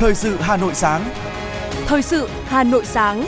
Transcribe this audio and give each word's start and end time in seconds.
Thời 0.00 0.14
sự 0.14 0.36
Hà 0.36 0.56
Nội 0.56 0.74
sáng. 0.74 1.10
Thời 1.86 2.02
sự 2.02 2.28
Hà 2.44 2.64
Nội 2.64 2.84
sáng. 2.84 3.24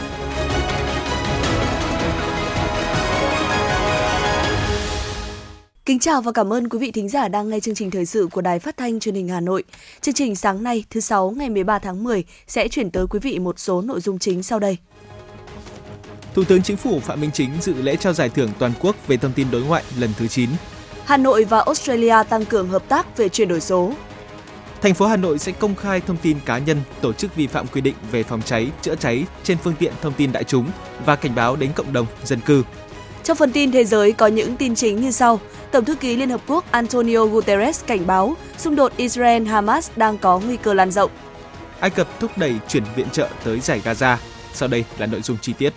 Kính 5.84 5.98
chào 5.98 6.22
và 6.22 6.32
cảm 6.32 6.52
ơn 6.52 6.68
quý 6.68 6.79
vị 6.79 6.90
thính 6.90 7.08
giả 7.08 7.29
đang 7.29 7.48
nghe 7.48 7.61
chương 7.61 7.74
trình 7.74 7.90
thời 7.90 8.06
sự 8.06 8.29
của 8.32 8.40
Đài 8.40 8.58
Phát 8.58 8.77
thanh 8.77 9.00
Truyền 9.00 9.14
hình 9.14 9.29
Hà 9.29 9.40
Nội. 9.40 9.64
Chương 10.00 10.14
trình 10.14 10.36
sáng 10.36 10.62
nay 10.62 10.84
thứ 10.90 11.00
sáu 11.00 11.30
ngày 11.30 11.50
13 11.50 11.79
tháng 11.79 12.04
10 12.04 12.24
sẽ 12.46 12.68
chuyển 12.68 12.91
tới 12.91 13.07
quý 13.11 13.18
vị 13.18 13.39
một 13.39 13.59
số 13.59 13.82
nội 13.82 14.00
dung 14.00 14.18
chính 14.18 14.43
sau 14.43 14.59
đây. 14.59 14.77
Thủ 16.34 16.45
tướng 16.45 16.62
Chính 16.62 16.77
phủ 16.77 17.00
Phạm 17.00 17.20
Minh 17.20 17.30
Chính 17.34 17.50
dự 17.61 17.75
lễ 17.82 17.96
trao 17.96 18.12
giải 18.12 18.29
thưởng 18.29 18.50
toàn 18.59 18.73
quốc 18.80 18.96
về 19.07 19.16
thông 19.16 19.32
tin 19.32 19.46
đối 19.50 19.62
ngoại 19.62 19.82
lần 19.98 20.11
thứ 20.18 20.29
9. 20.29 20.50
Hà 21.04 21.16
Nội 21.16 21.45
và 21.45 21.59
Australia 21.59 22.16
tăng 22.29 22.45
cường 22.45 22.68
hợp 22.68 22.89
tác 22.89 23.16
về 23.16 23.28
chuyển 23.28 23.48
đổi 23.48 23.60
số. 23.60 23.92
Thành 24.82 24.95
phố 24.95 25.06
Hà 25.06 25.16
Nội 25.16 25.38
sẽ 25.38 25.52
công 25.52 25.74
khai 25.74 26.00
thông 26.00 26.16
tin 26.16 26.36
cá 26.45 26.59
nhân, 26.59 26.80
tổ 27.00 27.12
chức 27.12 27.34
vi 27.34 27.46
phạm 27.46 27.66
quy 27.66 27.80
định 27.80 27.95
về 28.10 28.23
phòng 28.23 28.42
cháy, 28.42 28.70
chữa 28.82 28.95
cháy 28.95 29.24
trên 29.42 29.59
phương 29.59 29.74
tiện 29.78 29.92
thông 30.02 30.12
tin 30.12 30.32
đại 30.32 30.45
chúng 30.45 30.70
và 31.06 31.16
cảnh 31.16 31.34
báo 31.34 31.56
đến 31.56 31.70
cộng 31.74 31.92
đồng, 31.92 32.06
dân 32.24 32.40
cư. 32.40 32.62
Trong 33.24 33.37
phần 33.37 33.52
tin 33.52 33.73
thế 33.73 33.84
giới 33.84 34.12
có 34.12 34.26
những 34.26 34.56
tin 34.56 34.74
chính 34.74 35.00
như 35.00 35.10
sau. 35.10 35.40
Tổng 35.70 35.84
thư 35.84 35.95
ký 35.95 36.16
Liên 36.16 36.30
Hợp 36.30 36.40
Quốc 36.46 36.64
Antonio 36.70 37.24
Guterres 37.24 37.84
cảnh 37.87 38.06
báo 38.06 38.37
xung 38.59 38.76
đột 38.76 38.92
Israel-Hamas 38.96 39.90
đang 39.96 40.18
có 40.18 40.38
nguy 40.38 40.56
cơ 40.56 40.74
lan 40.74 40.90
rộng. 40.90 41.10
Ai 41.80 41.90
Cập 41.90 42.20
thúc 42.20 42.30
đẩy 42.37 42.54
chuyển 42.68 42.84
viện 42.96 43.10
trợ 43.12 43.28
tới 43.45 43.60
giải 43.60 43.80
Gaza. 43.84 44.16
Sau 44.52 44.68
đây 44.68 44.84
là 44.98 45.06
nội 45.06 45.23
dung 45.23 45.37
chi 45.42 45.52
tiết. 45.52 45.73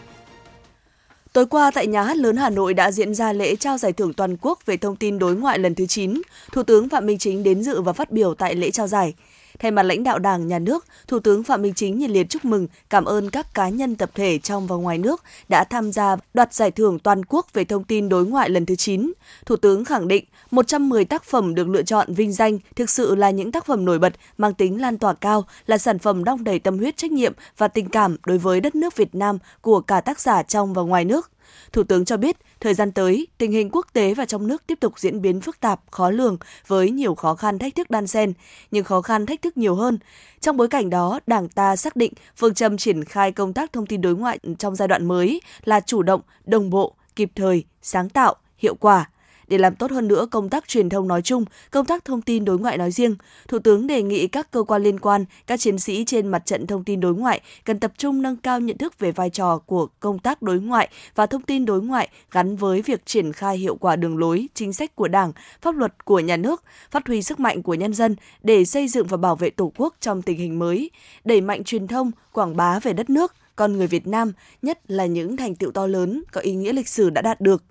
Tối 1.35 1.45
qua 1.45 1.71
tại 1.71 1.87
Nhà 1.87 2.03
hát 2.03 2.17
lớn 2.17 2.37
Hà 2.37 2.49
Nội 2.49 2.73
đã 2.73 2.91
diễn 2.91 3.15
ra 3.15 3.33
lễ 3.33 3.55
trao 3.55 3.77
giải 3.77 3.93
thưởng 3.93 4.13
toàn 4.13 4.37
quốc 4.41 4.59
về 4.65 4.77
thông 4.77 4.95
tin 4.95 5.19
đối 5.19 5.35
ngoại 5.35 5.59
lần 5.59 5.75
thứ 5.75 5.85
9. 5.85 6.21
Thủ 6.51 6.63
tướng 6.63 6.89
Phạm 6.89 7.05
Minh 7.05 7.17
Chính 7.17 7.43
đến 7.43 7.63
dự 7.63 7.81
và 7.81 7.93
phát 7.93 8.11
biểu 8.11 8.33
tại 8.33 8.55
lễ 8.55 8.71
trao 8.71 8.87
giải. 8.87 9.13
Thay 9.59 9.71
mặt 9.71 9.83
lãnh 9.83 10.03
đạo 10.03 10.19
Đảng, 10.19 10.47
Nhà 10.47 10.59
nước, 10.59 10.85
Thủ 11.07 11.19
tướng 11.19 11.43
Phạm 11.43 11.61
Minh 11.61 11.73
Chính 11.73 11.97
nhiệt 11.97 12.09
liệt 12.09 12.29
chúc 12.29 12.45
mừng, 12.45 12.67
cảm 12.89 13.05
ơn 13.05 13.29
các 13.29 13.53
cá 13.53 13.69
nhân 13.69 13.95
tập 13.95 14.11
thể 14.15 14.37
trong 14.37 14.67
và 14.67 14.75
ngoài 14.75 14.97
nước 14.97 15.23
đã 15.49 15.63
tham 15.63 15.91
gia 15.91 16.15
đoạt 16.33 16.53
giải 16.53 16.71
thưởng 16.71 16.99
toàn 16.99 17.25
quốc 17.25 17.53
về 17.53 17.63
thông 17.63 17.83
tin 17.83 18.09
đối 18.09 18.25
ngoại 18.25 18.49
lần 18.49 18.65
thứ 18.65 18.75
9. 18.75 19.13
Thủ 19.45 19.55
tướng 19.55 19.85
khẳng 19.85 20.07
định 20.07 20.25
110 20.51 21.05
tác 21.05 21.23
phẩm 21.23 21.55
được 21.55 21.69
lựa 21.69 21.83
chọn 21.83 22.13
vinh 22.13 22.33
danh 22.33 22.59
thực 22.75 22.89
sự 22.89 23.15
là 23.15 23.29
những 23.29 23.51
tác 23.51 23.65
phẩm 23.65 23.85
nổi 23.85 23.99
bật, 23.99 24.13
mang 24.37 24.53
tính 24.53 24.81
lan 24.81 24.97
tỏa 24.97 25.13
cao, 25.13 25.45
là 25.67 25.77
sản 25.77 25.99
phẩm 25.99 26.23
đong 26.23 26.43
đầy 26.43 26.59
tâm 26.59 26.77
huyết 26.77 26.97
trách 26.97 27.11
nhiệm 27.11 27.33
và 27.57 27.67
tình 27.67 27.89
cảm 27.89 28.17
đối 28.25 28.37
với 28.37 28.61
đất 28.61 28.75
nước 28.75 28.95
Việt 28.95 29.15
Nam 29.15 29.37
của 29.61 29.81
cả 29.81 30.01
tác 30.01 30.19
giả 30.19 30.43
trong 30.43 30.73
và 30.73 30.81
ngoài 30.81 31.05
nước. 31.05 31.31
Thủ 31.71 31.83
tướng 31.83 32.05
cho 32.05 32.17
biết, 32.17 32.37
thời 32.59 32.73
gian 32.73 32.91
tới, 32.91 33.27
tình 33.37 33.51
hình 33.51 33.69
quốc 33.71 33.87
tế 33.93 34.13
và 34.13 34.25
trong 34.25 34.47
nước 34.47 34.67
tiếp 34.67 34.79
tục 34.79 34.99
diễn 34.99 35.21
biến 35.21 35.41
phức 35.41 35.59
tạp, 35.59 35.81
khó 35.91 36.09
lường 36.09 36.37
với 36.67 36.91
nhiều 36.91 37.15
khó 37.15 37.35
khăn 37.35 37.59
thách 37.59 37.75
thức 37.75 37.89
đan 37.89 38.07
xen, 38.07 38.33
nhưng 38.71 38.83
khó 38.83 39.01
khăn 39.01 39.25
thách 39.25 39.41
thức 39.41 39.57
nhiều 39.57 39.75
hơn. 39.75 39.99
Trong 40.39 40.57
bối 40.57 40.67
cảnh 40.67 40.89
đó, 40.89 41.19
Đảng 41.27 41.49
ta 41.49 41.75
xác 41.75 41.95
định 41.95 42.13
phương 42.37 42.53
châm 42.53 42.77
triển 42.77 43.03
khai 43.03 43.31
công 43.31 43.53
tác 43.53 43.73
thông 43.73 43.85
tin 43.85 44.01
đối 44.01 44.15
ngoại 44.15 44.39
trong 44.59 44.75
giai 44.75 44.87
đoạn 44.87 45.05
mới 45.07 45.41
là 45.63 45.79
chủ 45.79 46.03
động, 46.03 46.21
đồng 46.45 46.69
bộ, 46.69 46.95
kịp 47.15 47.31
thời, 47.35 47.63
sáng 47.81 48.09
tạo, 48.09 48.35
hiệu 48.57 48.75
quả, 48.75 49.09
để 49.47 49.57
làm 49.57 49.75
tốt 49.75 49.91
hơn 49.91 50.07
nữa 50.07 50.27
công 50.31 50.49
tác 50.49 50.67
truyền 50.67 50.89
thông 50.89 51.07
nói 51.07 51.21
chung, 51.21 51.45
công 51.71 51.85
tác 51.85 52.05
thông 52.05 52.21
tin 52.21 52.45
đối 52.45 52.59
ngoại 52.59 52.77
nói 52.77 52.91
riêng, 52.91 53.15
Thủ 53.47 53.59
tướng 53.59 53.87
đề 53.87 54.03
nghị 54.03 54.27
các 54.27 54.51
cơ 54.51 54.63
quan 54.63 54.83
liên 54.83 54.99
quan, 54.99 55.25
các 55.47 55.59
chiến 55.59 55.79
sĩ 55.79 56.05
trên 56.05 56.27
mặt 56.27 56.45
trận 56.45 56.67
thông 56.67 56.83
tin 56.83 56.99
đối 56.99 57.15
ngoại 57.15 57.41
cần 57.65 57.79
tập 57.79 57.91
trung 57.97 58.21
nâng 58.21 58.37
cao 58.37 58.59
nhận 58.59 58.77
thức 58.77 58.99
về 58.99 59.11
vai 59.11 59.29
trò 59.29 59.57
của 59.57 59.87
công 59.99 60.19
tác 60.19 60.41
đối 60.41 60.59
ngoại 60.59 60.89
và 61.15 61.25
thông 61.25 61.41
tin 61.41 61.65
đối 61.65 61.81
ngoại 61.81 62.09
gắn 62.31 62.55
với 62.55 62.81
việc 62.81 63.05
triển 63.05 63.33
khai 63.33 63.57
hiệu 63.57 63.75
quả 63.75 63.95
đường 63.95 64.17
lối, 64.17 64.47
chính 64.53 64.73
sách 64.73 64.95
của 64.95 65.07
Đảng, 65.07 65.31
pháp 65.61 65.75
luật 65.75 66.05
của 66.05 66.19
nhà 66.19 66.37
nước, 66.37 66.63
phát 66.91 67.07
huy 67.07 67.21
sức 67.21 67.39
mạnh 67.39 67.63
của 67.63 67.73
nhân 67.73 67.93
dân 67.93 68.15
để 68.43 68.65
xây 68.65 68.87
dựng 68.87 69.07
và 69.07 69.17
bảo 69.17 69.35
vệ 69.35 69.49
Tổ 69.49 69.71
quốc 69.77 69.95
trong 70.01 70.21
tình 70.21 70.37
hình 70.37 70.59
mới, 70.59 70.91
đẩy 71.23 71.41
mạnh 71.41 71.63
truyền 71.63 71.87
thông, 71.87 72.11
quảng 72.31 72.57
bá 72.57 72.79
về 72.79 72.93
đất 72.93 73.09
nước, 73.09 73.33
con 73.55 73.77
người 73.77 73.87
Việt 73.87 74.07
Nam, 74.07 74.31
nhất 74.61 74.79
là 74.87 75.05
những 75.05 75.37
thành 75.37 75.55
tựu 75.55 75.71
to 75.71 75.87
lớn 75.87 76.23
có 76.31 76.41
ý 76.41 76.55
nghĩa 76.55 76.73
lịch 76.73 76.87
sử 76.87 77.09
đã 77.09 77.21
đạt 77.21 77.41
được 77.41 77.63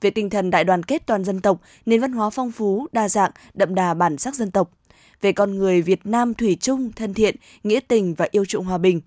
về 0.00 0.10
tinh 0.10 0.30
thần 0.30 0.50
đại 0.50 0.64
đoàn 0.64 0.82
kết 0.82 1.06
toàn 1.06 1.24
dân 1.24 1.40
tộc, 1.40 1.60
nền 1.86 2.00
văn 2.00 2.12
hóa 2.12 2.30
phong 2.30 2.52
phú, 2.52 2.86
đa 2.92 3.08
dạng, 3.08 3.30
đậm 3.54 3.74
đà 3.74 3.94
bản 3.94 4.18
sắc 4.18 4.34
dân 4.34 4.50
tộc, 4.50 4.70
về 5.20 5.32
con 5.32 5.58
người 5.58 5.82
Việt 5.82 6.00
Nam 6.04 6.34
thủy 6.34 6.56
chung, 6.60 6.92
thân 6.96 7.14
thiện, 7.14 7.36
nghĩa 7.64 7.80
tình 7.80 8.14
và 8.14 8.28
yêu 8.30 8.44
chuộng 8.44 8.64
hòa 8.64 8.78
bình. 8.78 9.00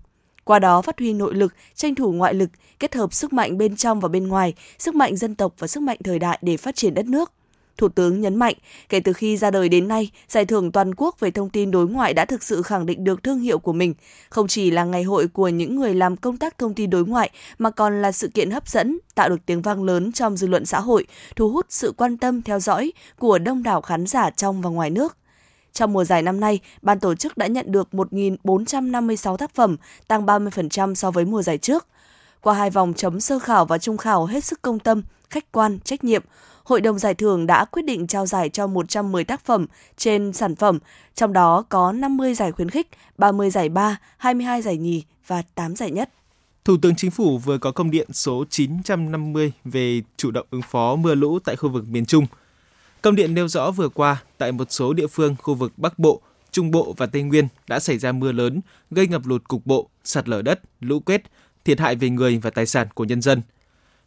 Qua 0.44 0.58
đó 0.58 0.82
phát 0.82 0.98
huy 0.98 1.12
nội 1.12 1.34
lực, 1.34 1.54
tranh 1.74 1.94
thủ 1.94 2.12
ngoại 2.12 2.34
lực, 2.34 2.50
kết 2.78 2.94
hợp 2.94 3.14
sức 3.14 3.32
mạnh 3.32 3.58
bên 3.58 3.76
trong 3.76 4.00
và 4.00 4.08
bên 4.08 4.28
ngoài, 4.28 4.54
sức 4.78 4.94
mạnh 4.94 5.16
dân 5.16 5.34
tộc 5.34 5.54
và 5.58 5.66
sức 5.66 5.82
mạnh 5.82 5.98
thời 6.04 6.18
đại 6.18 6.38
để 6.42 6.56
phát 6.56 6.76
triển 6.76 6.94
đất 6.94 7.06
nước– 7.06 7.32
Thủ 7.76 7.88
tướng 7.88 8.20
nhấn 8.20 8.36
mạnh, 8.36 8.54
kể 8.88 9.00
từ 9.00 9.12
khi 9.12 9.36
ra 9.36 9.50
đời 9.50 9.68
đến 9.68 9.88
nay, 9.88 10.10
Giải 10.28 10.44
thưởng 10.44 10.72
toàn 10.72 10.94
quốc 10.94 11.20
về 11.20 11.30
thông 11.30 11.50
tin 11.50 11.70
đối 11.70 11.88
ngoại 11.88 12.14
đã 12.14 12.24
thực 12.24 12.42
sự 12.42 12.62
khẳng 12.62 12.86
định 12.86 13.04
được 13.04 13.22
thương 13.22 13.38
hiệu 13.38 13.58
của 13.58 13.72
mình, 13.72 13.94
không 14.30 14.48
chỉ 14.48 14.70
là 14.70 14.84
ngày 14.84 15.02
hội 15.02 15.28
của 15.28 15.48
những 15.48 15.76
người 15.76 15.94
làm 15.94 16.16
công 16.16 16.36
tác 16.36 16.58
thông 16.58 16.74
tin 16.74 16.90
đối 16.90 17.06
ngoại 17.06 17.30
mà 17.58 17.70
còn 17.70 18.02
là 18.02 18.12
sự 18.12 18.28
kiện 18.28 18.50
hấp 18.50 18.68
dẫn, 18.68 18.98
tạo 19.14 19.28
được 19.28 19.46
tiếng 19.46 19.62
vang 19.62 19.84
lớn 19.84 20.12
trong 20.12 20.36
dư 20.36 20.46
luận 20.46 20.66
xã 20.66 20.80
hội, 20.80 21.06
thu 21.36 21.50
hút 21.50 21.66
sự 21.68 21.92
quan 21.96 22.16
tâm 22.16 22.42
theo 22.42 22.60
dõi 22.60 22.92
của 23.18 23.38
đông 23.38 23.62
đảo 23.62 23.80
khán 23.80 24.06
giả 24.06 24.30
trong 24.30 24.62
và 24.62 24.70
ngoài 24.70 24.90
nước. 24.90 25.16
Trong 25.72 25.92
mùa 25.92 26.04
giải 26.04 26.22
năm 26.22 26.40
nay, 26.40 26.60
ban 26.82 27.00
tổ 27.00 27.14
chức 27.14 27.36
đã 27.36 27.46
nhận 27.46 27.72
được 27.72 27.88
1.456 27.92 29.36
tác 29.36 29.54
phẩm, 29.54 29.76
tăng 30.08 30.26
30% 30.26 30.94
so 30.94 31.10
với 31.10 31.24
mùa 31.24 31.42
giải 31.42 31.58
trước. 31.58 31.86
Qua 32.40 32.54
hai 32.54 32.70
vòng 32.70 32.94
chấm 32.96 33.20
sơ 33.20 33.38
khảo 33.38 33.64
và 33.64 33.78
trung 33.78 33.96
khảo 33.96 34.26
hết 34.26 34.44
sức 34.44 34.62
công 34.62 34.78
tâm, 34.78 35.02
khách 35.30 35.52
quan, 35.52 35.78
trách 35.84 36.04
nhiệm, 36.04 36.22
Hội 36.64 36.80
đồng 36.80 36.98
giải 36.98 37.14
thưởng 37.14 37.46
đã 37.46 37.64
quyết 37.64 37.84
định 37.84 38.06
trao 38.06 38.26
giải 38.26 38.48
cho 38.48 38.66
110 38.66 39.24
tác 39.24 39.44
phẩm 39.44 39.66
trên 39.96 40.32
sản 40.32 40.56
phẩm, 40.56 40.78
trong 41.14 41.32
đó 41.32 41.64
có 41.68 41.92
50 41.92 42.34
giải 42.34 42.52
khuyến 42.52 42.70
khích, 42.70 42.88
30 43.18 43.50
giải 43.50 43.68
ba, 43.68 43.98
22 44.16 44.62
giải 44.62 44.76
nhì 44.76 45.02
và 45.26 45.42
8 45.54 45.76
giải 45.76 45.90
nhất. 45.90 46.10
Thủ 46.64 46.76
tướng 46.82 46.96
Chính 46.96 47.10
phủ 47.10 47.38
vừa 47.38 47.58
có 47.58 47.72
công 47.72 47.90
điện 47.90 48.08
số 48.12 48.44
950 48.50 49.52
về 49.64 50.02
chủ 50.16 50.30
động 50.30 50.46
ứng 50.50 50.62
phó 50.62 50.96
mưa 50.96 51.14
lũ 51.14 51.38
tại 51.38 51.56
khu 51.56 51.68
vực 51.68 51.84
miền 51.88 52.06
Trung. 52.06 52.26
Công 53.02 53.16
điện 53.16 53.34
nêu 53.34 53.48
rõ 53.48 53.70
vừa 53.70 53.88
qua, 53.88 54.22
tại 54.38 54.52
một 54.52 54.72
số 54.72 54.92
địa 54.92 55.06
phương 55.06 55.36
khu 55.42 55.54
vực 55.54 55.72
Bắc 55.76 55.98
Bộ, 55.98 56.20
Trung 56.50 56.70
Bộ 56.70 56.94
và 56.96 57.06
Tây 57.06 57.22
Nguyên 57.22 57.48
đã 57.68 57.80
xảy 57.80 57.98
ra 57.98 58.12
mưa 58.12 58.32
lớn, 58.32 58.60
gây 58.90 59.06
ngập 59.06 59.26
lụt 59.26 59.48
cục 59.48 59.66
bộ, 59.66 59.88
sạt 60.04 60.28
lở 60.28 60.42
đất, 60.42 60.60
lũ 60.80 61.00
quét, 61.00 61.22
thiệt 61.64 61.80
hại 61.80 61.96
về 61.96 62.10
người 62.10 62.38
và 62.38 62.50
tài 62.50 62.66
sản 62.66 62.88
của 62.94 63.04
nhân 63.04 63.22
dân– 63.22 63.42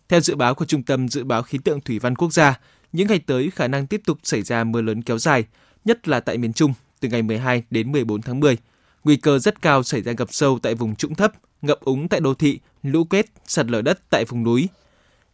theo 0.10 0.20
dự 0.20 0.36
báo 0.36 0.56
của 0.56 0.66
Trung 0.66 0.84
tâm 0.84 1.08
Dự 1.08 1.24
báo 1.24 1.44
Khí 1.44 1.60
tượng 1.64 1.82
Thủy 1.82 2.00
văn 2.00 2.16
Quốc 2.16 2.34
gia, 2.34 2.60
những 2.94 3.08
ngày 3.08 3.20
tới 3.20 3.52
khả 3.56 3.68
năng 3.68 3.88
tiếp 3.88 4.02
tục 4.06 4.18
xảy 4.24 4.42
ra 4.42 4.64
mưa 4.64 4.82
lớn 4.82 5.02
kéo 5.02 5.18
dài, 5.18 5.46
nhất 5.86 6.08
là 6.08 6.20
tại 6.20 6.38
miền 6.38 6.54
Trung 6.54 6.74
từ 7.00 7.10
ngày 7.10 7.22
12 7.22 7.64
đến 7.70 7.92
14 7.92 8.22
tháng 8.22 8.40
10. 8.40 8.58
Nguy 9.04 9.18
cơ 9.18 9.40
rất 9.40 9.62
cao 9.62 9.84
xảy 9.84 10.02
ra 10.02 10.14
ngập 10.18 10.28
sâu 10.32 10.60
tại 10.62 10.76
vùng 10.76 10.96
trũng 10.96 11.16
thấp, 11.16 11.32
ngập 11.62 11.80
úng 11.80 12.08
tại 12.08 12.20
đô 12.20 12.34
thị, 12.34 12.60
lũ 12.84 13.04
quét, 13.04 13.26
sạt 13.46 13.66
lở 13.70 13.82
đất 13.82 14.00
tại 14.10 14.26
vùng 14.26 14.44
núi. 14.44 14.70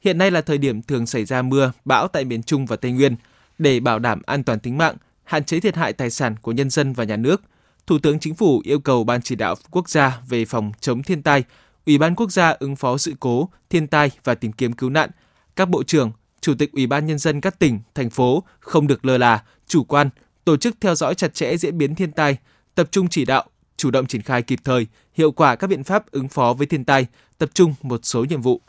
Hiện 0.01 0.17
nay 0.17 0.31
là 0.31 0.41
thời 0.41 0.57
điểm 0.57 0.81
thường 0.81 1.05
xảy 1.05 1.25
ra 1.25 1.41
mưa, 1.41 1.71
bão 1.85 2.07
tại 2.07 2.25
miền 2.25 2.43
Trung 2.43 2.65
và 2.65 2.75
Tây 2.75 2.91
Nguyên. 2.91 3.15
Để 3.57 3.79
bảo 3.79 3.99
đảm 3.99 4.21
an 4.25 4.43
toàn 4.43 4.59
tính 4.59 4.77
mạng, 4.77 4.95
hạn 5.23 5.43
chế 5.43 5.59
thiệt 5.59 5.75
hại 5.75 5.93
tài 5.93 6.09
sản 6.09 6.35
của 6.41 6.51
nhân 6.51 6.69
dân 6.69 6.93
và 6.93 7.03
nhà 7.03 7.17
nước, 7.17 7.41
Thủ 7.87 7.99
tướng 7.99 8.19
Chính 8.19 8.35
phủ 8.35 8.61
yêu 8.65 8.79
cầu 8.79 9.03
Ban 9.03 9.21
chỉ 9.21 9.35
đạo 9.35 9.55
quốc 9.71 9.89
gia 9.89 10.21
về 10.29 10.45
phòng 10.45 10.71
chống 10.79 11.03
thiên 11.03 11.21
tai 11.21 11.43
Ủy 11.85 11.97
ban 11.97 12.15
Quốc 12.15 12.31
gia 12.31 12.49
ứng 12.49 12.75
phó 12.75 12.97
sự 12.97 13.13
cố, 13.19 13.49
thiên 13.69 13.87
tai 13.87 14.11
và 14.23 14.35
tìm 14.35 14.51
kiếm 14.51 14.73
cứu 14.73 14.89
nạn, 14.89 15.09
các 15.55 15.69
bộ 15.69 15.83
trưởng, 15.83 16.11
chủ 16.41 16.53
tịch 16.59 16.71
Ủy 16.71 16.87
ban 16.87 17.05
nhân 17.05 17.19
dân 17.19 17.41
các 17.41 17.59
tỉnh, 17.59 17.79
thành 17.95 18.09
phố 18.09 18.43
không 18.59 18.87
được 18.87 19.05
lơ 19.05 19.17
là, 19.17 19.43
chủ 19.67 19.83
quan, 19.83 20.09
tổ 20.45 20.57
chức 20.57 20.75
theo 20.81 20.95
dõi 20.95 21.15
chặt 21.15 21.33
chẽ 21.33 21.57
diễn 21.57 21.77
biến 21.77 21.95
thiên 21.95 22.11
tai, 22.11 22.37
tập 22.75 22.87
trung 22.91 23.07
chỉ 23.09 23.25
đạo, 23.25 23.43
chủ 23.77 23.91
động 23.91 24.07
triển 24.07 24.21
khai 24.21 24.41
kịp 24.41 24.59
thời, 24.63 24.87
hiệu 25.13 25.31
quả 25.31 25.55
các 25.55 25.67
biện 25.67 25.83
pháp 25.83 26.11
ứng 26.11 26.27
phó 26.27 26.53
với 26.53 26.67
thiên 26.67 26.85
tai, 26.85 27.05
tập 27.37 27.49
trung 27.53 27.75
một 27.81 27.99
số 28.03 28.23
nhiệm 28.23 28.41
vụ. 28.41 28.61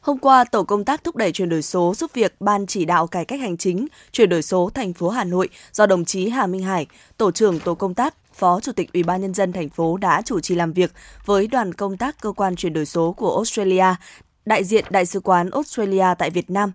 Hôm 0.00 0.18
qua, 0.18 0.44
Tổ 0.44 0.62
công 0.62 0.84
tác 0.84 1.04
thúc 1.04 1.16
đẩy 1.16 1.32
chuyển 1.32 1.48
đổi 1.48 1.62
số 1.62 1.94
giúp 1.96 2.10
việc 2.14 2.34
Ban 2.40 2.66
chỉ 2.66 2.84
đạo 2.84 3.06
cải 3.06 3.24
cách 3.24 3.40
hành 3.40 3.56
chính 3.56 3.86
chuyển 4.12 4.28
đổi 4.28 4.42
số 4.42 4.70
thành 4.74 4.92
phố 4.92 5.08
Hà 5.08 5.24
Nội 5.24 5.48
do 5.72 5.86
đồng 5.86 6.04
chí 6.04 6.28
Hà 6.28 6.46
Minh 6.46 6.62
Hải, 6.62 6.86
Tổ 7.16 7.30
trưởng 7.30 7.60
Tổ 7.60 7.74
công 7.74 7.94
tác 7.94 8.14
Phó 8.38 8.60
Chủ 8.60 8.72
tịch 8.72 8.92
Ủy 8.92 9.02
ban 9.02 9.20
nhân 9.20 9.34
dân 9.34 9.52
thành 9.52 9.68
phố 9.68 9.96
đã 9.96 10.22
chủ 10.22 10.40
trì 10.40 10.54
làm 10.54 10.72
việc 10.72 10.92
với 11.24 11.46
đoàn 11.46 11.74
công 11.74 11.96
tác 11.96 12.20
cơ 12.20 12.32
quan 12.32 12.56
chuyển 12.56 12.72
đổi 12.72 12.86
số 12.86 13.12
của 13.12 13.34
Australia, 13.34 13.94
đại 14.46 14.64
diện 14.64 14.84
Đại 14.90 15.06
sứ 15.06 15.20
quán 15.20 15.50
Australia 15.50 16.06
tại 16.18 16.30
Việt 16.30 16.50
Nam. 16.50 16.72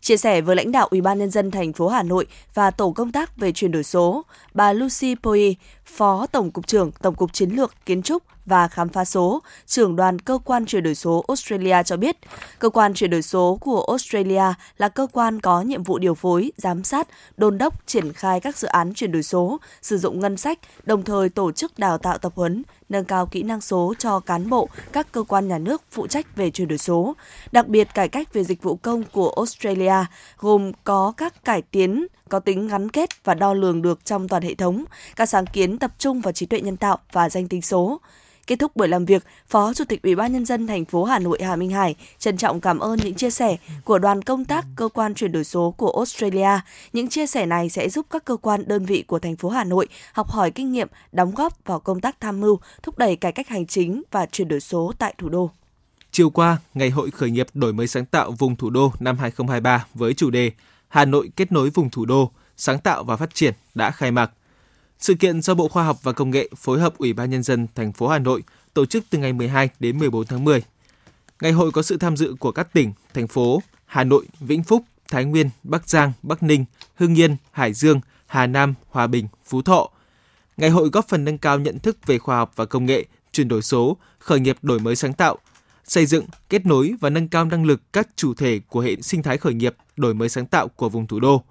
Chia 0.00 0.16
sẻ 0.16 0.40
với 0.40 0.56
lãnh 0.56 0.72
đạo 0.72 0.88
Ủy 0.90 1.00
ban 1.00 1.18
nhân 1.18 1.30
dân 1.30 1.50
thành 1.50 1.72
phố 1.72 1.88
Hà 1.88 2.02
Nội 2.02 2.26
và 2.54 2.70
tổ 2.70 2.92
công 2.92 3.12
tác 3.12 3.36
về 3.36 3.52
chuyển 3.52 3.72
đổi 3.72 3.84
số, 3.84 4.24
bà 4.54 4.72
Lucy 4.72 5.14
Poi, 5.22 5.56
Phó 5.96 6.26
Tổng 6.26 6.50
cục 6.50 6.66
trưởng 6.66 6.92
Tổng 6.92 7.14
cục 7.14 7.32
Chiến 7.32 7.50
lược 7.50 7.86
Kiến 7.86 8.02
trúc 8.02 8.22
và 8.46 8.68
Khám 8.68 8.88
phá 8.88 9.04
số, 9.04 9.42
trưởng 9.66 9.96
đoàn 9.96 10.18
cơ 10.18 10.38
quan 10.44 10.66
chuyển 10.66 10.82
đổi 10.82 10.94
số 10.94 11.24
Australia 11.28 11.82
cho 11.82 11.96
biết, 11.96 12.16
cơ 12.58 12.68
quan 12.68 12.94
chuyển 12.94 13.10
đổi 13.10 13.22
số 13.22 13.58
của 13.60 13.84
Australia 13.88 14.44
là 14.78 14.88
cơ 14.88 15.06
quan 15.12 15.40
có 15.40 15.62
nhiệm 15.62 15.82
vụ 15.82 15.98
điều 15.98 16.14
phối, 16.14 16.52
giám 16.56 16.84
sát, 16.84 17.08
đôn 17.36 17.58
đốc 17.58 17.86
triển 17.86 18.12
khai 18.12 18.40
các 18.40 18.56
dự 18.56 18.68
án 18.68 18.94
chuyển 18.94 19.12
đổi 19.12 19.22
số, 19.22 19.60
sử 19.82 19.98
dụng 19.98 20.20
ngân 20.20 20.36
sách, 20.36 20.58
đồng 20.84 21.02
thời 21.02 21.28
tổ 21.28 21.52
chức 21.52 21.78
đào 21.78 21.98
tạo 21.98 22.18
tập 22.18 22.32
huấn, 22.36 22.62
nâng 22.88 23.04
cao 23.04 23.26
kỹ 23.26 23.42
năng 23.42 23.60
số 23.60 23.94
cho 23.98 24.20
cán 24.20 24.50
bộ 24.50 24.68
các 24.92 25.12
cơ 25.12 25.22
quan 25.22 25.48
nhà 25.48 25.58
nước 25.58 25.82
phụ 25.90 26.06
trách 26.06 26.36
về 26.36 26.50
chuyển 26.50 26.68
đổi 26.68 26.78
số. 26.78 27.14
Đặc 27.52 27.68
biệt, 27.68 27.88
cải 27.94 28.08
cách 28.08 28.32
về 28.32 28.44
dịch 28.44 28.62
vụ 28.62 28.76
công 28.76 29.04
của 29.12 29.32
Australia 29.36 30.04
gồm 30.38 30.72
có 30.84 31.12
các 31.16 31.44
cải 31.44 31.62
tiến 31.62 32.06
có 32.30 32.40
tính 32.40 32.68
gắn 32.68 32.88
kết 32.88 33.24
và 33.24 33.34
đo 33.34 33.54
lường 33.54 33.82
được 33.82 34.04
trong 34.04 34.28
toàn 34.28 34.42
hệ 34.42 34.54
thống. 34.54 34.84
Các 35.16 35.28
sáng 35.28 35.46
kiến 35.46 35.78
tập 35.78 35.90
trung 35.98 36.20
vào 36.20 36.32
trí 36.32 36.46
tuệ 36.46 36.60
nhân 36.60 36.76
tạo 36.76 36.98
và 37.12 37.30
danh 37.30 37.48
tính 37.48 37.62
số. 37.62 38.00
Kết 38.46 38.58
thúc 38.58 38.76
buổi 38.76 38.88
làm 38.88 39.04
việc, 39.04 39.24
Phó 39.48 39.74
Chủ 39.74 39.84
tịch 39.84 40.02
Ủy 40.02 40.14
ban 40.14 40.32
nhân 40.32 40.44
dân 40.44 40.66
thành 40.66 40.84
phố 40.84 41.04
Hà 41.04 41.18
Nội 41.18 41.42
Hà 41.42 41.56
Minh 41.56 41.70
Hải 41.70 41.94
trân 42.18 42.36
trọng 42.36 42.60
cảm 42.60 42.78
ơn 42.78 42.98
những 43.04 43.14
chia 43.14 43.30
sẻ 43.30 43.56
của 43.84 43.98
đoàn 43.98 44.22
công 44.22 44.44
tác 44.44 44.66
cơ 44.76 44.88
quan 44.88 45.14
chuyển 45.14 45.32
đổi 45.32 45.44
số 45.44 45.74
của 45.76 45.92
Australia. 45.96 46.60
Những 46.92 47.08
chia 47.08 47.26
sẻ 47.26 47.46
này 47.46 47.70
sẽ 47.70 47.88
giúp 47.88 48.06
các 48.10 48.24
cơ 48.24 48.36
quan 48.36 48.64
đơn 48.66 48.86
vị 48.86 49.04
của 49.06 49.18
thành 49.18 49.36
phố 49.36 49.48
Hà 49.48 49.64
Nội 49.64 49.88
học 50.12 50.30
hỏi 50.30 50.50
kinh 50.50 50.72
nghiệm, 50.72 50.88
đóng 51.12 51.34
góp 51.34 51.64
vào 51.64 51.80
công 51.80 52.00
tác 52.00 52.20
tham 52.20 52.40
mưu, 52.40 52.60
thúc 52.82 52.98
đẩy 52.98 53.16
cải 53.16 53.32
cách 53.32 53.48
hành 53.48 53.66
chính 53.66 54.02
và 54.10 54.26
chuyển 54.26 54.48
đổi 54.48 54.60
số 54.60 54.92
tại 54.98 55.14
thủ 55.18 55.28
đô. 55.28 55.50
Chiều 56.12 56.30
qua, 56.30 56.56
Ngày 56.74 56.90
hội 56.90 57.10
khởi 57.10 57.30
nghiệp 57.30 57.46
đổi 57.54 57.72
mới 57.72 57.86
sáng 57.86 58.04
tạo 58.04 58.30
vùng 58.30 58.56
thủ 58.56 58.70
đô 58.70 58.92
năm 59.00 59.18
2023 59.18 59.86
với 59.94 60.14
chủ 60.14 60.30
đề 60.30 60.52
Hà 60.90 61.04
Nội 61.04 61.30
kết 61.36 61.52
nối 61.52 61.70
vùng 61.70 61.90
thủ 61.90 62.04
đô, 62.04 62.30
sáng 62.56 62.78
tạo 62.78 63.04
và 63.04 63.16
phát 63.16 63.34
triển 63.34 63.54
đã 63.74 63.90
khai 63.90 64.10
mạc. 64.10 64.30
Sự 64.98 65.14
kiện 65.14 65.42
do 65.42 65.54
Bộ 65.54 65.68
Khoa 65.68 65.84
học 65.84 65.98
và 66.02 66.12
Công 66.12 66.30
nghệ 66.30 66.48
phối 66.56 66.80
hợp 66.80 66.98
Ủy 66.98 67.12
ban 67.12 67.30
nhân 67.30 67.42
dân 67.42 67.66
thành 67.74 67.92
phố 67.92 68.08
Hà 68.08 68.18
Nội 68.18 68.42
tổ 68.74 68.86
chức 68.86 69.04
từ 69.10 69.18
ngày 69.18 69.32
12 69.32 69.68
đến 69.80 69.98
14 69.98 70.26
tháng 70.26 70.44
10. 70.44 70.62
Ngày 71.40 71.52
hội 71.52 71.72
có 71.72 71.82
sự 71.82 71.96
tham 71.96 72.16
dự 72.16 72.34
của 72.40 72.52
các 72.52 72.72
tỉnh, 72.72 72.92
thành 73.14 73.28
phố 73.28 73.62
Hà 73.86 74.04
Nội, 74.04 74.26
Vĩnh 74.40 74.62
Phúc, 74.62 74.84
Thái 75.08 75.24
Nguyên, 75.24 75.50
Bắc 75.62 75.88
Giang, 75.88 76.12
Bắc 76.22 76.42
Ninh, 76.42 76.64
Hưng 76.94 77.18
Yên, 77.18 77.36
Hải 77.50 77.72
Dương, 77.72 78.00
Hà 78.26 78.46
Nam, 78.46 78.74
Hòa 78.90 79.06
Bình, 79.06 79.28
Phú 79.44 79.62
Thọ. 79.62 79.90
Ngày 80.56 80.70
hội 80.70 80.88
góp 80.88 81.08
phần 81.08 81.24
nâng 81.24 81.38
cao 81.38 81.58
nhận 81.58 81.78
thức 81.78 82.06
về 82.06 82.18
khoa 82.18 82.36
học 82.36 82.52
và 82.56 82.64
công 82.64 82.86
nghệ, 82.86 83.04
chuyển 83.32 83.48
đổi 83.48 83.62
số, 83.62 83.96
khởi 84.18 84.40
nghiệp 84.40 84.56
đổi 84.62 84.78
mới 84.78 84.96
sáng 84.96 85.12
tạo, 85.12 85.38
xây 85.90 86.06
dựng, 86.06 86.24
kết 86.48 86.66
nối 86.66 86.94
và 87.00 87.10
nâng 87.10 87.28
cao 87.28 87.44
năng 87.44 87.64
lực 87.64 87.92
các 87.92 88.08
chủ 88.16 88.34
thể 88.34 88.60
của 88.68 88.80
hệ 88.80 88.96
sinh 89.02 89.22
thái 89.22 89.38
khởi 89.38 89.54
nghiệp 89.54 89.76
đổi 89.96 90.14
mới 90.14 90.28
sáng 90.28 90.46
tạo 90.46 90.68
của 90.68 90.88
vùng 90.88 91.06
thủ 91.06 91.20
đô. 91.20 91.44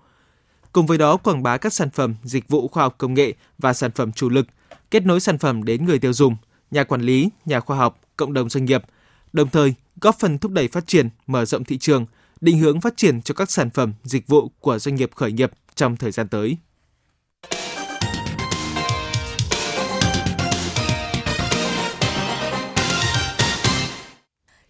Cùng 0.72 0.86
với 0.86 0.98
đó 0.98 1.18
quảng 1.18 1.44
bá 1.44 1.58
các 1.58 1.74
sản 1.74 1.90
phẩm, 1.90 2.16
dịch 2.24 2.48
vụ 2.48 2.68
khoa 2.68 2.84
học 2.84 2.96
công 2.98 3.14
nghệ 3.14 3.34
và 3.58 3.74
sản 3.74 3.92
phẩm 3.92 4.12
chủ 4.12 4.30
lực, 4.30 4.48
kết 4.92 5.06
nối 5.06 5.20
sản 5.20 5.38
phẩm 5.38 5.64
đến 5.64 5.86
người 5.86 6.00
tiêu 6.00 6.14
dùng, 6.14 6.36
nhà 6.72 6.84
quản 6.84 7.02
lý, 7.02 7.30
nhà 7.46 7.60
khoa 7.60 7.78
học, 7.78 8.00
cộng 8.18 8.34
đồng 8.34 8.50
doanh 8.50 8.66
nghiệp, 8.66 8.84
đồng 9.34 9.50
thời 9.50 9.74
góp 10.02 10.20
phần 10.20 10.38
thúc 10.38 10.52
đẩy 10.52 10.68
phát 10.68 10.88
triển, 10.88 11.10
mở 11.28 11.46
rộng 11.46 11.64
thị 11.64 11.78
trường, 11.78 12.06
định 12.42 12.60
hướng 12.60 12.82
phát 12.82 12.98
triển 12.98 13.22
cho 13.22 13.34
các 13.34 13.52
sản 13.52 13.70
phẩm, 13.70 13.94
dịch 14.04 14.28
vụ 14.28 14.52
của 14.60 14.80
doanh 14.80 14.96
nghiệp 14.96 15.12
khởi 15.16 15.32
nghiệp 15.32 15.52
trong 15.76 15.98
thời 15.98 16.12
gian 16.12 16.28
tới. 16.28 16.58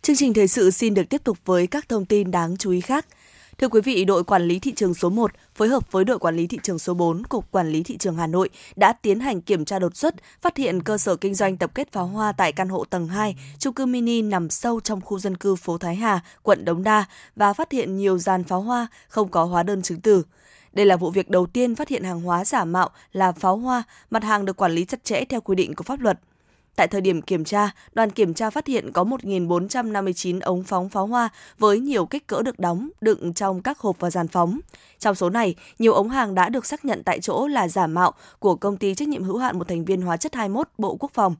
Chương 0.09 0.15
trình 0.15 0.33
thời 0.33 0.47
sự 0.47 0.71
xin 0.71 0.93
được 0.93 1.09
tiếp 1.09 1.23
tục 1.23 1.37
với 1.45 1.67
các 1.67 1.89
thông 1.89 2.05
tin 2.05 2.31
đáng 2.31 2.57
chú 2.57 2.71
ý 2.71 2.81
khác. 2.81 3.05
Thưa 3.57 3.67
quý 3.67 3.81
vị, 3.81 4.05
đội 4.05 4.23
quản 4.23 4.41
lý 4.41 4.59
thị 4.59 4.73
trường 4.75 4.93
số 4.93 5.09
1 5.09 5.31
phối 5.55 5.67
hợp 5.67 5.91
với 5.91 6.05
đội 6.05 6.19
quản 6.19 6.35
lý 6.35 6.47
thị 6.47 6.59
trường 6.63 6.79
số 6.79 6.93
4 6.93 7.23
Cục 7.23 7.51
Quản 7.51 7.69
lý 7.69 7.83
thị 7.83 7.97
trường 7.97 8.15
Hà 8.15 8.27
Nội 8.27 8.49
đã 8.75 8.93
tiến 8.93 9.19
hành 9.19 9.41
kiểm 9.41 9.65
tra 9.65 9.79
đột 9.79 9.97
xuất, 9.97 10.15
phát 10.41 10.57
hiện 10.57 10.83
cơ 10.83 10.97
sở 10.97 11.15
kinh 11.15 11.35
doanh 11.35 11.57
tập 11.57 11.71
kết 11.75 11.91
pháo 11.91 12.07
hoa 12.07 12.31
tại 12.31 12.51
căn 12.51 12.69
hộ 12.69 12.85
tầng 12.89 13.07
2, 13.07 13.35
chung 13.59 13.73
cư 13.73 13.85
mini 13.85 14.21
nằm 14.21 14.49
sâu 14.49 14.79
trong 14.79 15.01
khu 15.01 15.19
dân 15.19 15.37
cư 15.37 15.55
phố 15.55 15.77
Thái 15.77 15.95
Hà, 15.95 16.19
quận 16.43 16.65
Đống 16.65 16.83
Đa 16.83 17.05
và 17.35 17.53
phát 17.53 17.71
hiện 17.71 17.97
nhiều 17.97 18.17
dàn 18.17 18.43
pháo 18.43 18.61
hoa 18.61 18.87
không 19.07 19.29
có 19.29 19.43
hóa 19.43 19.63
đơn 19.63 19.81
chứng 19.81 20.01
từ. 20.01 20.23
Đây 20.73 20.85
là 20.85 20.95
vụ 20.95 21.11
việc 21.11 21.29
đầu 21.29 21.45
tiên 21.45 21.75
phát 21.75 21.89
hiện 21.89 22.03
hàng 22.03 22.21
hóa 22.21 22.45
giả 22.45 22.65
mạo 22.65 22.89
là 23.11 23.31
pháo 23.31 23.57
hoa, 23.57 23.83
mặt 24.09 24.23
hàng 24.23 24.45
được 24.45 24.57
quản 24.57 24.71
lý 24.71 24.85
chặt 24.85 25.03
chẽ 25.03 25.25
theo 25.25 25.41
quy 25.41 25.55
định 25.55 25.75
của 25.75 25.83
pháp 25.83 25.99
luật. 25.99 26.19
Tại 26.79 26.87
thời 26.87 27.01
điểm 27.01 27.21
kiểm 27.21 27.43
tra, 27.43 27.71
đoàn 27.93 28.11
kiểm 28.11 28.33
tra 28.33 28.49
phát 28.49 28.67
hiện 28.67 28.91
có 28.91 29.03
1.459 29.03 30.39
ống 30.41 30.63
phóng 30.63 30.89
pháo 30.89 31.07
hoa 31.07 31.29
với 31.57 31.79
nhiều 31.79 32.05
kích 32.05 32.27
cỡ 32.27 32.41
được 32.41 32.59
đóng, 32.59 32.89
đựng 33.01 33.33
trong 33.33 33.61
các 33.61 33.79
hộp 33.79 33.99
và 33.99 34.09
dàn 34.09 34.27
phóng. 34.27 34.59
Trong 34.99 35.15
số 35.15 35.29
này, 35.29 35.55
nhiều 35.79 35.93
ống 35.93 36.09
hàng 36.09 36.35
đã 36.35 36.49
được 36.49 36.65
xác 36.65 36.85
nhận 36.85 37.03
tại 37.03 37.19
chỗ 37.19 37.47
là 37.47 37.67
giả 37.67 37.87
mạo 37.87 38.13
của 38.39 38.55
công 38.55 38.77
ty 38.77 38.95
trách 38.95 39.07
nhiệm 39.07 39.23
hữu 39.23 39.37
hạn 39.37 39.57
một 39.57 39.67
thành 39.67 39.85
viên 39.85 40.01
hóa 40.01 40.17
chất 40.17 40.35
21 40.35 40.67
Bộ 40.77 40.95
Quốc 40.99 41.11
phòng. 41.13 41.35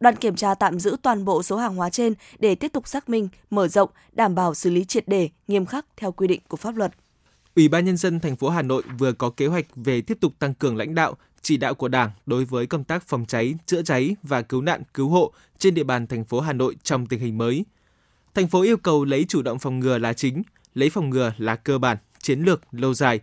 Đoàn 0.00 0.16
kiểm 0.16 0.36
tra 0.36 0.54
tạm 0.54 0.80
giữ 0.80 0.96
toàn 1.02 1.24
bộ 1.24 1.42
số 1.42 1.56
hàng 1.56 1.76
hóa 1.76 1.90
trên 1.90 2.14
để 2.38 2.54
tiếp 2.54 2.72
tục 2.72 2.88
xác 2.88 3.08
minh, 3.08 3.28
mở 3.50 3.68
rộng, 3.68 3.90
đảm 4.12 4.34
bảo 4.34 4.54
xử 4.54 4.70
lý 4.70 4.84
triệt 4.84 5.08
đề, 5.08 5.28
nghiêm 5.48 5.66
khắc 5.66 5.86
theo 5.96 6.12
quy 6.12 6.26
định 6.26 6.40
của 6.48 6.56
pháp 6.56 6.76
luật. 6.76 6.92
Ủy 7.56 7.68
ban 7.68 7.84
nhân 7.84 7.96
dân 7.96 8.20
thành 8.20 8.36
phố 8.36 8.48
Hà 8.48 8.62
Nội 8.62 8.82
vừa 8.98 9.12
có 9.12 9.30
kế 9.30 9.46
hoạch 9.46 9.66
về 9.76 10.00
tiếp 10.00 10.18
tục 10.20 10.32
tăng 10.38 10.54
cường 10.54 10.76
lãnh 10.76 10.94
đạo, 10.94 11.16
chỉ 11.42 11.56
đạo 11.56 11.74
của 11.74 11.88
Đảng 11.88 12.10
đối 12.26 12.44
với 12.44 12.66
công 12.66 12.84
tác 12.84 13.08
phòng 13.08 13.24
cháy, 13.26 13.54
chữa 13.66 13.82
cháy 13.82 14.16
và 14.22 14.42
cứu 14.42 14.60
nạn 14.62 14.82
cứu 14.94 15.08
hộ 15.08 15.32
trên 15.58 15.74
địa 15.74 15.84
bàn 15.84 16.06
thành 16.06 16.24
phố 16.24 16.40
Hà 16.40 16.52
Nội 16.52 16.76
trong 16.82 17.06
tình 17.06 17.20
hình 17.20 17.38
mới. 17.38 17.64
Thành 18.34 18.48
phố 18.48 18.62
yêu 18.62 18.76
cầu 18.76 19.04
lấy 19.04 19.24
chủ 19.28 19.42
động 19.42 19.58
phòng 19.58 19.80
ngừa 19.80 19.98
là 19.98 20.12
chính, 20.12 20.42
lấy 20.74 20.90
phòng 20.90 21.10
ngừa 21.10 21.32
là 21.38 21.56
cơ 21.56 21.78
bản, 21.78 21.96
chiến 22.18 22.40
lược 22.40 22.62
lâu 22.72 22.94
dài, 22.94 23.20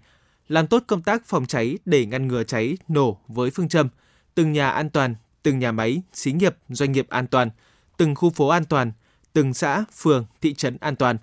làm 0.47 0.67
tốt 0.67 0.83
công 0.87 1.01
tác 1.01 1.25
phòng 1.25 1.45
cháy 1.45 1.77
để 1.85 2.05
ngăn 2.05 2.27
ngừa 2.27 2.43
cháy 2.43 2.77
nổ 2.87 3.19
với 3.27 3.51
phương 3.51 3.69
châm 3.69 3.89
từng 4.35 4.51
nhà 4.51 4.69
an 4.69 4.89
toàn, 4.89 5.15
từng 5.43 5.59
nhà 5.59 5.71
máy, 5.71 6.01
xí 6.13 6.31
nghiệp, 6.31 6.55
doanh 6.69 6.91
nghiệp 6.91 7.09
an 7.09 7.27
toàn, 7.27 7.49
từng 7.97 8.15
khu 8.15 8.29
phố 8.29 8.47
an 8.47 8.65
toàn, 8.65 8.91
từng 9.33 9.53
xã, 9.53 9.83
phường, 9.95 10.25
thị 10.41 10.53
trấn 10.53 10.77
an 10.81 10.95
toàn. 10.95 11.17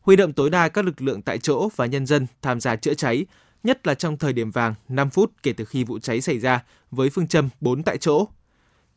Huy 0.00 0.16
động 0.16 0.32
tối 0.32 0.50
đa 0.50 0.68
các 0.68 0.84
lực 0.84 1.02
lượng 1.02 1.22
tại 1.22 1.38
chỗ 1.38 1.68
và 1.76 1.86
nhân 1.86 2.06
dân 2.06 2.26
tham 2.42 2.60
gia 2.60 2.76
chữa 2.76 2.94
cháy, 2.94 3.26
nhất 3.66 3.86
là 3.86 3.94
trong 3.94 4.16
thời 4.16 4.32
điểm 4.32 4.50
vàng 4.50 4.74
5 4.88 5.10
phút 5.10 5.32
kể 5.42 5.52
từ 5.52 5.64
khi 5.64 5.84
vụ 5.84 5.98
cháy 5.98 6.20
xảy 6.20 6.38
ra 6.38 6.62
với 6.90 7.10
phương 7.10 7.26
châm 7.26 7.48
4 7.60 7.82
tại 7.82 7.98
chỗ. 7.98 8.28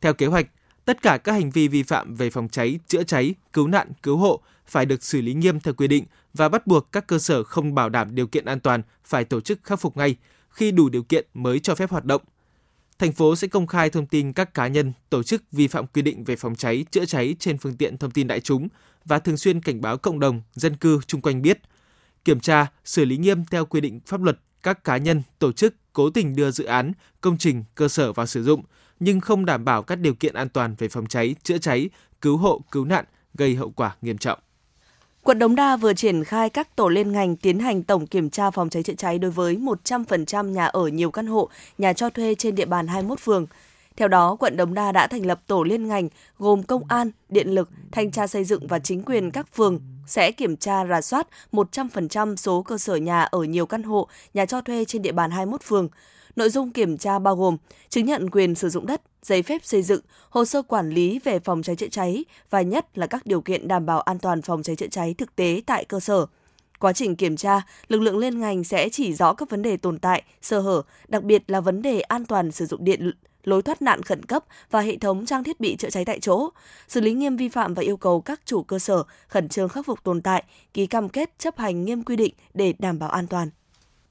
Theo 0.00 0.14
kế 0.14 0.26
hoạch, 0.26 0.46
tất 0.84 1.02
cả 1.02 1.18
các 1.18 1.32
hành 1.32 1.50
vi 1.50 1.68
vi 1.68 1.82
phạm 1.82 2.14
về 2.14 2.30
phòng 2.30 2.48
cháy, 2.48 2.78
chữa 2.86 3.02
cháy, 3.02 3.34
cứu 3.52 3.66
nạn, 3.66 3.92
cứu 4.02 4.16
hộ 4.16 4.40
phải 4.66 4.86
được 4.86 5.04
xử 5.04 5.20
lý 5.20 5.34
nghiêm 5.34 5.60
theo 5.60 5.74
quy 5.74 5.88
định 5.88 6.04
và 6.34 6.48
bắt 6.48 6.66
buộc 6.66 6.92
các 6.92 7.06
cơ 7.06 7.18
sở 7.18 7.44
không 7.44 7.74
bảo 7.74 7.88
đảm 7.88 8.14
điều 8.14 8.26
kiện 8.26 8.44
an 8.44 8.60
toàn 8.60 8.82
phải 9.04 9.24
tổ 9.24 9.40
chức 9.40 9.60
khắc 9.64 9.80
phục 9.80 9.96
ngay 9.96 10.16
khi 10.50 10.70
đủ 10.70 10.88
điều 10.88 11.02
kiện 11.02 11.26
mới 11.34 11.60
cho 11.60 11.74
phép 11.74 11.90
hoạt 11.90 12.04
động. 12.04 12.22
Thành 12.98 13.12
phố 13.12 13.36
sẽ 13.36 13.48
công 13.48 13.66
khai 13.66 13.90
thông 13.90 14.06
tin 14.06 14.32
các 14.32 14.54
cá 14.54 14.66
nhân, 14.66 14.92
tổ 15.10 15.22
chức 15.22 15.42
vi 15.52 15.68
phạm 15.68 15.86
quy 15.86 16.02
định 16.02 16.24
về 16.24 16.36
phòng 16.36 16.54
cháy, 16.56 16.84
chữa 16.90 17.04
cháy 17.04 17.36
trên 17.38 17.58
phương 17.58 17.76
tiện 17.76 17.98
thông 17.98 18.10
tin 18.10 18.26
đại 18.26 18.40
chúng 18.40 18.68
và 19.04 19.18
thường 19.18 19.36
xuyên 19.36 19.60
cảnh 19.60 19.80
báo 19.80 19.96
cộng 19.96 20.20
đồng, 20.20 20.42
dân 20.52 20.76
cư 20.76 21.00
chung 21.06 21.20
quanh 21.20 21.42
biết. 21.42 21.60
Kiểm 22.24 22.40
tra, 22.40 22.66
xử 22.84 23.04
lý 23.04 23.16
nghiêm 23.16 23.44
theo 23.44 23.66
quy 23.66 23.80
định 23.80 24.00
pháp 24.06 24.22
luật 24.22 24.38
các 24.62 24.84
cá 24.84 24.96
nhân, 24.96 25.22
tổ 25.38 25.52
chức 25.52 25.74
cố 25.92 26.10
tình 26.10 26.36
đưa 26.36 26.50
dự 26.50 26.64
án, 26.64 26.92
công 27.20 27.38
trình, 27.38 27.64
cơ 27.74 27.88
sở 27.88 28.12
vào 28.12 28.26
sử 28.26 28.44
dụng 28.44 28.62
nhưng 29.00 29.20
không 29.20 29.44
đảm 29.44 29.64
bảo 29.64 29.82
các 29.82 29.98
điều 29.98 30.14
kiện 30.14 30.34
an 30.34 30.48
toàn 30.48 30.74
về 30.78 30.88
phòng 30.88 31.06
cháy, 31.06 31.34
chữa 31.42 31.58
cháy, 31.58 31.88
cứu 32.20 32.36
hộ, 32.36 32.60
cứu 32.70 32.84
nạn 32.84 33.04
gây 33.34 33.54
hậu 33.54 33.70
quả 33.70 33.96
nghiêm 34.02 34.18
trọng. 34.18 34.38
Quận 35.22 35.38
Đống 35.38 35.54
Đa 35.54 35.76
vừa 35.76 35.94
triển 35.94 36.24
khai 36.24 36.50
các 36.50 36.76
tổ 36.76 36.88
liên 36.88 37.12
ngành 37.12 37.36
tiến 37.36 37.58
hành 37.58 37.82
tổng 37.82 38.06
kiểm 38.06 38.30
tra 38.30 38.50
phòng 38.50 38.70
cháy 38.70 38.82
chữa 38.82 38.94
cháy 38.94 39.18
đối 39.18 39.30
với 39.30 39.56
100% 39.56 40.50
nhà 40.50 40.66
ở 40.66 40.86
nhiều 40.86 41.10
căn 41.10 41.26
hộ, 41.26 41.48
nhà 41.78 41.92
cho 41.92 42.10
thuê 42.10 42.34
trên 42.34 42.54
địa 42.54 42.64
bàn 42.64 42.86
21 42.86 43.20
phường. 43.20 43.46
Theo 43.96 44.08
đó, 44.08 44.36
quận 44.40 44.56
Đống 44.56 44.74
Đa 44.74 44.92
đã 44.92 45.06
thành 45.06 45.26
lập 45.26 45.40
tổ 45.46 45.62
liên 45.62 45.88
ngành 45.88 46.08
gồm 46.38 46.62
công 46.62 46.82
an, 46.88 47.10
điện 47.28 47.48
lực, 47.48 47.68
thanh 47.92 48.10
tra 48.10 48.26
xây 48.26 48.44
dựng 48.44 48.66
và 48.66 48.78
chính 48.78 49.02
quyền 49.02 49.30
các 49.30 49.54
phường 49.54 49.80
sẽ 50.06 50.32
kiểm 50.32 50.56
tra 50.56 50.86
rà 50.86 51.00
soát 51.00 51.28
100% 51.52 52.36
số 52.36 52.62
cơ 52.62 52.78
sở 52.78 52.96
nhà 52.96 53.22
ở 53.22 53.42
nhiều 53.42 53.66
căn 53.66 53.82
hộ, 53.82 54.08
nhà 54.34 54.46
cho 54.46 54.60
thuê 54.60 54.84
trên 54.84 55.02
địa 55.02 55.12
bàn 55.12 55.30
21 55.30 55.62
phường. 55.62 55.88
Nội 56.36 56.50
dung 56.50 56.72
kiểm 56.72 56.98
tra 56.98 57.18
bao 57.18 57.36
gồm 57.36 57.56
chứng 57.88 58.06
nhận 58.06 58.30
quyền 58.30 58.54
sử 58.54 58.68
dụng 58.68 58.86
đất, 58.86 59.02
giấy 59.22 59.42
phép 59.42 59.64
xây 59.64 59.82
dựng, 59.82 60.00
hồ 60.30 60.44
sơ 60.44 60.62
quản 60.62 60.90
lý 60.90 61.18
về 61.24 61.38
phòng 61.38 61.62
cháy 61.62 61.76
chữa 61.76 61.88
cháy 61.88 62.24
và 62.50 62.62
nhất 62.62 62.98
là 62.98 63.06
các 63.06 63.26
điều 63.26 63.40
kiện 63.40 63.68
đảm 63.68 63.86
bảo 63.86 64.00
an 64.00 64.18
toàn 64.18 64.42
phòng 64.42 64.62
cháy 64.62 64.76
chữa 64.76 64.88
cháy 64.88 65.14
thực 65.18 65.36
tế 65.36 65.62
tại 65.66 65.84
cơ 65.84 66.00
sở. 66.00 66.26
Quá 66.78 66.92
trình 66.92 67.16
kiểm 67.16 67.36
tra, 67.36 67.62
lực 67.88 68.00
lượng 68.00 68.18
liên 68.18 68.40
ngành 68.40 68.64
sẽ 68.64 68.88
chỉ 68.88 69.14
rõ 69.14 69.32
các 69.32 69.50
vấn 69.50 69.62
đề 69.62 69.76
tồn 69.76 69.98
tại, 69.98 70.22
sơ 70.42 70.60
hở, 70.60 70.82
đặc 71.08 71.22
biệt 71.22 71.42
là 71.46 71.60
vấn 71.60 71.82
đề 71.82 72.00
an 72.00 72.26
toàn 72.26 72.50
sử 72.50 72.66
dụng 72.66 72.84
điện 72.84 73.00
lối 73.44 73.62
thoát 73.62 73.82
nạn 73.82 74.02
khẩn 74.02 74.22
cấp 74.22 74.44
và 74.70 74.80
hệ 74.80 74.96
thống 74.96 75.26
trang 75.26 75.44
thiết 75.44 75.60
bị 75.60 75.76
chữa 75.76 75.90
cháy 75.90 76.04
tại 76.04 76.20
chỗ, 76.20 76.50
xử 76.88 77.00
lý 77.00 77.12
nghiêm 77.12 77.36
vi 77.36 77.48
phạm 77.48 77.74
và 77.74 77.82
yêu 77.82 77.96
cầu 77.96 78.20
các 78.20 78.40
chủ 78.44 78.62
cơ 78.62 78.78
sở 78.78 79.02
khẩn 79.28 79.48
trương 79.48 79.68
khắc 79.68 79.86
phục 79.86 80.04
tồn 80.04 80.20
tại, 80.20 80.44
ký 80.74 80.86
cam 80.86 81.08
kết 81.08 81.38
chấp 81.38 81.58
hành 81.58 81.84
nghiêm 81.84 82.02
quy 82.02 82.16
định 82.16 82.34
để 82.54 82.74
đảm 82.78 82.98
bảo 82.98 83.10
an 83.10 83.26
toàn. 83.26 83.50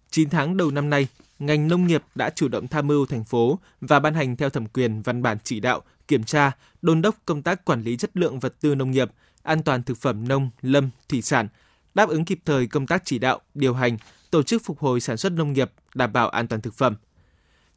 9 0.10 0.30
tháng 0.30 0.58
đầu 0.58 0.72
năm 0.72 0.90
nay, 0.90 1.08
ngành 1.40 1.68
nông 1.68 1.88
nghiệp 1.88 2.04
đã 2.16 2.30
chủ 2.30 2.48
động 2.48 2.68
tham 2.68 2.88
mưu 2.88 3.06
thành 3.06 3.24
phố 3.24 3.60
và 3.82 4.00
ban 4.00 4.14
hành 4.14 4.36
theo 4.36 4.50
thẩm 4.50 4.66
quyền 4.66 5.02
văn 5.02 5.22
bản 5.22 5.38
chỉ 5.44 5.60
đạo, 5.60 5.82
kiểm 6.08 6.24
tra, 6.24 6.52
đôn 6.82 7.02
đốc 7.02 7.16
công 7.26 7.42
tác 7.42 7.66
quản 7.66 7.82
lý 7.82 7.98
chất 7.98 8.10
lượng 8.14 8.40
vật 8.40 8.56
tư 8.62 8.76
nông 8.76 8.92
nghiệp, 8.92 9.12
an 9.44 9.64
toàn 9.64 9.84
thực 9.84 9.98
phẩm 9.98 10.28
nông, 10.28 10.50
lâm, 10.62 10.90
thủy 11.10 11.22
sản, 11.22 11.48
đáp 11.94 12.10
ứng 12.10 12.26
kịp 12.26 12.40
thời 12.46 12.68
công 12.68 12.88
tác 12.88 13.02
chỉ 13.06 13.20
đạo, 13.20 13.40
điều 13.54 13.74
hành, 13.74 13.98
tổ 14.32 14.44
chức 14.44 14.62
phục 14.66 14.80
hồi 14.80 15.00
sản 15.00 15.18
xuất 15.18 15.32
nông 15.32 15.54
nghiệp, 15.54 15.72
đảm 15.96 16.14
bảo 16.14 16.30
an 16.30 16.48
toàn 16.48 16.62
thực 16.62 16.74
phẩm– 16.74 16.96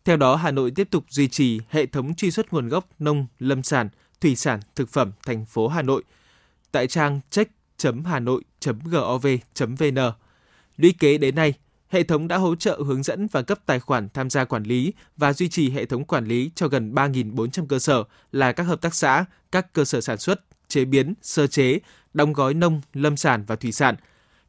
theo 0.04 0.16
đó, 0.16 0.36
Hà 0.36 0.50
Nội 0.50 0.70
tiếp 0.70 0.88
tục 0.90 1.04
duy 1.08 1.28
trì 1.28 1.60
hệ 1.70 1.86
thống 1.86 2.14
truy 2.14 2.30
xuất 2.30 2.52
nguồn 2.52 2.68
gốc 2.68 2.88
nông, 2.98 3.26
lâm 3.38 3.62
sản, 3.62 3.88
thủy 4.20 4.36
sản, 4.36 4.60
thực 4.74 4.88
phẩm 4.88 5.12
thành 5.26 5.44
phố 5.44 5.68
Hà 5.68 5.82
Nội 5.82 6.02
tại 6.72 6.86
trang 6.86 7.20
check.hanoi.gov.vn. 7.30 9.98
Lũy 10.76 10.94
kế 10.98 11.18
đến 11.18 11.34
nay, 11.34 11.54
hệ 11.88 12.02
thống 12.02 12.28
đã 12.28 12.36
hỗ 12.36 12.54
trợ 12.54 12.80
hướng 12.86 13.02
dẫn 13.02 13.26
và 13.32 13.42
cấp 13.42 13.58
tài 13.66 13.80
khoản 13.80 14.08
tham 14.14 14.30
gia 14.30 14.44
quản 14.44 14.62
lý 14.62 14.92
và 15.16 15.32
duy 15.32 15.48
trì 15.48 15.70
hệ 15.70 15.86
thống 15.86 16.04
quản 16.04 16.26
lý 16.26 16.50
cho 16.54 16.68
gần 16.68 16.94
3.400 16.94 17.66
cơ 17.66 17.78
sở 17.78 18.04
là 18.32 18.52
các 18.52 18.62
hợp 18.62 18.80
tác 18.80 18.94
xã, 18.94 19.24
các 19.52 19.72
cơ 19.72 19.84
sở 19.84 20.00
sản 20.00 20.18
xuất, 20.18 20.40
chế 20.68 20.84
biến, 20.84 21.14
sơ 21.22 21.46
chế, 21.46 21.78
đóng 22.14 22.32
gói 22.32 22.54
nông, 22.54 22.80
lâm 22.92 23.16
sản 23.16 23.44
và 23.46 23.56
thủy 23.56 23.72
sản. 23.72 23.96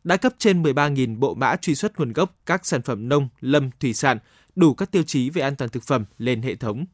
đã 0.03 0.17
cấp 0.17 0.33
trên 0.37 0.63
13.000 0.63 1.19
bộ 1.19 1.33
mã 1.33 1.55
truy 1.55 1.75
xuất 1.75 1.99
nguồn 1.99 2.13
gốc 2.13 2.35
các 2.45 2.65
sản 2.65 2.81
phẩm 2.81 3.09
nông, 3.09 3.27
lâm, 3.41 3.69
thủy 3.79 3.93
sản 3.93 4.19
đủ 4.55 4.73
các 4.73 4.91
tiêu 4.91 5.03
chí 5.03 5.29
về 5.29 5.41
an 5.41 5.55
toàn 5.55 5.69
thực 5.69 5.83
phẩm 5.83 6.05
lên 6.17 6.41
hệ 6.41 6.55
thống. 6.55 6.85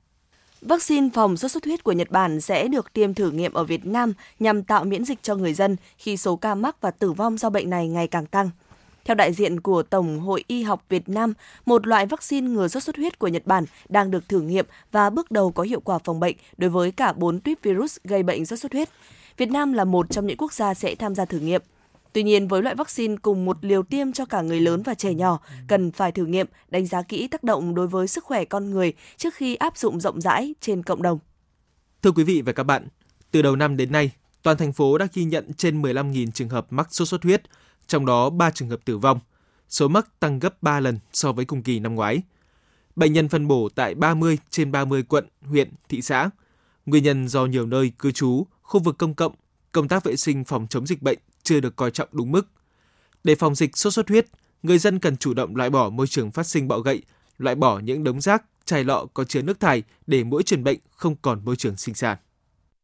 Vaccine 0.61 1.09
phòng 1.13 1.37
sốt 1.37 1.51
xuất 1.51 1.65
huyết 1.65 1.83
của 1.83 1.91
Nhật 1.91 2.11
Bản 2.11 2.41
sẽ 2.41 2.67
được 2.67 2.93
tiêm 2.93 3.13
thử 3.13 3.31
nghiệm 3.31 3.53
ở 3.53 3.63
Việt 3.63 3.85
Nam 3.85 4.13
nhằm 4.39 4.63
tạo 4.63 4.83
miễn 4.83 5.05
dịch 5.05 5.19
cho 5.23 5.35
người 5.35 5.53
dân 5.53 5.75
khi 5.97 6.17
số 6.17 6.35
ca 6.35 6.55
mắc 6.55 6.81
và 6.81 6.91
tử 6.91 7.11
vong 7.11 7.37
do 7.37 7.49
bệnh 7.49 7.69
này 7.69 7.87
ngày 7.87 8.07
càng 8.07 8.25
tăng. 8.25 8.49
Theo 9.05 9.15
đại 9.15 9.33
diện 9.33 9.59
của 9.59 9.83
Tổng 9.83 10.19
hội 10.19 10.43
Y 10.47 10.63
học 10.63 10.85
Việt 10.89 11.09
Nam, 11.09 11.33
một 11.65 11.87
loại 11.87 12.05
vaccine 12.05 12.49
ngừa 12.49 12.67
sốt 12.67 12.83
xuất 12.83 12.95
huyết 12.95 13.19
của 13.19 13.27
Nhật 13.27 13.45
Bản 13.45 13.65
đang 13.89 14.11
được 14.11 14.29
thử 14.29 14.41
nghiệm 14.41 14.65
và 14.91 15.09
bước 15.09 15.31
đầu 15.31 15.51
có 15.51 15.63
hiệu 15.63 15.79
quả 15.79 15.97
phòng 15.97 16.19
bệnh 16.19 16.35
đối 16.57 16.69
với 16.69 16.91
cả 16.91 17.13
4 17.13 17.39
tuyếp 17.39 17.63
virus 17.63 17.97
gây 18.03 18.23
bệnh 18.23 18.45
sốt 18.45 18.59
xuất 18.59 18.73
huyết. 18.73 18.89
Việt 19.37 19.51
Nam 19.51 19.73
là 19.73 19.83
một 19.83 20.09
trong 20.09 20.27
những 20.27 20.37
quốc 20.37 20.53
gia 20.53 20.73
sẽ 20.73 20.95
tham 20.95 21.15
gia 21.15 21.25
thử 21.25 21.39
nghiệm. 21.39 21.61
Tuy 22.13 22.23
nhiên, 22.23 22.47
với 22.47 22.61
loại 22.61 22.75
vaccine 22.75 23.15
cùng 23.21 23.45
một 23.45 23.57
liều 23.61 23.83
tiêm 23.83 24.11
cho 24.11 24.25
cả 24.25 24.41
người 24.41 24.59
lớn 24.59 24.83
và 24.83 24.93
trẻ 24.93 25.13
nhỏ, 25.13 25.39
cần 25.67 25.91
phải 25.91 26.11
thử 26.11 26.25
nghiệm, 26.25 26.47
đánh 26.69 26.85
giá 26.85 27.01
kỹ 27.01 27.27
tác 27.27 27.43
động 27.43 27.75
đối 27.75 27.87
với 27.87 28.07
sức 28.07 28.23
khỏe 28.23 28.45
con 28.45 28.71
người 28.71 28.93
trước 29.17 29.33
khi 29.33 29.55
áp 29.55 29.77
dụng 29.77 29.99
rộng 29.99 30.21
rãi 30.21 30.53
trên 30.61 30.83
cộng 30.83 31.01
đồng. 31.01 31.19
Thưa 32.01 32.11
quý 32.11 32.23
vị 32.23 32.41
và 32.41 32.53
các 32.53 32.63
bạn, 32.63 32.87
từ 33.31 33.41
đầu 33.41 33.55
năm 33.55 33.77
đến 33.77 33.91
nay, 33.91 34.11
toàn 34.43 34.57
thành 34.57 34.73
phố 34.73 34.97
đã 34.97 35.07
ghi 35.13 35.23
nhận 35.23 35.53
trên 35.53 35.81
15.000 35.81 36.31
trường 36.31 36.49
hợp 36.49 36.67
mắc 36.69 36.87
sốt 36.91 37.07
xuất 37.07 37.23
huyết, 37.23 37.41
trong 37.87 38.05
đó 38.05 38.29
3 38.29 38.51
trường 38.51 38.69
hợp 38.69 38.79
tử 38.85 38.97
vong. 38.97 39.19
Số 39.69 39.87
mắc 39.87 40.19
tăng 40.19 40.39
gấp 40.39 40.63
3 40.63 40.79
lần 40.79 40.99
so 41.13 41.31
với 41.31 41.45
cùng 41.45 41.63
kỳ 41.63 41.79
năm 41.79 41.95
ngoái. 41.95 42.21
Bệnh 42.95 43.13
nhân 43.13 43.29
phân 43.29 43.47
bổ 43.47 43.69
tại 43.75 43.95
30 43.95 44.37
trên 44.49 44.71
30 44.71 45.03
quận, 45.03 45.27
huyện, 45.41 45.69
thị 45.89 46.01
xã. 46.01 46.29
Nguyên 46.85 47.03
nhân 47.03 47.27
do 47.27 47.45
nhiều 47.45 47.65
nơi 47.65 47.91
cư 47.99 48.11
trú, 48.11 48.45
khu 48.61 48.79
vực 48.79 48.97
công 48.97 49.13
cộng, 49.13 49.33
công 49.71 49.87
tác 49.87 50.03
vệ 50.03 50.15
sinh 50.15 50.43
phòng 50.43 50.67
chống 50.69 50.87
dịch 50.87 51.01
bệnh 51.01 51.19
chưa 51.49 51.59
được 51.59 51.75
coi 51.75 51.91
trọng 51.91 52.07
đúng 52.11 52.31
mức. 52.31 52.47
Để 53.23 53.35
phòng 53.35 53.55
dịch 53.55 53.77
sốt 53.77 53.93
xuất 53.93 54.09
huyết, 54.09 54.25
người 54.63 54.77
dân 54.77 54.99
cần 54.99 55.17
chủ 55.17 55.33
động 55.33 55.55
loại 55.55 55.69
bỏ 55.69 55.89
môi 55.89 56.07
trường 56.07 56.31
phát 56.31 56.47
sinh 56.47 56.67
bọ 56.67 56.79
gậy, 56.79 57.01
loại 57.37 57.55
bỏ 57.55 57.79
những 57.79 58.03
đống 58.03 58.21
rác, 58.21 58.43
chai 58.65 58.83
lọ 58.83 59.05
có 59.13 59.23
chứa 59.23 59.41
nước 59.41 59.59
thải 59.59 59.83
để 60.07 60.23
mỗi 60.23 60.43
truyền 60.43 60.63
bệnh 60.63 60.79
không 60.89 61.15
còn 61.21 61.45
môi 61.45 61.55
trường 61.55 61.77
sinh 61.77 61.95
sản. 61.95 62.17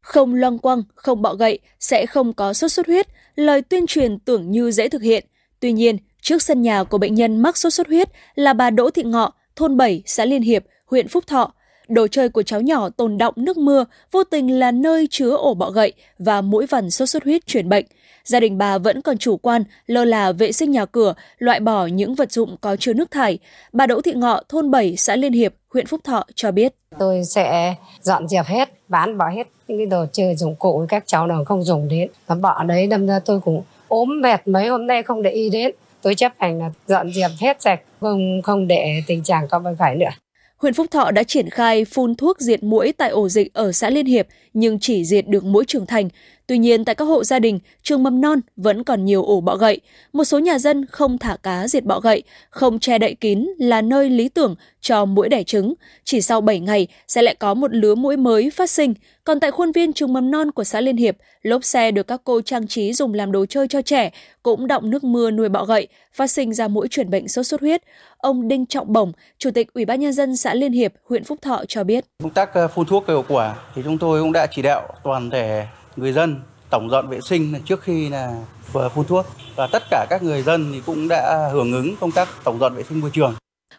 Không 0.01 0.33
loang 0.33 0.59
quăng, 0.59 0.83
không 0.95 1.21
bọ 1.21 1.33
gậy 1.33 1.59
sẽ 1.79 2.05
không 2.05 2.33
có 2.33 2.53
sốt 2.53 2.71
xuất 2.71 2.87
huyết, 2.87 3.07
lời 3.35 3.61
tuyên 3.61 3.87
truyền 3.87 4.19
tưởng 4.19 4.51
như 4.51 4.71
dễ 4.71 4.89
thực 4.89 5.01
hiện. 5.01 5.25
Tuy 5.59 5.71
nhiên, 5.71 5.97
trước 6.21 6.41
sân 6.41 6.61
nhà 6.61 6.83
của 6.83 6.97
bệnh 6.97 7.15
nhân 7.15 7.37
mắc 7.37 7.57
sốt 7.57 7.73
xuất 7.73 7.87
huyết 7.87 8.09
là 8.35 8.53
bà 8.53 8.69
Đỗ 8.69 8.89
Thị 8.89 9.03
Ngọ, 9.03 9.33
thôn 9.55 9.77
7, 9.77 10.03
xã 10.05 10.25
Liên 10.25 10.41
Hiệp, 10.41 10.63
huyện 10.85 11.07
Phúc 11.07 11.27
Thọ. 11.27 11.53
Đồ 11.87 12.07
chơi 12.07 12.29
của 12.29 12.43
cháu 12.43 12.61
nhỏ 12.61 12.89
tồn 12.89 13.17
động 13.17 13.33
nước 13.37 13.57
mưa, 13.57 13.85
vô 14.11 14.23
tình 14.23 14.59
là 14.59 14.71
nơi 14.71 15.07
chứa 15.11 15.31
ổ 15.31 15.53
bọ 15.53 15.69
gậy 15.69 15.93
và 16.19 16.41
mũi 16.41 16.65
vằn 16.65 16.89
sốt 16.89 17.09
xuất 17.09 17.23
huyết 17.23 17.47
truyền 17.47 17.69
bệnh 17.69 17.85
gia 18.25 18.39
đình 18.39 18.57
bà 18.57 18.77
vẫn 18.77 19.01
còn 19.01 19.17
chủ 19.17 19.37
quan, 19.37 19.63
lơ 19.87 20.05
là 20.05 20.31
vệ 20.31 20.51
sinh 20.51 20.71
nhà 20.71 20.85
cửa, 20.85 21.13
loại 21.37 21.59
bỏ 21.59 21.85
những 21.85 22.15
vật 22.15 22.31
dụng 22.31 22.55
có 22.61 22.75
chứa 22.75 22.93
nước 22.93 23.11
thải. 23.11 23.39
Bà 23.73 23.87
Đỗ 23.87 24.01
Thị 24.01 24.13
Ngọ, 24.15 24.41
thôn 24.49 24.71
7, 24.71 24.95
xã 24.97 25.15
Liên 25.15 25.33
Hiệp, 25.33 25.53
huyện 25.73 25.85
Phúc 25.85 26.01
Thọ 26.03 26.23
cho 26.35 26.51
biết. 26.51 26.73
Tôi 26.99 27.23
sẽ 27.25 27.75
dọn 28.01 28.27
dẹp 28.27 28.45
hết, 28.45 28.69
bán 28.87 29.17
bỏ 29.17 29.25
hết 29.29 29.47
những 29.67 29.77
cái 29.77 29.85
đồ 29.85 30.05
chơi 30.11 30.35
dụng 30.35 30.55
cụ 30.55 30.85
các 30.89 31.03
cháu 31.05 31.27
nào 31.27 31.45
không 31.45 31.63
dùng 31.63 31.87
đến. 31.87 32.09
Và 32.27 32.35
bỏ 32.35 32.63
đấy 32.63 32.87
đâm 32.87 33.07
ra 33.07 33.19
tôi 33.19 33.39
cũng 33.39 33.63
ốm 33.87 34.21
mệt 34.21 34.47
mấy 34.47 34.67
hôm 34.67 34.87
nay 34.87 35.03
không 35.03 35.21
để 35.21 35.31
ý 35.31 35.49
đến. 35.49 35.71
Tôi 36.01 36.15
chấp 36.15 36.31
hành 36.39 36.59
là 36.59 36.71
dọn 36.87 37.13
dẹp 37.13 37.31
hết 37.39 37.61
sạch, 37.61 37.81
không 37.99 38.41
không 38.41 38.67
để 38.67 39.01
tình 39.07 39.23
trạng 39.23 39.47
có 39.47 39.59
bệnh 39.59 39.75
phải 39.75 39.95
nữa. 39.95 40.09
Huyện 40.57 40.73
Phúc 40.73 40.87
Thọ 40.91 41.11
đã 41.11 41.23
triển 41.23 41.49
khai 41.49 41.85
phun 41.85 42.15
thuốc 42.15 42.39
diệt 42.39 42.63
mũi 42.63 42.93
tại 42.97 43.09
ổ 43.09 43.29
dịch 43.29 43.53
ở 43.53 43.71
xã 43.71 43.89
Liên 43.89 44.05
Hiệp 44.05 44.27
nhưng 44.55 44.79
chỉ 44.79 45.05
diệt 45.05 45.27
được 45.27 45.43
mũi 45.43 45.65
trưởng 45.67 45.85
thành. 45.85 46.09
Tuy 46.47 46.57
nhiên 46.57 46.85
tại 46.85 46.95
các 46.95 47.05
hộ 47.05 47.23
gia 47.23 47.39
đình, 47.39 47.59
trường 47.83 48.03
mầm 48.03 48.21
non 48.21 48.39
vẫn 48.57 48.83
còn 48.83 49.05
nhiều 49.05 49.23
ổ 49.23 49.41
bọ 49.41 49.55
gậy. 49.55 49.81
Một 50.13 50.23
số 50.23 50.39
nhà 50.39 50.59
dân 50.59 50.85
không 50.85 51.17
thả 51.17 51.37
cá 51.43 51.67
diệt 51.67 51.83
bọ 51.83 51.99
gậy, 51.99 52.23
không 52.49 52.79
che 52.79 52.97
đậy 52.97 53.15
kín 53.15 53.47
là 53.57 53.81
nơi 53.81 54.09
lý 54.09 54.29
tưởng 54.29 54.55
cho 54.81 55.05
mũi 55.05 55.29
đẻ 55.29 55.43
trứng. 55.43 55.73
Chỉ 56.03 56.21
sau 56.21 56.41
7 56.41 56.59
ngày 56.59 56.87
sẽ 57.07 57.21
lại 57.21 57.35
có 57.35 57.53
một 57.53 57.73
lứa 57.73 57.95
mũi 57.95 58.17
mới 58.17 58.49
phát 58.49 58.69
sinh. 58.69 58.93
Còn 59.23 59.39
tại 59.39 59.51
khuôn 59.51 59.71
viên 59.71 59.93
trường 59.93 60.13
mầm 60.13 60.31
non 60.31 60.51
của 60.51 60.63
xã 60.63 60.81
Liên 60.81 60.97
Hiệp, 60.97 61.17
lốp 61.41 61.63
xe 61.63 61.91
được 61.91 62.07
các 62.07 62.21
cô 62.23 62.41
trang 62.41 62.67
trí 62.67 62.93
dùng 62.93 63.13
làm 63.13 63.31
đồ 63.31 63.45
chơi 63.45 63.67
cho 63.67 63.81
trẻ 63.81 64.11
cũng 64.43 64.67
động 64.67 64.89
nước 64.89 65.03
mưa 65.03 65.31
nuôi 65.31 65.49
bọ 65.49 65.65
gậy, 65.65 65.87
phát 66.13 66.27
sinh 66.27 66.53
ra 66.53 66.67
mũi 66.67 66.87
truyền 66.87 67.09
bệnh 67.09 67.27
sốt 67.27 67.47
xuất 67.47 67.61
huyết. 67.61 67.81
Ông 68.17 68.47
Đinh 68.47 68.65
Trọng 68.65 68.93
Bổng, 68.93 69.11
Chủ 69.37 69.51
tịch 69.51 69.73
Ủy 69.73 69.85
ban 69.85 69.99
nhân 69.99 70.13
dân 70.13 70.37
xã 70.37 70.53
Liên 70.53 70.71
Hiệp, 70.71 70.93
huyện 71.09 71.23
Phúc 71.23 71.41
Thọ 71.41 71.63
cho 71.67 71.83
biết. 71.83 72.05
Công 72.23 72.33
tác 72.33 72.53
ờ, 72.53 72.67
phun 72.67 72.85
thuốc 72.85 73.07
hiệu 73.07 73.23
quả 73.27 73.55
thì 73.75 73.81
chúng 73.85 73.97
tôi 73.97 74.21
cũng 74.21 74.31
đã 74.31 74.44
chỉ 74.51 74.61
đạo 74.61 74.87
toàn 75.03 75.29
thể 75.29 75.67
người 75.95 76.11
dân 76.11 76.41
tổng 76.69 76.89
dọn 76.89 77.07
vệ 77.07 77.19
sinh 77.29 77.53
trước 77.65 77.81
khi 77.81 78.09
là 78.09 78.33
phun 78.73 79.05
thuốc 79.05 79.25
và 79.55 79.67
tất 79.71 79.83
cả 79.89 80.05
các 80.09 80.23
người 80.23 80.41
dân 80.41 80.71
thì 80.73 80.81
cũng 80.85 81.07
đã 81.07 81.49
hưởng 81.51 81.73
ứng 81.73 81.95
công 81.99 82.11
tác 82.11 82.27
tổng 82.43 82.59
dọn 82.59 82.75
vệ 82.75 82.83
sinh 82.83 83.01
môi 83.01 83.11
trường. 83.13 83.33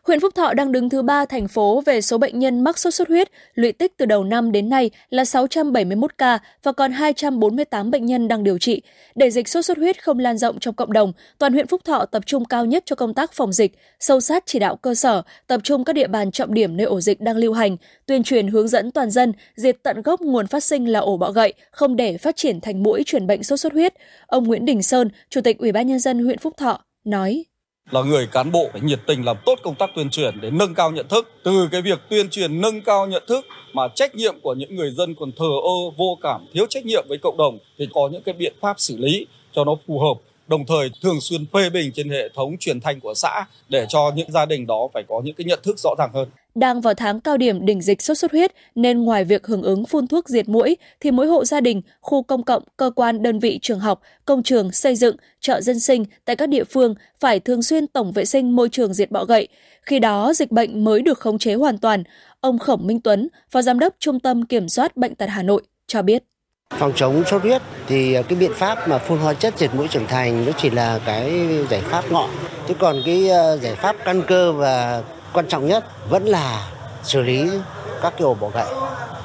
Huyện 0.07 0.21
Phúc 0.21 0.35
Thọ 0.35 0.55
đang 0.55 0.73
đứng 0.73 0.89
thứ 0.89 1.03
ba 1.03 1.25
thành 1.25 1.49
phố 1.49 1.83
về 1.87 2.01
số 2.01 2.19
bệnh 2.19 2.39
nhân 2.39 2.61
mắc 2.65 2.79
sốt 2.79 2.95
xuất 2.95 3.09
huyết, 3.09 3.29
lũy 3.55 3.73
tích 3.73 3.93
từ 3.97 4.07
đầu 4.07 4.25
năm 4.25 4.53
đến 4.53 4.69
nay 4.69 4.91
là 5.11 5.25
671 5.25 6.19
ca 6.19 6.39
và 6.63 6.73
còn 6.73 6.93
248 6.93 7.91
bệnh 7.91 8.07
nhân 8.07 8.29
đang 8.29 8.45
điều 8.45 8.59
trị. 8.59 8.83
Để 9.15 9.31
dịch 9.31 9.49
sốt 9.49 9.65
xuất 9.65 9.79
huyết 9.79 10.05
không 10.05 10.19
lan 10.19 10.39
rộng 10.39 10.59
trong 10.61 10.75
cộng 10.75 10.93
đồng, 10.93 11.13
toàn 11.39 11.53
huyện 11.53 11.67
Phúc 11.67 11.81
Thọ 11.85 12.07
tập 12.07 12.23
trung 12.27 12.45
cao 12.45 12.65
nhất 12.65 12.83
cho 12.87 12.97
công 12.97 13.15
tác 13.15 13.33
phòng 13.33 13.53
dịch, 13.53 13.79
sâu 14.01 14.21
sát 14.21 14.43
chỉ 14.47 14.59
đạo 14.59 14.77
cơ 14.77 14.95
sở, 14.95 15.23
tập 15.47 15.61
trung 15.65 15.85
các 15.85 15.93
địa 15.93 16.07
bàn 16.07 16.31
trọng 16.31 16.55
điểm 16.55 16.77
nơi 16.77 16.87
ổ 16.87 17.01
dịch 17.01 17.21
đang 17.21 17.37
lưu 17.37 17.53
hành, 17.53 17.77
tuyên 18.07 18.23
truyền 18.23 18.49
hướng 18.49 18.69
dẫn 18.69 18.91
toàn 18.91 19.11
dân 19.11 19.33
diệt 19.57 19.77
tận 19.83 20.03
gốc 20.03 20.21
nguồn 20.21 20.47
phát 20.47 20.65
sinh 20.65 20.89
là 20.89 21.01
ổ 21.01 21.17
bọ 21.17 21.31
gậy, 21.31 21.53
không 21.71 21.97
để 21.97 22.19
phát 22.19 22.37
triển 22.37 22.61
thành 22.61 22.83
mũi 22.83 23.03
truyền 23.07 23.27
bệnh 23.27 23.43
sốt 23.43 23.61
xuất 23.61 23.73
huyết. 23.73 23.95
Ông 24.27 24.45
Nguyễn 24.45 24.65
Đình 24.65 24.83
Sơn, 24.83 25.09
Chủ 25.31 25.41
tịch 25.41 25.59
Ủy 25.59 25.73
ban 25.73 25.87
nhân 25.87 25.99
dân 25.99 26.25
huyện 26.25 26.39
Phúc 26.39 26.55
Thọ 26.57 26.81
nói: 27.05 27.45
là 27.91 28.03
người 28.03 28.27
cán 28.27 28.53
bộ 28.53 28.69
phải 28.73 28.81
nhiệt 28.81 29.01
tình 29.07 29.25
làm 29.25 29.37
tốt 29.45 29.59
công 29.63 29.75
tác 29.75 29.91
tuyên 29.97 30.11
truyền 30.11 30.41
để 30.41 30.51
nâng 30.51 30.75
cao 30.75 30.91
nhận 30.91 31.09
thức. 31.09 31.31
Từ 31.43 31.69
cái 31.73 31.83
việc 31.83 31.99
tuyên 32.11 32.31
truyền 32.31 32.61
nâng 32.61 32.83
cao 32.83 33.07
nhận 33.07 33.23
thức 33.29 33.45
mà 33.73 33.89
trách 33.95 34.15
nhiệm 34.15 34.41
của 34.43 34.55
những 34.55 34.77
người 34.77 34.91
dân 34.91 35.15
còn 35.15 35.33
thờ 35.33 35.51
ơ, 35.65 35.91
vô 35.97 36.19
cảm, 36.23 36.47
thiếu 36.55 36.67
trách 36.71 36.87
nhiệm 36.87 37.05
với 37.09 37.19
cộng 37.23 37.37
đồng 37.37 37.59
thì 37.79 37.89
có 37.95 38.09
những 38.13 38.23
cái 38.23 38.33
biện 38.33 38.55
pháp 38.61 38.81
xử 38.81 38.97
lý 38.97 39.27
cho 39.53 39.65
nó 39.65 39.77
phù 39.87 40.01
hợp 40.01 40.15
đồng 40.49 40.67
thời 40.67 40.91
thường 41.03 41.21
xuyên 41.21 41.47
phê 41.53 41.71
bình 41.71 41.93
trên 41.93 42.11
hệ 42.11 42.29
thống 42.35 42.57
truyền 42.61 42.81
thanh 42.81 43.01
của 43.01 43.15
xã 43.15 43.45
để 43.69 43.87
cho 43.89 44.13
những 44.17 44.33
gia 44.33 44.47
đình 44.47 44.67
đó 44.67 44.89
phải 44.95 45.03
có 45.09 45.21
những 45.25 45.35
cái 45.35 45.45
nhận 45.45 45.61
thức 45.63 45.79
rõ 45.79 45.91
ràng 45.99 46.11
hơn. 46.15 46.29
Đang 46.57 46.81
vào 46.81 46.95
tháng 46.95 47.21
cao 47.21 47.37
điểm 47.37 47.67
đỉnh 47.67 47.83
dịch 47.83 48.03
sốt 48.03 48.19
xuất 48.19 48.33
huyết 48.33 48.53
nên 48.75 49.03
ngoài 49.03 49.25
việc 49.25 49.47
hưởng 49.47 49.63
ứng 49.63 49.85
phun 49.85 50.07
thuốc 50.07 50.29
diệt 50.29 50.49
mũi 50.49 50.77
thì 51.01 51.11
mỗi 51.11 51.27
hộ 51.27 51.45
gia 51.45 51.61
đình, 51.61 51.83
khu 52.01 52.23
công 52.23 52.43
cộng, 52.43 52.63
cơ 52.77 52.91
quan, 52.97 53.23
đơn 53.23 53.39
vị 53.39 53.59
trường 53.63 53.81
học, 53.81 54.01
công 54.25 54.43
trường, 54.43 54.73
xây 54.73 54.97
dựng, 54.97 55.17
chợ 55.41 55.61
dân 55.61 55.81
sinh 55.81 56.05
tại 56.25 56.37
các 56.37 56.49
địa 56.49 56.65
phương 56.65 56.95
phải 57.21 57.41
thường 57.41 57.63
xuyên 57.63 57.87
tổng 57.87 58.13
vệ 58.13 58.25
sinh 58.25 58.57
môi 58.57 58.69
trường 58.69 58.95
diệt 58.95 59.11
bọ 59.11 59.25
gậy. 59.25 59.49
Khi 59.83 59.99
đó 59.99 60.33
dịch 60.35 60.51
bệnh 60.51 60.85
mới 60.85 61.03
được 61.03 61.19
khống 61.19 61.39
chế 61.39 61.55
hoàn 61.55 61.79
toàn. 61.79 62.05
Ông 62.41 62.59
Khổng 62.59 62.87
Minh 62.87 63.01
Tuấn, 63.01 63.29
Phó 63.51 63.63
Giám 63.63 63.79
đốc 63.79 63.95
Trung 63.99 64.21
tâm 64.21 64.47
Kiểm 64.47 64.69
soát 64.69 64.97
Bệnh 64.97 65.15
tật 65.15 65.27
Hà 65.29 65.43
Nội 65.43 65.63
cho 65.87 66.03
biết. 66.03 66.23
Phòng 66.71 66.93
chống 66.97 67.23
sốt 67.27 67.43
huyết 67.43 67.63
thì 67.87 68.15
ờ, 68.15 68.23
cái 68.23 68.39
biện 68.39 68.53
pháp 68.55 68.89
mà 68.89 68.99
phun 68.99 69.19
hóa 69.19 69.35
chất 69.35 69.59
diệt 69.59 69.75
mũi 69.75 69.89
trưởng 69.89 70.07
thành 70.07 70.47
nó 70.47 70.53
chỉ 70.59 70.71
là 70.71 71.01
cái 71.07 71.49
giải 71.71 71.81
pháp 71.81 72.13
ngọn. 72.13 72.31
Chứ 72.69 72.75
còn 72.79 72.97
cái 73.07 73.29
ờ, 73.29 73.57
giải 73.57 73.75
pháp 73.75 73.97
căn 74.05 74.23
cơ 74.27 74.53
và 74.53 75.03
quan 75.33 75.49
trọng 75.49 75.67
nhất 75.67 75.85
vẫn 76.11 76.25
là 76.25 76.71
xử 77.03 77.23
lý 77.23 77.49
các 78.03 78.13
cái 78.17 78.23
ổ 78.23 78.35
bọ 78.35 78.49
gậy. 78.49 78.67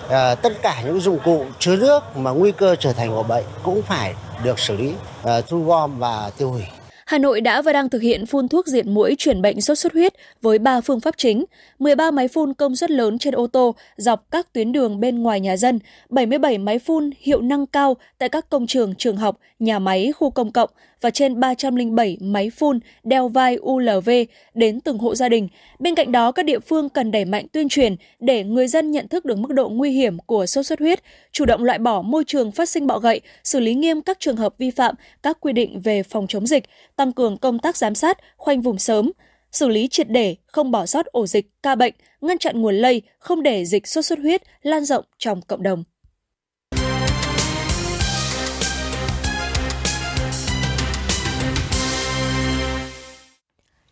À, 0.10 0.36
tất 0.36 0.62
cả 0.62 0.82
những 0.86 1.00
dụng 1.00 1.20
cụ 1.26 1.46
chứa 1.60 1.76
nước 1.76 2.18
mà 2.18 2.32
nguy 2.32 2.52
cơ 2.52 2.76
trở 2.76 2.94
thành 2.94 3.16
ổ 3.16 3.24
bệnh 3.24 3.46
cũng 3.64 3.82
phải 3.82 4.14
được 4.44 4.60
xử 4.60 4.78
lý, 4.78 4.94
à, 5.24 5.42
thu 5.42 5.64
gom 5.64 6.00
và 6.00 6.32
tiêu 6.38 6.52
hủy. 6.52 6.64
Hà 7.06 7.18
Nội 7.18 7.42
đã 7.42 7.62
và 7.62 7.74
đang 7.74 7.90
thực 7.90 8.02
hiện 8.02 8.26
phun 8.26 8.48
thuốc 8.48 8.68
diệt 8.68 8.86
mũi 8.86 9.16
chuyển 9.18 9.42
bệnh 9.42 9.62
sốt 9.62 9.78
xuất 9.78 9.94
huyết 9.94 10.14
với 10.42 10.60
3 10.60 10.82
phương 10.82 11.00
pháp 11.00 11.14
chính, 11.18 11.46
13 11.80 12.12
máy 12.12 12.28
phun 12.28 12.54
công 12.54 12.76
suất 12.76 12.92
lớn 12.92 13.20
trên 13.20 13.34
ô 13.34 13.48
tô 13.48 13.76
dọc 13.98 14.32
các 14.32 14.54
tuyến 14.54 14.72
đường 14.72 15.00
bên 15.00 15.24
ngoài 15.24 15.40
nhà 15.40 15.58
dân, 15.58 15.80
77 16.10 16.58
máy 16.58 16.80
phun 16.80 17.10
hiệu 17.20 17.42
năng 17.42 17.68
cao 17.68 17.98
tại 18.18 18.30
các 18.30 18.50
công 18.50 18.68
trường, 18.68 18.96
trường 18.96 19.18
học, 19.18 19.38
nhà 19.60 19.80
máy, 19.80 20.12
khu 20.18 20.30
công 20.30 20.52
cộng 20.52 20.70
và 21.02 21.10
trên 21.10 21.40
307 21.40 22.18
máy 22.22 22.50
phun 22.50 22.80
đeo 23.04 23.28
vai 23.28 23.58
ULV 23.62 24.10
đến 24.54 24.82
từng 24.82 24.98
hộ 24.98 25.16
gia 25.16 25.30
đình. 25.30 25.48
Bên 25.80 25.96
cạnh 25.96 26.12
đó, 26.12 26.32
các 26.32 26.46
địa 26.46 26.60
phương 26.60 26.90
cần 26.90 27.12
đẩy 27.12 27.26
mạnh 27.26 27.46
tuyên 27.52 27.70
truyền 27.70 27.96
để 28.20 28.44
người 28.44 28.68
dân 28.68 28.92
nhận 28.92 29.08
thức 29.08 29.26
được 29.26 29.38
mức 29.38 29.54
độ 29.54 29.70
nguy 29.70 29.92
hiểm 29.92 30.18
của 30.20 30.46
sốt 30.46 30.66
xuất 30.66 30.80
huyết, 30.80 31.04
chủ 31.32 31.46
động 31.46 31.64
loại 31.64 31.80
bỏ 31.80 32.02
môi 32.02 32.24
trường 32.28 32.52
phát 32.52 32.70
sinh 32.70 32.88
bọ 32.88 33.00
gậy, 33.00 33.22
xử 33.44 33.60
lý 33.60 33.74
nghiêm 33.74 34.02
các 34.02 34.20
trường 34.20 34.38
hợp 34.38 34.54
vi 34.58 34.72
phạm 34.72 34.96
các 35.24 35.38
quy 35.40 35.54
định 35.54 35.80
về 35.80 36.04
phòng 36.04 36.28
chống 36.28 36.48
dịch, 36.48 36.64
tăng 36.96 37.12
cường 37.12 37.38
công 37.38 37.60
tác 37.60 37.78
giám 37.78 37.96
sát, 37.96 38.18
khoanh 38.38 38.62
vùng 38.62 38.80
sớm, 38.80 39.12
xử 39.52 39.68
lý 39.68 39.88
triệt 39.88 40.10
để, 40.10 40.36
không 40.46 40.72
bỏ 40.72 40.86
sót 40.86 41.06
ổ 41.06 41.28
dịch, 41.28 41.50
ca 41.64 41.76
bệnh, 41.76 41.94
ngăn 42.22 42.38
chặn 42.38 42.62
nguồn 42.62 42.76
lây, 42.76 43.02
không 43.20 43.44
để 43.44 43.66
dịch 43.66 43.88
sốt 43.88 44.06
xuất 44.06 44.20
huyết 44.20 44.42
lan 44.62 44.86
rộng 44.86 45.06
trong 45.18 45.42
cộng 45.42 45.64
đồng. 45.64 45.84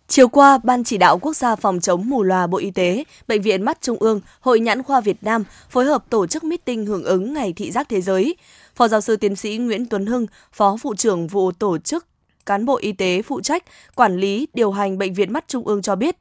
Chiều 0.10 0.28
qua, 0.28 0.58
Ban 0.64 0.84
chỉ 0.84 0.98
đạo 0.98 1.20
quốc 1.20 1.36
gia 1.36 1.56
phòng 1.56 1.80
chống 1.80 2.10
mù 2.10 2.24
loà 2.24 2.48
Bộ 2.48 2.58
Y 2.58 2.72
tế, 2.72 3.04
Bệnh 3.28 3.42
viện 3.42 3.62
Mắt 3.62 3.82
Trung 3.82 3.98
ương, 4.00 4.22
Hội 4.40 4.60
Nhãn 4.60 4.84
khoa 4.84 5.02
Việt 5.02 5.24
Nam 5.24 5.44
phối 5.70 5.86
hợp 5.86 6.04
tổ 6.10 6.28
chức 6.28 6.44
meeting 6.44 6.86
hưởng 6.86 7.04
ứng 7.04 7.34
Ngày 7.34 7.54
Thị 7.54 7.72
giác 7.72 7.90
Thế 7.90 8.02
giới. 8.02 8.36
Phó 8.76 8.88
giáo 8.88 9.02
sư 9.02 9.16
tiến 9.16 9.36
sĩ 9.36 9.58
Nguyễn 9.58 9.86
Tuấn 9.86 10.06
Hưng, 10.06 10.28
Phó 10.54 10.78
vụ 10.82 10.96
trưởng 10.96 11.28
vụ 11.28 11.52
tổ 11.52 11.78
chức 11.78 12.06
cán 12.46 12.66
bộ 12.66 12.78
y 12.78 12.92
tế 12.92 13.22
phụ 13.22 13.42
trách 13.42 13.64
quản 13.96 14.18
lý 14.18 14.48
điều 14.54 14.72
hành 14.72 14.98
Bệnh 14.98 15.14
viện 15.14 15.34
Mắt 15.34 15.46
Trung 15.48 15.68
ương 15.68 15.82
cho 15.82 15.96
biết, 15.96 16.16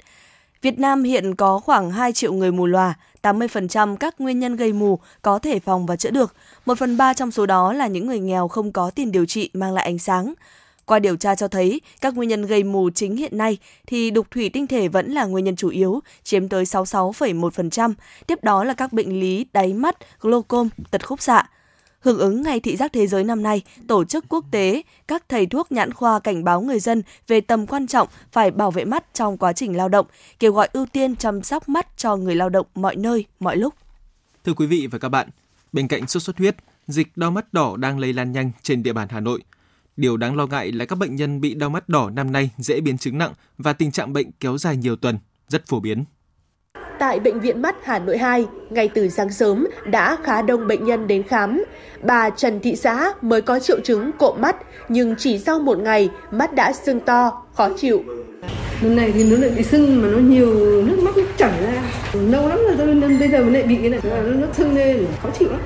Việt 0.62 0.78
Nam 0.78 1.02
hiện 1.02 1.34
có 1.34 1.58
khoảng 1.58 1.90
2 1.90 2.12
triệu 2.12 2.32
người 2.32 2.52
mù 2.52 2.66
lòa, 2.66 2.94
80% 3.22 3.96
các 3.96 4.20
nguyên 4.20 4.38
nhân 4.38 4.56
gây 4.56 4.72
mù 4.72 4.98
có 5.22 5.38
thể 5.38 5.58
phòng 5.58 5.86
và 5.86 5.96
chữa 5.96 6.10
được. 6.10 6.34
Một 6.66 6.78
phần 6.78 6.96
ba 6.96 7.14
trong 7.14 7.30
số 7.30 7.46
đó 7.46 7.72
là 7.72 7.86
những 7.86 8.06
người 8.06 8.20
nghèo 8.20 8.48
không 8.48 8.72
có 8.72 8.90
tiền 8.90 9.12
điều 9.12 9.26
trị 9.26 9.50
mang 9.52 9.74
lại 9.74 9.84
ánh 9.84 9.98
sáng. 9.98 10.34
Qua 10.88 10.98
điều 10.98 11.16
tra 11.16 11.34
cho 11.34 11.48
thấy, 11.48 11.80
các 12.00 12.14
nguyên 12.14 12.28
nhân 12.28 12.46
gây 12.46 12.64
mù 12.64 12.90
chính 12.90 13.16
hiện 13.16 13.38
nay 13.38 13.58
thì 13.86 14.10
đục 14.10 14.26
thủy 14.30 14.48
tinh 14.48 14.66
thể 14.66 14.88
vẫn 14.88 15.12
là 15.12 15.24
nguyên 15.24 15.44
nhân 15.44 15.56
chủ 15.56 15.68
yếu, 15.68 16.00
chiếm 16.22 16.48
tới 16.48 16.64
66,1%. 16.64 17.94
Tiếp 18.26 18.44
đó 18.44 18.64
là 18.64 18.74
các 18.74 18.92
bệnh 18.92 19.20
lý 19.20 19.46
đáy 19.52 19.74
mắt, 19.74 19.96
glaucom, 20.20 20.68
tật 20.90 21.06
khúc 21.06 21.22
xạ. 21.22 21.42
Hưởng 22.00 22.18
ứng 22.18 22.42
Ngày 22.42 22.60
Thị 22.60 22.76
giác 22.76 22.92
Thế 22.92 23.06
giới 23.06 23.24
năm 23.24 23.42
nay, 23.42 23.62
tổ 23.88 24.04
chức 24.04 24.24
quốc 24.28 24.44
tế, 24.50 24.82
các 25.08 25.28
thầy 25.28 25.46
thuốc 25.46 25.72
nhãn 25.72 25.92
khoa 25.92 26.20
cảnh 26.20 26.44
báo 26.44 26.60
người 26.60 26.80
dân 26.80 27.02
về 27.26 27.40
tầm 27.40 27.66
quan 27.66 27.86
trọng 27.86 28.08
phải 28.32 28.50
bảo 28.50 28.70
vệ 28.70 28.84
mắt 28.84 29.04
trong 29.14 29.36
quá 29.36 29.52
trình 29.52 29.76
lao 29.76 29.88
động, 29.88 30.06
kêu 30.38 30.52
gọi 30.52 30.68
ưu 30.72 30.86
tiên 30.86 31.16
chăm 31.16 31.42
sóc 31.42 31.68
mắt 31.68 31.86
cho 31.96 32.16
người 32.16 32.34
lao 32.34 32.48
động 32.48 32.66
mọi 32.74 32.96
nơi, 32.96 33.24
mọi 33.40 33.56
lúc. 33.56 33.74
Thưa 34.44 34.52
quý 34.52 34.66
vị 34.66 34.88
và 34.90 34.98
các 34.98 35.08
bạn, 35.08 35.28
bên 35.72 35.88
cạnh 35.88 36.06
sốt 36.06 36.22
xuất 36.22 36.38
huyết, 36.38 36.56
dịch 36.86 37.16
đau 37.16 37.30
mắt 37.30 37.52
đỏ 37.52 37.76
đang 37.76 37.98
lây 37.98 38.12
lan 38.12 38.32
nhanh 38.32 38.50
trên 38.62 38.82
địa 38.82 38.92
bàn 38.92 39.08
Hà 39.10 39.20
Nội. 39.20 39.42
Điều 39.98 40.16
đáng 40.16 40.36
lo 40.36 40.46
ngại 40.46 40.72
là 40.72 40.84
các 40.84 40.98
bệnh 40.98 41.16
nhân 41.16 41.40
bị 41.40 41.54
đau 41.54 41.70
mắt 41.70 41.88
đỏ 41.88 42.10
năm 42.10 42.32
nay 42.32 42.50
dễ 42.58 42.80
biến 42.80 42.98
chứng 42.98 43.18
nặng 43.18 43.32
và 43.58 43.72
tình 43.72 43.90
trạng 43.90 44.12
bệnh 44.12 44.30
kéo 44.40 44.58
dài 44.58 44.76
nhiều 44.76 44.96
tuần, 44.96 45.18
rất 45.48 45.66
phổ 45.66 45.80
biến. 45.80 46.04
Tại 46.98 47.20
Bệnh 47.20 47.40
viện 47.40 47.62
Mắt 47.62 47.76
Hà 47.84 47.98
Nội 47.98 48.18
2, 48.18 48.46
ngay 48.70 48.88
từ 48.88 49.08
sáng 49.08 49.32
sớm 49.32 49.66
đã 49.86 50.16
khá 50.24 50.42
đông 50.42 50.66
bệnh 50.66 50.84
nhân 50.84 51.06
đến 51.06 51.22
khám. 51.22 51.64
Bà 52.02 52.30
Trần 52.30 52.60
Thị 52.60 52.76
Xã 52.76 53.12
mới 53.22 53.42
có 53.42 53.60
triệu 53.60 53.80
chứng 53.80 54.10
cộm 54.18 54.40
mắt, 54.40 54.56
nhưng 54.88 55.14
chỉ 55.18 55.38
sau 55.38 55.58
một 55.58 55.78
ngày, 55.78 56.10
mắt 56.30 56.54
đã 56.54 56.72
sưng 56.72 57.00
to, 57.00 57.42
khó 57.54 57.68
chịu. 57.76 58.02
Lần 58.82 58.96
này 58.96 59.12
thì 59.12 59.24
nó 59.24 59.36
lại 59.36 59.50
bị 59.56 59.62
sưng 59.62 60.02
mà 60.02 60.08
nó 60.08 60.18
nhiều 60.18 60.54
nước 60.82 60.98
mắt 61.02 61.16
nó 61.16 61.22
chảy 61.36 61.62
ra. 61.62 61.82
Lâu 62.12 62.48
lắm 62.48 62.58
rồi 62.58 62.74
tôi 62.78 62.94
nên 62.94 63.18
bây 63.18 63.28
giờ 63.28 63.38
lại 63.38 63.62
bị 63.62 63.76
cái 63.76 63.88
này, 63.88 64.00
nó, 64.04 64.22
nó 64.22 64.46
sưng 64.52 64.74
lên, 64.74 65.06
khó 65.22 65.30
chịu 65.38 65.50
lắm. 65.50 65.60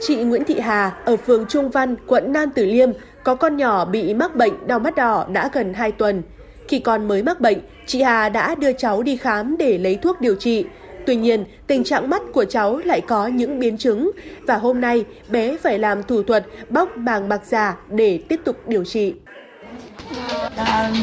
Chị 0.00 0.16
Nguyễn 0.16 0.44
Thị 0.44 0.60
Hà 0.60 0.92
ở 1.04 1.16
phường 1.16 1.46
Trung 1.48 1.70
Văn, 1.70 1.96
quận 2.06 2.32
Nam 2.32 2.50
Tử 2.54 2.64
Liêm 2.64 2.90
có 3.24 3.34
con 3.34 3.56
nhỏ 3.56 3.84
bị 3.84 4.14
mắc 4.14 4.36
bệnh 4.36 4.66
đau 4.66 4.78
mắt 4.78 4.94
đỏ 4.96 5.26
đã 5.32 5.50
gần 5.52 5.74
2 5.74 5.92
tuần. 5.92 6.22
Khi 6.68 6.78
con 6.78 7.08
mới 7.08 7.22
mắc 7.22 7.40
bệnh, 7.40 7.58
chị 7.86 8.02
Hà 8.02 8.28
đã 8.28 8.54
đưa 8.54 8.72
cháu 8.72 9.02
đi 9.02 9.16
khám 9.16 9.56
để 9.58 9.78
lấy 9.78 9.94
thuốc 9.94 10.20
điều 10.20 10.34
trị. 10.34 10.64
Tuy 11.06 11.16
nhiên, 11.16 11.44
tình 11.66 11.84
trạng 11.84 12.10
mắt 12.10 12.22
của 12.32 12.44
cháu 12.44 12.76
lại 12.84 13.00
có 13.00 13.26
những 13.26 13.58
biến 13.58 13.78
chứng 13.78 14.10
và 14.46 14.56
hôm 14.56 14.80
nay 14.80 15.04
bé 15.28 15.56
phải 15.56 15.78
làm 15.78 16.02
thủ 16.02 16.22
thuật 16.22 16.46
bóc 16.68 16.96
màng 16.96 17.28
bạc 17.28 17.40
giả 17.44 17.76
để 17.88 18.20
tiếp 18.28 18.40
tục 18.44 18.56
điều 18.66 18.84
trị. 18.84 19.14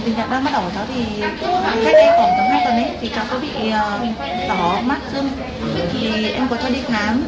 Tình 0.05 0.15
trạng 0.15 0.29
đau 0.31 0.41
mắt 0.41 0.51
đỏ 0.53 0.61
của 0.65 0.71
cháu 0.75 0.85
thì 0.95 1.21
cách 1.83 1.93
đây 1.93 2.07
khoảng 2.17 2.44
tuần 2.75 2.83
ấy, 2.83 2.97
thì 3.01 3.09
cháu 3.15 3.25
có 3.31 3.37
bị 3.39 3.69
ờ, 3.69 3.99
đỏ 4.47 4.81
mắt 4.85 4.99
sưng 5.13 5.29
thì 5.93 6.29
em 6.29 6.47
có 6.47 6.57
cho 6.63 6.69
đi 6.69 6.79
khám. 6.87 7.23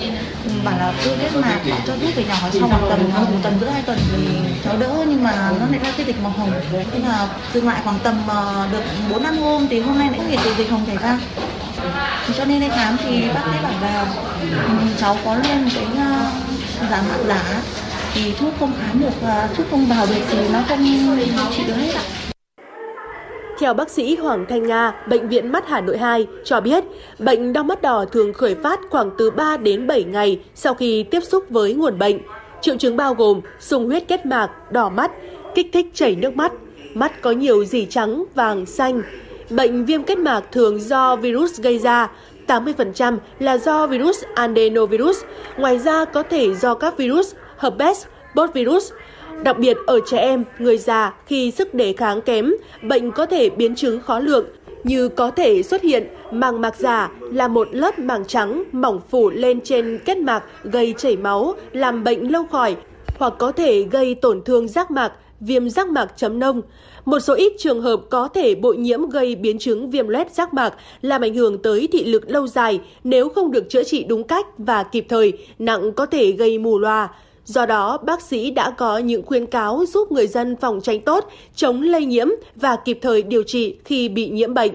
Bảo 0.64 0.78
là 0.78 0.94
cứ 1.04 1.16
biết 1.22 1.36
mà 1.36 1.60
cho 1.88 1.94
thuốc 2.02 2.16
về 2.16 2.24
nhỏ 2.30 2.36
sau 2.60 2.70
khoảng 2.70 2.90
tầm 2.90 3.00
một 3.14 3.40
tuần 3.44 3.58
giữa 3.62 3.70
hai 3.70 3.82
tuần 3.82 3.98
thì 4.12 4.28
cháu 4.66 4.78
đỡ, 4.78 5.06
nhưng 5.08 5.24
mà 5.24 5.52
nó 5.60 5.66
lại 5.72 5.80
ra 5.84 5.92
cái 5.98 6.06
dịch 6.06 6.24
màu 6.24 6.32
hồng. 6.38 6.52
Thế 6.72 7.00
là 7.08 7.28
dừng 7.54 7.68
lại 7.68 7.82
khoảng 7.84 8.00
tầm 8.04 8.16
ờ, 8.28 8.68
được 8.72 8.84
bốn, 9.12 9.24
năm 9.24 9.38
hôm 9.38 9.68
thì 9.68 9.80
hôm 9.80 10.00
nay 10.00 10.10
lại 10.12 10.20
hiện 10.30 10.40
từ 10.44 10.54
dịch 10.58 10.70
hồng 10.70 10.86
chảy 10.88 10.98
ra. 10.98 11.20
Cho 12.38 12.46
nên 12.46 12.60
đi 12.62 12.70
khám 12.70 12.98
thì 12.98 13.22
bác 13.34 13.42
sĩ 13.44 13.64
bảo 13.64 13.74
là 13.82 14.06
ừ, 14.68 14.74
cháu 15.00 15.18
có 15.26 15.36
lên 15.36 15.70
cái 15.76 15.86
ờ, 15.98 16.30
giảm 16.92 17.08
mặt 17.10 17.18
giả. 17.28 17.62
Thì 18.14 18.34
thuốc 18.40 18.54
không 18.60 18.74
khám 18.82 19.00
được 19.02 19.30
thuốc 19.58 19.68
không 19.72 19.86
vào 19.86 20.06
được 20.06 20.22
thì 20.30 20.38
nó 20.54 20.60
không 20.68 21.18
điều 21.18 21.28
trị 21.58 21.64
được 21.68 21.76
hết 21.76 21.96
ạ. 21.96 22.02
Theo 23.60 23.74
bác 23.74 23.90
sĩ 23.90 24.16
Hoàng 24.16 24.46
Thanh 24.50 24.68
Nga, 24.68 24.94
Bệnh 25.08 25.30
viện 25.30 25.52
Mắt 25.52 25.68
Hà 25.68 25.82
Nội 25.82 25.98
2 25.98 26.28
cho 26.44 26.62
biết, 26.62 26.84
bệnh 27.20 27.54
đau 27.54 27.64
mắt 27.64 27.82
đỏ 27.82 28.06
thường 28.12 28.34
khởi 28.34 28.56
phát 28.56 28.80
khoảng 28.90 29.12
từ 29.18 29.30
3 29.32 29.58
đến 29.58 29.88
7 29.88 30.04
ngày 30.04 30.40
sau 30.56 30.74
khi 30.74 31.04
tiếp 31.04 31.20
xúc 31.24 31.46
với 31.50 31.74
nguồn 31.74 31.98
bệnh. 31.98 32.20
Triệu 32.62 32.78
chứng 32.78 32.98
bao 32.98 33.14
gồm 33.14 33.42
sung 33.60 33.86
huyết 33.86 34.08
kết 34.08 34.26
mạc, 34.26 34.72
đỏ 34.72 34.90
mắt, 34.90 35.12
kích 35.56 35.70
thích 35.74 35.86
chảy 35.94 36.16
nước 36.16 36.36
mắt, 36.36 36.52
mắt 36.94 37.22
có 37.22 37.32
nhiều 37.32 37.66
dì 37.66 37.86
trắng, 37.86 38.24
vàng, 38.36 38.66
xanh. 38.66 39.02
Bệnh 39.50 39.86
viêm 39.86 40.04
kết 40.04 40.18
mạc 40.18 40.42
thường 40.52 40.80
do 40.80 41.16
virus 41.16 41.62
gây 41.62 41.80
ra, 41.80 42.12
80% 42.48 43.18
là 43.40 43.58
do 43.58 43.88
virus 43.88 44.24
adenovirus, 44.36 45.24
ngoài 45.58 45.80
ra 45.80 46.06
có 46.06 46.24
thể 46.24 46.54
do 46.56 46.74
các 46.74 46.98
virus 46.98 47.34
herpes, 47.58 48.06
virus. 48.54 48.92
Đặc 49.44 49.60
biệt 49.60 49.78
ở 49.88 50.00
trẻ 50.06 50.18
em, 50.18 50.44
người 50.60 50.78
già 50.78 51.14
khi 51.26 51.52
sức 51.52 51.74
đề 51.74 51.94
kháng 51.94 52.22
kém, 52.22 52.52
bệnh 52.82 53.12
có 53.12 53.26
thể 53.26 53.50
biến 53.50 53.76
chứng 53.76 54.02
khó 54.02 54.20
lượng 54.20 54.46
như 54.84 55.10
có 55.10 55.32
thể 55.32 55.64
xuất 55.64 55.82
hiện 55.82 56.08
màng 56.32 56.62
mạc 56.62 56.76
giả 56.76 57.12
là 57.20 57.48
một 57.48 57.68
lớp 57.72 58.00
màng 58.00 58.26
trắng 58.26 58.64
mỏng 58.72 59.02
phủ 59.10 59.30
lên 59.30 59.62
trên 59.62 60.00
kết 60.06 60.18
mạc 60.18 60.44
gây 60.64 60.94
chảy 60.98 61.18
máu, 61.18 61.56
làm 61.72 62.04
bệnh 62.04 62.32
lâu 62.32 62.44
khỏi 62.52 62.76
hoặc 63.18 63.34
có 63.40 63.52
thể 63.52 63.84
gây 63.84 64.16
tổn 64.16 64.42
thương 64.42 64.68
giác 64.68 64.92
mạc, 64.92 65.14
viêm 65.40 65.70
giác 65.70 65.88
mạc 65.88 66.08
chấm 66.16 66.40
nông. 66.40 66.62
Một 67.06 67.20
số 67.20 67.34
ít 67.34 67.54
trường 67.58 67.82
hợp 67.82 68.02
có 68.10 68.28
thể 68.28 68.56
bội 68.56 68.78
nhiễm 68.78 69.10
gây 69.10 69.36
biến 69.36 69.58
chứng 69.58 69.90
viêm 69.90 70.08
loét 70.08 70.34
giác 70.34 70.54
mạc 70.54 70.74
làm 71.02 71.22
ảnh 71.22 71.36
hưởng 71.36 71.62
tới 71.62 71.88
thị 71.92 72.04
lực 72.04 72.30
lâu 72.30 72.48
dài 72.48 72.82
nếu 73.04 73.30
không 73.30 73.52
được 73.52 73.70
chữa 73.70 73.84
trị 73.84 74.04
đúng 74.04 74.24
cách 74.24 74.46
và 74.58 74.84
kịp 74.84 75.06
thời, 75.10 75.34
nặng 75.60 75.92
có 75.92 76.06
thể 76.06 76.32
gây 76.32 76.58
mù 76.58 76.80
loà. 76.80 77.10
Do 77.48 77.66
đó, 77.66 77.98
bác 77.98 78.22
sĩ 78.22 78.52
đã 78.52 78.72
có 78.78 78.98
những 78.98 79.26
khuyến 79.26 79.46
cáo 79.46 79.86
giúp 79.94 80.12
người 80.12 80.28
dân 80.28 80.56
phòng 80.62 80.80
tránh 80.84 81.02
tốt, 81.02 81.30
chống 81.56 81.82
lây 81.82 82.06
nhiễm 82.06 82.28
và 82.56 82.78
kịp 82.86 83.00
thời 83.02 83.24
điều 83.24 83.44
trị 83.44 83.76
khi 83.86 84.10
bị 84.10 84.30
nhiễm 84.30 84.54
bệnh. 84.54 84.72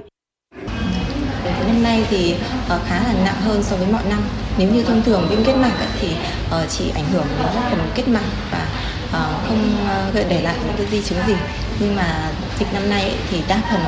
Năm 1.67 1.83
nay 1.83 2.05
thì 2.11 2.35
ờ, 2.69 2.81
khá 2.87 2.95
là 2.95 3.15
nặng 3.25 3.41
hơn 3.41 3.63
so 3.63 3.77
với 3.77 3.87
mọi 3.93 4.03
năm. 4.11 4.19
Nếu 4.59 4.69
như 4.75 4.83
thông 4.83 5.03
thường 5.03 5.27
viêm 5.31 5.45
kết 5.45 5.55
mạc 5.57 5.87
thì 6.01 6.09
ờ, 6.51 6.67
chỉ 6.71 6.85
ảnh 6.95 7.05
hưởng 7.13 7.25
đến 7.39 7.63
phần 7.71 7.81
kết 7.95 8.09
mạc 8.09 8.25
và 8.53 8.67
ờ, 9.13 9.35
không 9.49 9.75
gợi 10.15 10.25
để 10.29 10.43
lại 10.43 10.57
những 10.67 10.75
cái 10.77 10.87
di 10.91 11.03
chứng 11.03 11.19
gì. 11.27 11.35
Nhưng 11.81 11.97
mà 11.97 12.33
dịch 12.59 12.69
năm 12.75 12.91
nay 12.91 13.15
thì 13.31 13.39
đa 13.49 13.61
phần 13.71 13.81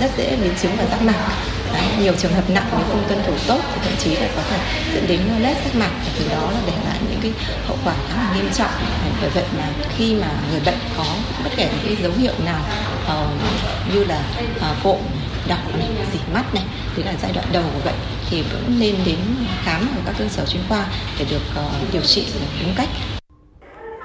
rất 0.00 0.10
dễ 0.18 0.36
biến 0.42 0.52
chứng 0.62 0.72
và 0.78 0.84
giác 0.84 1.02
mạc 1.02 1.28
Đấy, 1.72 1.86
nhiều 2.00 2.12
trường 2.18 2.32
hợp 2.32 2.50
nặng 2.50 2.68
nếu 2.72 2.86
không 2.88 3.04
tuân 3.08 3.18
thủ 3.26 3.32
tốt 3.48 3.60
thì 3.74 3.80
thậm 3.84 3.92
chí 3.98 4.16
là 4.16 4.28
có 4.36 4.42
thể 4.50 4.58
dẫn 4.94 5.04
đến 5.08 5.20
lết 5.40 5.56
giác 5.56 5.74
mạc 5.78 5.90
và 6.04 6.10
từ 6.18 6.28
đó 6.28 6.50
là 6.50 6.60
để 6.66 6.72
lại 6.84 6.98
những 7.10 7.20
cái 7.22 7.32
hậu 7.66 7.76
quả 7.84 7.94
khá 8.08 8.16
là 8.16 8.34
nghiêm 8.34 8.50
trọng 8.54 8.70
bởi 9.20 9.30
vậy 9.30 9.44
mà 9.58 9.64
khi 9.96 10.14
mà 10.14 10.28
người 10.50 10.60
bệnh 10.66 10.78
có 10.96 11.04
bất 11.44 11.50
kể 11.56 11.68
những 11.72 11.86
cái 11.86 12.02
dấu 12.02 12.12
hiệu 12.18 12.32
nào 12.44 12.60
uh, 13.04 13.94
như 13.94 14.04
là 14.04 14.22
ờ, 14.60 14.70
uh, 14.70 14.84
cộm 14.84 14.96
đỏ 15.48 15.56
này, 15.78 15.88
dỉ 16.12 16.18
mắt 16.34 16.54
này 16.54 16.64
đấy 16.96 17.06
là 17.06 17.14
giai 17.22 17.32
đoạn 17.34 17.46
đầu 17.52 17.62
của 17.74 17.80
bệnh 17.84 17.98
thì 18.30 18.42
vẫn 18.42 18.76
nên 18.80 18.94
đến 19.06 19.18
khám 19.64 19.80
ở 19.80 20.02
các 20.06 20.14
cơ 20.18 20.24
sở 20.28 20.44
chuyên 20.44 20.62
khoa 20.68 20.86
để 21.18 21.26
được 21.30 21.42
uh, 21.66 21.92
điều 21.92 22.02
trị 22.02 22.26
đúng 22.62 22.74
cách 22.76 22.88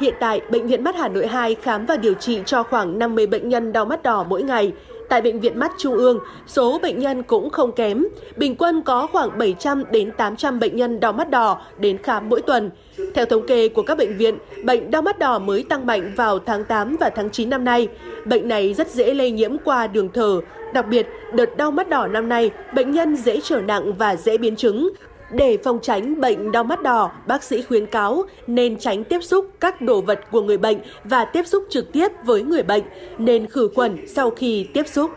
Hiện 0.02 0.14
tại, 0.20 0.42
Bệnh 0.52 0.68
viện 0.68 0.84
Mắt 0.84 0.96
Hà 0.96 1.08
Nội 1.08 1.28
2 1.28 1.56
khám 1.62 1.86
và 1.86 1.98
điều 1.98 2.14
trị 2.14 2.40
cho 2.46 2.64
khoảng 2.64 3.00
50 3.00 3.28
bệnh 3.28 3.50
nhân 3.50 3.74
đau 3.74 3.86
mắt 3.86 4.04
đỏ 4.04 4.26
mỗi 4.30 4.44
ngày. 4.44 4.72
Tại 5.14 5.22
Bệnh 5.22 5.40
viện 5.40 5.60
Mắt 5.60 5.72
Trung 5.78 5.94
ương, 5.94 6.20
số 6.48 6.80
bệnh 6.80 7.00
nhân 7.00 7.24
cũng 7.24 7.50
không 7.50 7.72
kém. 7.72 8.06
Bình 8.38 8.56
quân 8.56 8.82
có 8.82 9.08
khoảng 9.08 9.38
700 9.38 9.84
đến 9.92 10.12
800 10.12 10.60
bệnh 10.60 10.76
nhân 10.76 11.00
đau 11.00 11.14
mắt 11.14 11.30
đỏ 11.30 11.62
đến 11.78 11.98
khám 11.98 12.30
mỗi 12.30 12.42
tuần. 12.42 12.70
Theo 13.14 13.26
thống 13.26 13.48
kê 13.48 13.70
của 13.70 13.82
các 13.82 13.98
bệnh 13.98 14.18
viện, 14.18 14.38
bệnh 14.64 14.92
đau 14.92 15.02
mắt 15.02 15.20
đỏ 15.20 15.40
mới 15.40 15.64
tăng 15.64 15.86
mạnh 15.86 16.12
vào 16.16 16.40
tháng 16.40 16.64
8 16.64 16.96
và 17.00 17.10
tháng 17.10 17.30
9 17.30 17.50
năm 17.50 17.64
nay. 17.64 17.88
Bệnh 18.26 18.48
này 18.48 18.74
rất 18.74 18.92
dễ 18.92 19.14
lây 19.14 19.32
nhiễm 19.32 19.58
qua 19.58 19.88
đường 19.88 20.10
thở. 20.14 20.42
Đặc 20.74 20.88
biệt, 20.88 21.08
đợt 21.34 21.58
đau 21.58 21.72
mắt 21.72 21.90
đỏ 21.90 22.08
năm 22.08 22.30
nay, 22.30 22.52
bệnh 22.76 22.92
nhân 22.92 23.16
dễ 23.16 23.40
trở 23.44 23.62
nặng 23.62 23.94
và 23.94 24.16
dễ 24.16 24.38
biến 24.38 24.56
chứng. 24.56 24.90
Để 25.34 25.58
phòng 25.64 25.80
tránh 25.82 26.22
bệnh 26.22 26.52
đau 26.52 26.64
mắt 26.64 26.82
đỏ, 26.82 27.12
bác 27.28 27.44
sĩ 27.44 27.62
khuyến 27.62 27.86
cáo 27.86 28.24
nên 28.48 28.80
tránh 28.80 29.04
tiếp 29.04 29.20
xúc 29.22 29.48
các 29.60 29.82
đồ 29.82 30.02
vật 30.02 30.20
của 30.32 30.42
người 30.42 30.58
bệnh 30.58 30.78
và 31.04 31.26
tiếp 31.26 31.48
xúc 31.48 31.64
trực 31.70 31.92
tiếp 31.92 32.08
với 32.26 32.44
người 32.44 32.64
bệnh, 32.64 32.84
nên 33.18 33.48
khử 33.48 33.70
khuẩn 33.76 34.08
sau 34.08 34.30
khi 34.30 34.68
tiếp 34.74 34.84
xúc. 34.88 35.12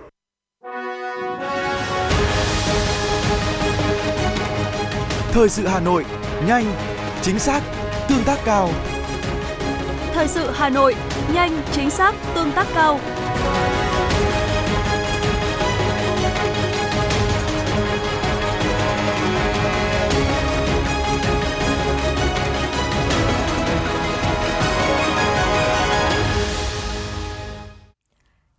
Thời 5.32 5.48
sự 5.48 5.66
Hà 5.66 5.80
Nội, 5.80 6.04
nhanh, 6.48 6.64
chính 7.22 7.38
xác, 7.38 7.60
tương 8.08 8.24
tác 8.26 8.38
cao. 8.44 8.68
Thời 10.12 10.28
sự 10.28 10.50
Hà 10.52 10.68
Nội, 10.68 10.94
nhanh, 11.34 11.60
chính 11.72 11.90
xác, 11.90 12.14
tương 12.34 12.52
tác 12.52 12.66
cao. 12.74 13.00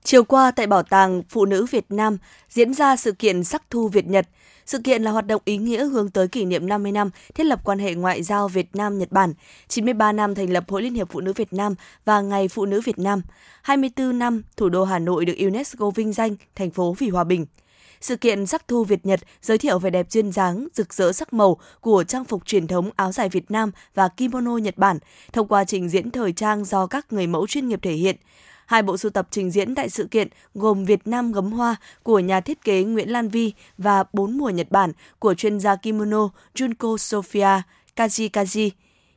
Chiều 0.08 0.24
qua 0.24 0.52
tại 0.52 0.68
Bảo 0.68 0.84
tàng 0.84 1.24
Phụ 1.30 1.46
nữ 1.46 1.66
Việt 1.72 1.86
Nam 1.90 2.18
diễn 2.50 2.74
ra 2.74 2.96
sự 2.96 3.12
kiện 3.12 3.44
Sắc 3.44 3.64
thu 3.70 3.88
Việt 3.88 4.08
Nhật. 4.08 4.28
Sự 4.66 4.80
kiện 4.80 5.04
là 5.04 5.12
hoạt 5.12 5.28
động 5.28 5.42
ý 5.46 5.58
nghĩa 5.58 5.86
hướng 5.86 6.10
tới 6.10 6.28
kỷ 6.28 6.46
niệm 6.46 6.68
50 6.68 6.92
năm 6.92 7.10
thiết 7.36 7.44
lập 7.44 7.60
quan 7.64 7.80
hệ 7.80 7.94
ngoại 7.94 8.24
giao 8.24 8.48
Việt 8.48 8.76
Nam-Nhật 8.76 9.12
Bản, 9.12 9.34
93 9.68 10.12
năm 10.12 10.36
thành 10.36 10.50
lập 10.50 10.64
Hội 10.68 10.82
Liên 10.82 10.94
hiệp 10.94 11.10
Phụ 11.12 11.20
nữ 11.20 11.34
Việt 11.34 11.54
Nam 11.54 11.76
và 12.06 12.22
Ngày 12.22 12.48
Phụ 12.48 12.66
nữ 12.66 12.82
Việt 12.82 13.00
Nam, 13.00 13.22
24 13.62 14.20
năm 14.20 14.44
thủ 14.58 14.70
đô 14.70 14.84
Hà 14.84 15.00
Nội 15.00 15.26
được 15.26 15.36
UNESCO 15.40 15.90
vinh 15.90 16.14
danh 16.14 16.36
thành 16.56 16.72
phố 16.72 16.96
vì 17.00 17.10
hòa 17.10 17.24
bình. 17.24 17.46
Sự 18.02 18.16
kiện 18.16 18.46
Sắc 18.46 18.68
thu 18.68 18.84
Việt 18.84 19.06
Nhật 19.06 19.20
giới 19.42 19.58
thiệu 19.58 19.80
vẻ 19.80 19.90
đẹp 19.90 20.08
duyên 20.10 20.32
dáng, 20.32 20.68
rực 20.74 20.94
rỡ 20.94 21.12
sắc 21.12 21.34
màu 21.34 21.58
của 21.82 22.04
trang 22.04 22.26
phục 22.26 22.46
truyền 22.46 22.68
thống 22.68 22.90
áo 22.96 23.12
dài 23.12 23.30
Việt 23.30 23.52
Nam 23.52 23.72
và 23.96 24.08
kimono 24.08 24.58
Nhật 24.58 24.78
Bản 24.78 25.00
thông 25.34 25.48
qua 25.48 25.64
trình 25.64 25.90
diễn 25.90 26.12
thời 26.12 26.34
trang 26.34 26.66
do 26.66 26.88
các 26.88 27.14
người 27.14 27.28
mẫu 27.28 27.48
chuyên 27.48 27.68
nghiệp 27.68 27.80
thể 27.82 27.94
hiện. 27.94 28.16
Hai 28.68 28.84
bộ 28.84 28.98
sưu 28.98 29.12
tập 29.12 29.28
trình 29.32 29.52
diễn 29.52 29.76
tại 29.76 29.90
sự 29.90 30.08
kiện 30.08 30.28
gồm 30.54 30.86
Việt 30.86 31.08
Nam 31.08 31.32
gấm 31.32 31.52
hoa 31.52 31.76
của 32.04 32.20
nhà 32.20 32.42
thiết 32.42 32.64
kế 32.64 32.84
Nguyễn 32.84 33.10
Lan 33.10 33.30
Vi 33.30 33.54
và 33.78 34.04
Bốn 34.14 34.38
mùa 34.38 34.50
Nhật 34.50 34.72
Bản 34.72 34.92
của 35.20 35.34
chuyên 35.34 35.60
gia 35.60 35.76
kimono 35.76 36.30
Junko 36.56 36.96
Sofia 36.96 37.62
Kajikaji. 37.96 38.70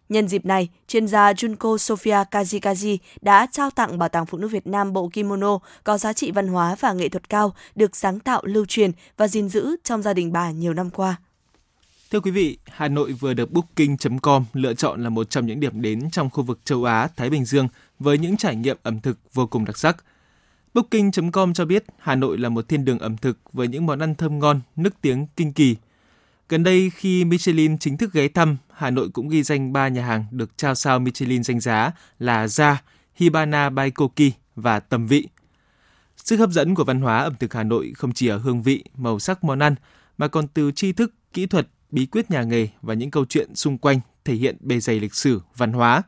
Nhân 0.08 0.28
dịp 0.28 0.46
này, 0.46 0.68
chuyên 0.88 1.06
gia 1.06 1.32
Junko 1.32 1.76
Sofia 1.76 2.24
Kajikaji 2.30 2.98
đã 3.20 3.46
trao 3.52 3.70
tặng 3.70 3.98
Bảo 3.98 4.08
tàng 4.08 4.26
Phụ 4.26 4.38
nữ 4.38 4.48
Việt 4.48 4.66
Nam 4.66 4.92
bộ 4.92 5.10
kimono 5.12 5.58
có 5.84 5.98
giá 5.98 6.12
trị 6.12 6.30
văn 6.30 6.48
hóa 6.48 6.76
và 6.80 6.92
nghệ 6.92 7.08
thuật 7.08 7.28
cao, 7.28 7.54
được 7.74 7.96
sáng 7.96 8.20
tạo, 8.20 8.42
lưu 8.44 8.64
truyền 8.68 8.90
và 9.16 9.28
gìn 9.28 9.48
giữ 9.48 9.76
trong 9.84 10.02
gia 10.02 10.14
đình 10.14 10.32
bà 10.32 10.50
nhiều 10.50 10.74
năm 10.74 10.90
qua. 10.90 11.16
Thưa 12.10 12.20
quý 12.20 12.30
vị, 12.30 12.58
Hà 12.66 12.88
Nội 12.88 13.12
vừa 13.12 13.34
được 13.34 13.50
Booking.com 13.52 14.44
lựa 14.52 14.74
chọn 14.74 15.02
là 15.02 15.10
một 15.10 15.30
trong 15.30 15.46
những 15.46 15.60
điểm 15.60 15.82
đến 15.82 16.10
trong 16.10 16.30
khu 16.30 16.42
vực 16.42 16.60
châu 16.64 16.84
Á, 16.84 17.08
Thái 17.16 17.30
Bình 17.30 17.44
Dương 17.44 17.68
với 17.98 18.18
những 18.18 18.36
trải 18.36 18.56
nghiệm 18.56 18.76
ẩm 18.82 19.00
thực 19.00 19.18
vô 19.34 19.46
cùng 19.46 19.64
đặc 19.64 19.78
sắc. 19.78 20.04
Booking.com 20.74 21.54
cho 21.54 21.64
biết 21.64 21.84
Hà 21.98 22.14
Nội 22.14 22.38
là 22.38 22.48
một 22.48 22.68
thiên 22.68 22.84
đường 22.84 22.98
ẩm 22.98 23.16
thực 23.16 23.38
với 23.52 23.68
những 23.68 23.86
món 23.86 23.98
ăn 23.98 24.14
thơm 24.14 24.38
ngon, 24.38 24.60
nức 24.76 24.94
tiếng 25.00 25.26
kinh 25.36 25.52
kỳ. 25.52 25.76
Gần 26.48 26.62
đây 26.62 26.90
khi 26.94 27.24
Michelin 27.24 27.78
chính 27.78 27.96
thức 27.96 28.12
ghé 28.12 28.28
thăm, 28.28 28.56
Hà 28.72 28.90
Nội 28.90 29.08
cũng 29.08 29.28
ghi 29.28 29.42
danh 29.42 29.72
3 29.72 29.88
nhà 29.88 30.06
hàng 30.06 30.24
được 30.30 30.50
trao 30.56 30.74
sao 30.74 30.98
Michelin 30.98 31.42
danh 31.42 31.60
giá 31.60 31.92
là 32.18 32.48
gia, 32.48 32.82
Hibana 33.14 33.70
by 33.70 33.90
koki 33.90 34.32
và 34.56 34.80
Tầm 34.80 35.06
Vị. 35.06 35.28
Sức 36.16 36.36
hấp 36.36 36.50
dẫn 36.50 36.74
của 36.74 36.84
văn 36.84 37.00
hóa 37.00 37.18
ẩm 37.18 37.34
thực 37.40 37.54
Hà 37.54 37.62
Nội 37.62 37.92
không 37.96 38.12
chỉ 38.12 38.28
ở 38.28 38.38
hương 38.38 38.62
vị, 38.62 38.84
màu 38.96 39.18
sắc 39.18 39.44
món 39.44 39.58
ăn, 39.58 39.74
mà 40.18 40.28
còn 40.28 40.48
từ 40.48 40.72
tri 40.72 40.92
thức, 40.92 41.14
kỹ 41.32 41.46
thuật, 41.46 41.68
bí 41.90 42.06
quyết 42.06 42.30
nhà 42.30 42.42
nghề 42.42 42.68
và 42.82 42.94
những 42.94 43.10
câu 43.10 43.24
chuyện 43.28 43.54
xung 43.54 43.78
quanh 43.78 44.00
thể 44.24 44.34
hiện 44.34 44.56
bề 44.60 44.80
dày 44.80 45.00
lịch 45.00 45.14
sử, 45.14 45.40
văn 45.56 45.72
hóa. 45.72 46.02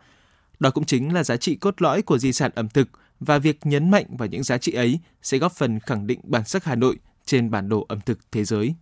Đó 0.60 0.70
cũng 0.70 0.84
chính 0.84 1.14
là 1.14 1.24
giá 1.24 1.36
trị 1.36 1.54
cốt 1.56 1.82
lõi 1.82 2.02
của 2.02 2.18
di 2.18 2.32
sản 2.32 2.50
ẩm 2.54 2.68
thực 2.68 2.88
và 3.20 3.38
việc 3.38 3.58
nhấn 3.64 3.90
mạnh 3.90 4.06
vào 4.18 4.28
những 4.28 4.42
giá 4.42 4.58
trị 4.58 4.72
ấy 4.72 4.98
sẽ 5.22 5.38
góp 5.38 5.52
phần 5.52 5.80
khẳng 5.80 6.06
định 6.06 6.20
bản 6.22 6.44
sắc 6.44 6.64
Hà 6.64 6.74
Nội 6.74 6.96
trên 7.24 7.50
bản 7.50 7.68
đồ 7.68 7.86
ẩm 7.88 8.00
thực 8.06 8.18
thế 8.32 8.44
giới. 8.44 8.74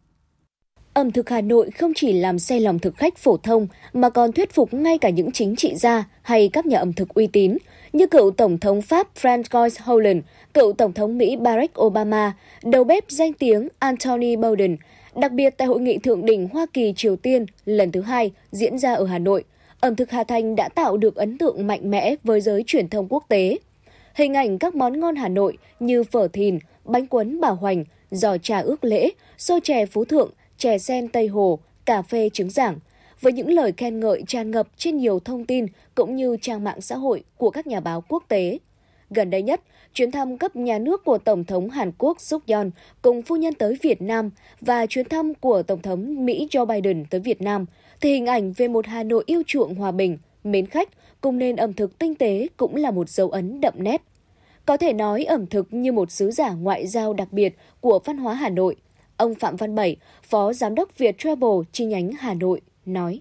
Ẩm 0.95 1.11
thực 1.11 1.31
Hà 1.31 1.41
Nội 1.41 1.71
không 1.71 1.93
chỉ 1.97 2.13
làm 2.13 2.39
say 2.39 2.61
lòng 2.61 2.79
thực 2.79 2.97
khách 2.97 3.19
phổ 3.19 3.37
thông 3.37 3.67
mà 3.93 4.11
còn 4.11 4.33
thuyết 4.33 4.53
phục 4.53 4.75
ngay 4.75 4.99
cả 4.99 5.11
những 5.11 5.33
chính 5.33 5.57
trị 5.57 5.75
gia 5.75 6.05
hay 6.23 6.51
các 6.53 6.67
nhà 6.67 6.79
ẩm 6.79 6.93
thực 6.93 7.09
uy 7.09 7.27
tín 7.27 7.57
như 7.93 8.07
cựu 8.07 8.31
Tổng 8.31 8.59
thống 8.59 8.83
Pháp 8.83 9.09
Francois 9.21 9.71
Hollande, 9.85 10.23
cựu 10.55 10.73
Tổng 10.73 10.93
thống 10.93 11.19
Mỹ 11.19 11.37
Barack 11.37 11.81
Obama, 11.81 12.33
đầu 12.63 12.85
bếp 12.85 13.05
danh 13.09 13.33
tiếng 13.33 13.69
Anthony 13.79 14.37
Bourdain 14.37 14.77
Đặc 15.17 15.33
biệt 15.33 15.55
tại 15.57 15.69
Hội 15.69 15.81
nghị 15.81 15.99
Thượng 15.99 16.25
đỉnh 16.25 16.49
Hoa 16.49 16.67
Kỳ-Triều 16.73 17.17
Tiên 17.17 17.47
lần 17.65 17.93
thứ 17.93 18.01
hai 18.01 18.33
diễn 18.51 18.79
ra 18.79 18.95
ở 18.95 19.07
Hà 19.07 19.19
Nội, 19.19 19.45
ẩm 19.81 19.97
thực 19.97 20.11
Hà 20.11 20.25
Thành 20.25 20.57
đã 20.57 20.69
tạo 20.69 20.97
được 20.97 21.17
ấn 21.17 21.39
tượng 21.39 21.67
mạnh 21.67 21.91
mẽ 21.91 22.15
với 22.25 22.41
giới 22.41 22.65
truyền 22.67 22.89
thông 22.89 23.07
quốc 23.09 23.25
tế. 23.29 23.59
Hình 24.15 24.35
ảnh 24.35 24.59
các 24.59 24.75
món 24.75 25.01
ngon 25.01 25.17
Hà 25.17 25.29
Nội 25.29 25.59
như 25.81 26.05
phở 26.05 26.29
thìn, 26.29 26.59
bánh 26.85 27.07
quấn 27.07 27.41
bảo 27.41 27.55
hoành, 27.55 27.85
giò 28.11 28.39
trà 28.39 28.59
ước 28.59 28.85
lễ, 28.85 29.11
xôi 29.39 29.61
chè 29.61 29.87
Phú 29.87 30.05
Thượng, 30.05 30.31
chè 30.59 30.79
sen 30.79 31.09
Tây 31.09 31.27
Hồ, 31.27 31.59
cà 31.85 32.03
phê 32.03 32.31
trứng 32.33 32.51
giảng, 32.51 32.79
với 33.21 33.33
những 33.33 33.49
lời 33.49 33.73
khen 33.77 34.01
ngợi 34.01 34.23
tràn 34.27 34.51
ngập 34.51 34.69
trên 34.77 34.97
nhiều 34.97 35.21
thông 35.21 35.47
tin 35.47 35.67
cũng 35.95 36.17
như 36.17 36.37
trang 36.41 36.65
mạng 36.65 36.81
xã 36.81 36.97
hội 36.97 37.25
của 37.37 37.51
các 37.51 37.67
nhà 37.67 37.81
báo 37.81 38.05
quốc 38.09 38.25
tế. 38.29 38.59
Gần 39.11 39.31
đây 39.31 39.43
nhất, 39.43 39.61
chuyến 39.95 40.11
thăm 40.11 40.39
cấp 40.39 40.57
nhà 40.57 40.79
nước 40.79 41.05
của 41.05 41.19
Tổng 41.19 41.45
thống 41.45 41.71
Hàn 41.71 41.93
Quốc 41.99 42.21
Suk 42.21 42.47
Yeon 42.47 42.71
cùng 43.03 43.23
phu 43.23 43.37
nhân 43.37 43.55
tới 43.55 43.77
Việt 43.83 44.03
Nam 44.03 44.31
và 44.61 44.87
chuyến 44.87 45.09
thăm 45.09 45.35
của 45.35 45.63
Tổng 45.63 45.83
thống 45.83 46.27
Mỹ 46.27 46.49
Joe 46.51 46.67
Biden 46.67 47.05
tới 47.11 47.21
Việt 47.21 47.43
Nam 47.43 47.67
thì 48.01 48.13
hình 48.13 48.27
ảnh 48.27 48.53
về 48.53 48.69
một 48.69 48.87
Hà 48.87 49.03
Nội 49.03 49.25
yêu 49.27 49.43
chuộng 49.47 49.75
hòa 49.75 49.93
bình, 49.93 50.19
mến 50.45 50.67
khách 50.67 50.89
cùng 51.21 51.39
nền 51.39 51.57
ẩm 51.57 51.73
thực 51.73 51.99
tinh 51.99 52.15
tế 52.15 52.47
cũng 52.57 52.77
là 52.77 52.91
một 52.91 53.09
dấu 53.09 53.31
ấn 53.31 53.61
đậm 53.61 53.75
nét. 53.77 54.03
Có 54.67 54.77
thể 54.77 54.93
nói 54.93 55.25
ẩm 55.25 55.47
thực 55.47 55.67
như 55.71 55.93
một 55.93 56.11
sứ 56.11 56.31
giả 56.31 56.51
ngoại 56.51 56.87
giao 56.87 57.13
đặc 57.13 57.33
biệt 57.33 57.57
của 57.81 57.99
văn 58.05 58.19
hóa 58.19 58.35
Hà 58.35 58.49
Nội. 58.49 58.77
Ông 59.17 59.35
Phạm 59.35 59.57
Văn 59.57 59.75
Bảy, 59.75 59.97
Phó 60.23 60.53
Giám 60.53 60.75
đốc 60.75 60.99
Việt 60.99 61.19
Travel 61.19 61.61
chi 61.73 61.85
nhánh 61.85 62.13
Hà 62.13 62.35
Nội, 62.35 62.61
nói. 62.87 63.21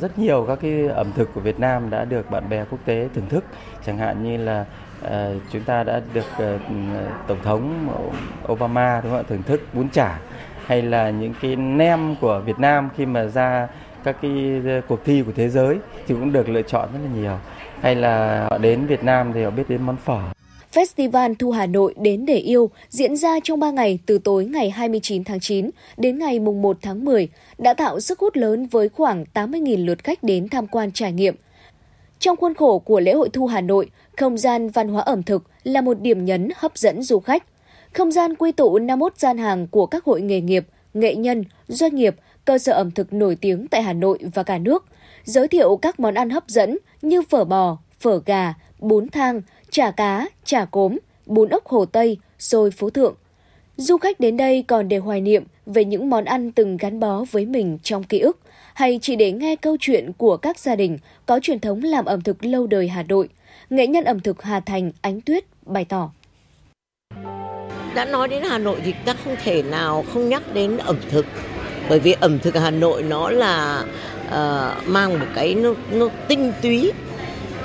Rất 0.00 0.18
nhiều 0.18 0.44
các 0.48 0.58
cái 0.62 0.86
ẩm 0.86 1.12
thực 1.14 1.34
của 1.34 1.40
Việt 1.40 1.60
Nam 1.60 1.90
đã 1.90 2.04
được 2.04 2.30
bạn 2.30 2.48
bè 2.48 2.64
quốc 2.70 2.78
tế 2.84 3.08
thưởng 3.14 3.28
thức, 3.28 3.44
chẳng 3.86 3.98
hạn 3.98 4.24
như 4.24 4.36
là 4.36 4.64
uh, 5.04 5.10
chúng 5.52 5.62
ta 5.62 5.84
đã 5.84 6.00
được 6.14 6.24
uh, 6.36 6.60
tổng 7.26 7.38
thống 7.42 7.88
Obama 8.52 9.00
đúng 9.00 9.12
không 9.12 9.20
ạ 9.20 9.26
thưởng 9.28 9.42
thức 9.42 9.60
bún 9.72 9.88
chả 9.88 10.18
hay 10.66 10.82
là 10.82 11.10
những 11.10 11.34
cái 11.40 11.56
nem 11.56 12.14
của 12.20 12.42
Việt 12.46 12.58
Nam 12.58 12.88
khi 12.96 13.06
mà 13.06 13.24
ra 13.24 13.68
các 14.04 14.16
cái 14.22 14.62
ờ, 14.66 14.80
cuộc 14.88 15.04
thi 15.04 15.22
của 15.26 15.32
thế 15.36 15.48
giới 15.48 15.78
thì 16.06 16.14
cũng 16.14 16.32
được 16.32 16.48
lựa 16.48 16.62
chọn 16.62 16.88
rất 16.92 16.98
là 17.04 17.10
nhiều. 17.20 17.38
Hay 17.80 17.94
là 17.94 18.46
họ 18.50 18.58
đến 18.58 18.86
Việt 18.86 19.04
Nam 19.04 19.32
thì 19.32 19.44
họ 19.44 19.50
biết 19.50 19.64
đến 19.68 19.82
món 19.82 19.96
phở. 19.96 20.35
Festival 20.76 21.34
Thu 21.38 21.50
Hà 21.50 21.66
Nội 21.66 21.94
đến 21.96 22.26
để 22.26 22.36
yêu 22.36 22.70
diễn 22.88 23.16
ra 23.16 23.40
trong 23.44 23.60
3 23.60 23.70
ngày 23.70 23.98
từ 24.06 24.18
tối 24.18 24.44
ngày 24.44 24.70
29 24.70 25.24
tháng 25.24 25.40
9 25.40 25.70
đến 25.96 26.18
ngày 26.18 26.38
mùng 26.40 26.62
1 26.62 26.78
tháng 26.82 27.04
10 27.04 27.28
đã 27.58 27.74
tạo 27.74 28.00
sức 28.00 28.18
hút 28.18 28.36
lớn 28.36 28.66
với 28.66 28.88
khoảng 28.88 29.24
80.000 29.34 29.84
lượt 29.84 30.04
khách 30.04 30.22
đến 30.22 30.48
tham 30.48 30.66
quan 30.66 30.92
trải 30.92 31.12
nghiệm. 31.12 31.34
Trong 32.18 32.36
khuôn 32.36 32.54
khổ 32.54 32.78
của 32.78 33.00
lễ 33.00 33.12
hội 33.12 33.28
Thu 33.32 33.46
Hà 33.46 33.60
Nội, 33.60 33.90
không 34.16 34.38
gian 34.38 34.68
văn 34.68 34.88
hóa 34.88 35.02
ẩm 35.02 35.22
thực 35.22 35.42
là 35.64 35.80
một 35.80 36.00
điểm 36.00 36.24
nhấn 36.24 36.48
hấp 36.56 36.78
dẫn 36.78 37.02
du 37.02 37.20
khách. 37.20 37.44
Không 37.92 38.12
gian 38.12 38.34
quy 38.34 38.52
tụ 38.52 38.78
51 38.78 39.18
gian 39.18 39.38
hàng 39.38 39.66
của 39.66 39.86
các 39.86 40.04
hội 40.04 40.20
nghề 40.20 40.40
nghiệp, 40.40 40.66
nghệ 40.94 41.14
nhân, 41.14 41.44
doanh 41.68 41.94
nghiệp, 41.94 42.16
cơ 42.44 42.58
sở 42.58 42.72
ẩm 42.72 42.90
thực 42.90 43.12
nổi 43.12 43.36
tiếng 43.36 43.68
tại 43.68 43.82
Hà 43.82 43.92
Nội 43.92 44.18
và 44.34 44.42
cả 44.42 44.58
nước, 44.58 44.84
giới 45.24 45.48
thiệu 45.48 45.76
các 45.76 46.00
món 46.00 46.14
ăn 46.14 46.30
hấp 46.30 46.48
dẫn 46.48 46.78
như 47.02 47.22
phở 47.22 47.44
bò, 47.44 47.78
phở 48.00 48.20
gà, 48.26 48.54
bún 48.78 49.08
thang, 49.08 49.42
chả 49.70 49.90
cá, 49.90 50.26
chả 50.44 50.64
cốm, 50.64 50.98
bún 51.26 51.48
ốc 51.48 51.66
Hồ 51.66 51.84
Tây, 51.84 52.18
xôi 52.38 52.70
Phú 52.70 52.90
Thượng. 52.90 53.14
Du 53.76 53.96
khách 53.96 54.20
đến 54.20 54.36
đây 54.36 54.64
còn 54.68 54.88
để 54.88 54.98
hoài 54.98 55.20
niệm 55.20 55.44
về 55.66 55.84
những 55.84 56.10
món 56.10 56.24
ăn 56.24 56.52
từng 56.52 56.76
gắn 56.76 57.00
bó 57.00 57.24
với 57.30 57.46
mình 57.46 57.78
trong 57.82 58.04
ký 58.04 58.18
ức, 58.18 58.38
hay 58.74 58.98
chỉ 59.02 59.16
để 59.16 59.32
nghe 59.32 59.56
câu 59.56 59.76
chuyện 59.80 60.12
của 60.18 60.36
các 60.36 60.58
gia 60.58 60.76
đình 60.76 60.98
có 61.26 61.40
truyền 61.42 61.60
thống 61.60 61.82
làm 61.82 62.04
ẩm 62.04 62.20
thực 62.20 62.44
lâu 62.44 62.66
đời 62.66 62.88
Hà 62.88 63.02
Nội. 63.02 63.28
Nghệ 63.70 63.86
nhân 63.86 64.04
ẩm 64.04 64.20
thực 64.20 64.42
Hà 64.42 64.60
Thành 64.60 64.92
Ánh 65.00 65.20
Tuyết 65.20 65.44
bày 65.62 65.84
tỏ. 65.84 66.10
Đã 67.94 68.04
nói 68.04 68.28
đến 68.28 68.42
Hà 68.48 68.58
Nội 68.58 68.80
thì 68.84 68.94
ta 69.04 69.14
không 69.24 69.36
thể 69.44 69.62
nào 69.62 70.04
không 70.12 70.28
nhắc 70.28 70.42
đến 70.54 70.76
ẩm 70.76 70.96
thực. 71.10 71.26
Bởi 71.88 72.00
vì 72.00 72.12
ẩm 72.12 72.38
thực 72.38 72.54
Hà 72.54 72.70
Nội 72.70 73.02
nó 73.02 73.30
là 73.30 73.84
uh, 74.26 74.88
mang 74.88 75.18
một 75.18 75.26
cái 75.34 75.54
nó, 75.54 75.74
nó 75.92 76.08
tinh 76.28 76.52
túy 76.62 76.92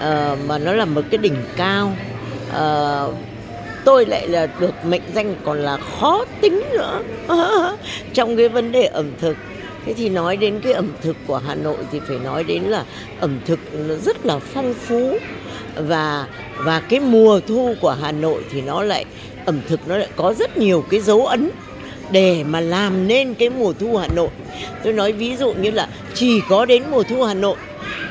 uh, 0.02 0.40
mà 0.48 0.58
nó 0.58 0.74
là 0.74 0.86
một 0.86 1.02
cái 1.12 1.18
đỉnh 1.18 1.36
cao. 1.56 1.94
Uh, 2.50 3.16
tôi 3.86 4.06
lại 4.06 4.28
là 4.28 4.48
được 4.60 4.86
mệnh 4.86 5.02
danh 5.16 5.36
còn 5.44 5.58
là 5.58 5.78
khó 5.78 6.26
tính 6.42 6.64
nữa. 6.72 7.02
Trong 8.14 8.38
cái 8.38 8.50
vấn 8.50 8.72
đề 8.72 8.86
ẩm 8.86 9.12
thực. 9.22 9.38
Thế 9.86 9.94
thì 9.94 10.10
nói 10.10 10.38
đến 10.38 10.60
cái 10.64 10.74
ẩm 10.74 10.90
thực 11.02 11.16
của 11.28 11.42
hà 11.48 11.56
nội 11.56 11.78
thì 11.92 12.00
phải 12.08 12.20
nói 12.20 12.44
đến 12.44 12.64
là 12.64 12.86
ẩm 13.20 13.40
thực 13.46 13.60
nó 13.88 13.96
rất 13.96 14.26
là 14.26 14.40
phong 14.40 14.74
phú. 14.74 15.18
Và 15.76 16.28
và 16.58 16.80
cái 16.80 17.00
mùa 17.00 17.40
thu 17.48 17.76
của 17.82 17.98
hà 18.02 18.12
nội 18.12 18.44
thì 18.52 18.62
nó 18.62 18.84
lại 18.84 19.06
ẩm 19.46 19.60
thực 19.68 19.88
nó 19.88 19.98
lại 19.98 20.08
có 20.16 20.34
rất 20.34 20.58
nhiều 20.58 20.84
cái 20.90 21.00
dấu 21.00 21.26
ấn 21.26 21.50
để 22.12 22.44
mà 22.44 22.60
làm 22.60 23.08
nên 23.08 23.34
cái 23.34 23.50
mùa 23.50 23.74
thu 23.80 23.98
hà 23.98 24.08
nội. 24.16 24.30
Tôi 24.84 24.94
nói 24.94 25.12
ví 25.12 25.36
dụ 25.36 25.54
như 25.54 25.72
là 25.72 25.88
chỉ 26.14 26.42
có 26.50 26.66
đến 26.66 26.84
mùa 26.92 27.04
thu 27.04 27.24
hà 27.24 27.34
nội 27.34 27.58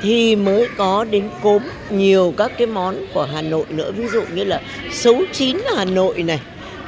thì 0.02 0.36
mới 0.36 0.68
có 0.76 1.04
đến 1.10 1.28
cốm 1.42 1.62
nhiều 1.90 2.34
các 2.36 2.52
cái 2.58 2.66
món 2.66 2.96
của 3.14 3.28
Hà 3.32 3.42
Nội 3.42 3.64
nữa 3.68 3.92
ví 3.92 4.06
dụ 4.12 4.22
như 4.34 4.44
là 4.44 4.60
sấu 4.92 5.22
chín 5.32 5.56
Hà 5.76 5.84
Nội 5.84 6.22
này 6.22 6.40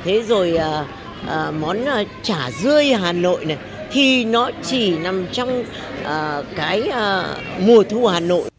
thế 0.04 0.22
rồi 0.22 0.56
à, 0.56 0.84
à, 1.28 1.50
món 1.50 1.84
à, 1.84 2.04
chả 2.22 2.50
rươi 2.62 2.86
Hà 2.86 3.12
Nội 3.12 3.44
này 3.44 3.56
thì 3.92 4.24
nó 4.24 4.50
chỉ 4.62 4.98
nằm 4.98 5.26
trong 5.32 5.64
à, 6.04 6.42
cái 6.56 6.88
à, 6.88 7.36
mùa 7.60 7.82
thu 7.82 8.06
Hà 8.06 8.20
Nội. 8.20 8.50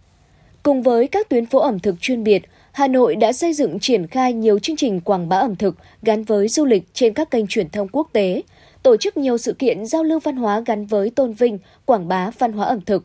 Cùng 0.64 0.84
với 0.84 1.08
các 1.08 1.30
tuyến 1.30 1.46
phố 1.46 1.60
ẩm 1.60 1.80
thực 1.80 1.96
chuyên 2.02 2.24
biệt, 2.24 2.42
Hà 2.72 2.88
Nội 2.88 3.16
đã 3.16 3.34
xây 3.34 3.54
dựng 3.54 3.80
triển 3.80 4.08
khai 4.08 4.34
nhiều 4.34 4.60
chương 4.60 4.76
trình 4.76 5.02
quảng 5.02 5.30
bá 5.30 5.38
ẩm 5.38 5.56
thực 5.56 5.76
gắn 6.02 6.24
với 6.24 6.48
du 6.48 6.66
lịch 6.66 6.84
trên 6.94 7.14
các 7.14 7.32
kênh 7.32 7.48
truyền 7.48 7.70
thông 7.70 7.88
quốc 7.88 8.10
tế, 8.14 8.42
tổ 8.84 8.98
chức 8.98 9.18
nhiều 9.18 9.38
sự 9.38 9.54
kiện 9.54 9.86
giao 9.86 10.04
lưu 10.04 10.20
văn 10.20 10.36
hóa 10.36 10.62
gắn 10.66 10.86
với 10.86 11.10
tôn 11.10 11.34
vinh, 11.34 11.58
quảng 11.86 12.08
bá 12.08 12.32
văn 12.40 12.52
hóa 12.52 12.66
ẩm 12.66 12.82
thực, 12.82 13.04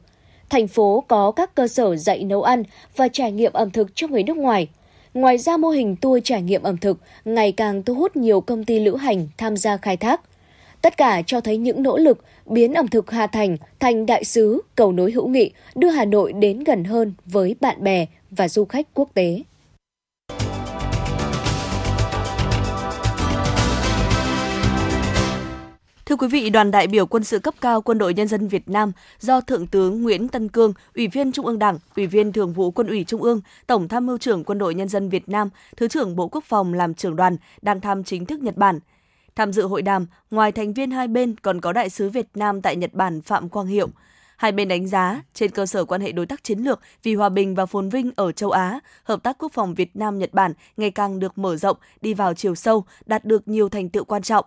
thành 0.51 0.69
phố 0.69 1.05
có 1.09 1.31
các 1.31 1.55
cơ 1.55 1.69
sở 1.69 1.97
dạy 1.97 2.25
nấu 2.25 2.43
ăn 2.43 2.63
và 2.97 3.09
trải 3.09 3.33
nghiệm 3.33 3.53
ẩm 3.53 3.71
thực 3.71 3.89
cho 3.95 4.09
người 4.09 4.23
nước 4.23 4.37
ngoài. 4.37 4.69
Ngoài 5.15 5.39
ra 5.39 5.57
mô 5.57 5.69
hình 5.69 5.97
tour 5.97 6.21
trải 6.25 6.43
nghiệm 6.43 6.63
ẩm 6.63 6.77
thực 6.77 6.99
ngày 7.25 7.53
càng 7.53 7.83
thu 7.83 7.95
hút 7.95 8.17
nhiều 8.17 8.41
công 8.41 8.65
ty 8.65 8.81
lữ 8.81 8.97
hành 8.97 9.29
tham 9.39 9.57
gia 9.57 9.77
khai 9.77 9.97
thác. 9.97 10.21
Tất 10.83 10.97
cả 10.97 11.23
cho 11.27 11.41
thấy 11.41 11.57
những 11.57 11.83
nỗ 11.83 11.97
lực 11.97 12.25
biến 12.47 12.75
ẩm 12.75 12.89
thực 12.89 13.11
Hà 13.11 13.27
Thành 13.27 13.57
thành 13.81 14.07
đại 14.07 14.25
sứ, 14.25 14.61
cầu 14.75 14.93
nối 14.93 15.13
hữu 15.13 15.29
nghị, 15.29 15.51
đưa 15.75 15.91
Hà 15.91 16.05
Nội 16.05 16.33
đến 16.33 16.65
gần 16.65 16.85
hơn 16.85 17.15
với 17.27 17.57
bạn 17.61 17.85
bè 17.85 18.07
và 18.31 18.49
du 18.49 18.65
khách 18.65 18.87
quốc 18.95 19.09
tế. 19.15 19.43
Thưa 26.09 26.17
quý 26.17 26.29
vị, 26.29 26.51
đoàn 26.51 26.71
đại 26.71 26.87
biểu 26.87 27.07
quân 27.07 27.25
sự 27.25 27.39
cấp 27.39 27.55
cao 27.61 27.83
Quân 27.83 27.99
đội 27.99 28.15
Nhân 28.15 28.29
dân 28.29 28.49
Việt 28.49 28.69
Nam 28.69 28.93
do 29.21 29.41
Thượng 29.41 29.67
tướng 29.67 30.03
Nguyễn 30.03 30.29
Tân 30.29 30.49
Cương, 30.49 30.73
Ủy 30.95 31.09
viên 31.09 31.33
Trung 31.33 31.47
ương 31.47 31.59
Đảng, 31.59 31.79
Ủy 31.97 32.07
viên 32.07 32.33
Thường 32.33 32.53
vụ 32.53 32.71
Quân 32.71 32.87
ủy 32.87 33.05
Trung 33.05 33.23
ương, 33.23 33.41
Tổng 33.67 33.89
tham 33.89 34.07
mưu 34.07 34.19
trưởng 34.19 34.45
Quân 34.45 34.59
đội 34.59 34.75
Nhân 34.75 34.89
dân 34.89 35.09
Việt 35.09 35.29
Nam, 35.29 35.49
Thứ 35.77 35.89
trưởng 35.89 36.17
Bộ 36.17 36.29
Quốc 36.29 36.45
phòng 36.45 36.75
làm 36.75 36.95
trưởng 36.95 37.17
đoàn 37.17 37.37
đang 37.63 37.81
thăm 37.81 38.05
chính 38.05 38.27
thức 38.27 38.41
Nhật 38.41 38.57
Bản. 38.57 38.81
Tham 39.37 39.53
dự 39.53 39.67
hội 39.67 39.83
đàm, 39.83 40.07
ngoài 40.31 40.53
thành 40.53 40.73
viên 40.73 40.91
hai 40.91 41.09
bên 41.09 41.37
còn 41.43 41.61
có 41.61 41.73
đại 41.73 41.91
sứ 41.91 42.11
Việt 42.11 42.29
Nam 42.35 42.63
tại 42.63 42.77
Nhật 42.77 42.95
Bản 42.95 43.21
Phạm 43.21 43.49
Quang 43.49 43.67
Hiệu. 43.67 43.89
Hai 44.37 44.53
bên 44.53 44.69
đánh 44.69 44.89
giá, 44.89 45.23
trên 45.35 45.51
cơ 45.51 45.67
sở 45.67 45.85
quan 45.85 46.01
hệ 46.01 46.13
đối 46.13 46.27
tác 46.27 46.45
chiến 46.45 46.59
lược 46.59 46.81
vì 47.03 47.15
hòa 47.15 47.29
bình 47.29 47.55
và 47.55 47.67
phồn 47.67 47.89
vinh 47.89 48.11
ở 48.17 48.33
châu 48.33 48.51
Á, 48.51 48.81
hợp 49.05 49.23
tác 49.23 49.39
quốc 49.39 49.53
phòng 49.53 49.75
Việt 49.75 49.97
Nam-Nhật 49.97 50.35
Bản 50.35 50.53
ngày 50.77 50.91
càng 50.91 51.19
được 51.19 51.39
mở 51.39 51.57
rộng, 51.57 51.77
đi 52.01 52.15
vào 52.15 52.35
chiều 52.35 52.55
sâu, 52.55 52.85
đạt 53.07 53.25
được 53.25 53.49
nhiều 53.49 53.69
thành 53.69 53.89
tựu 53.89 54.05
quan 54.05 54.23
trọng. 54.23 54.45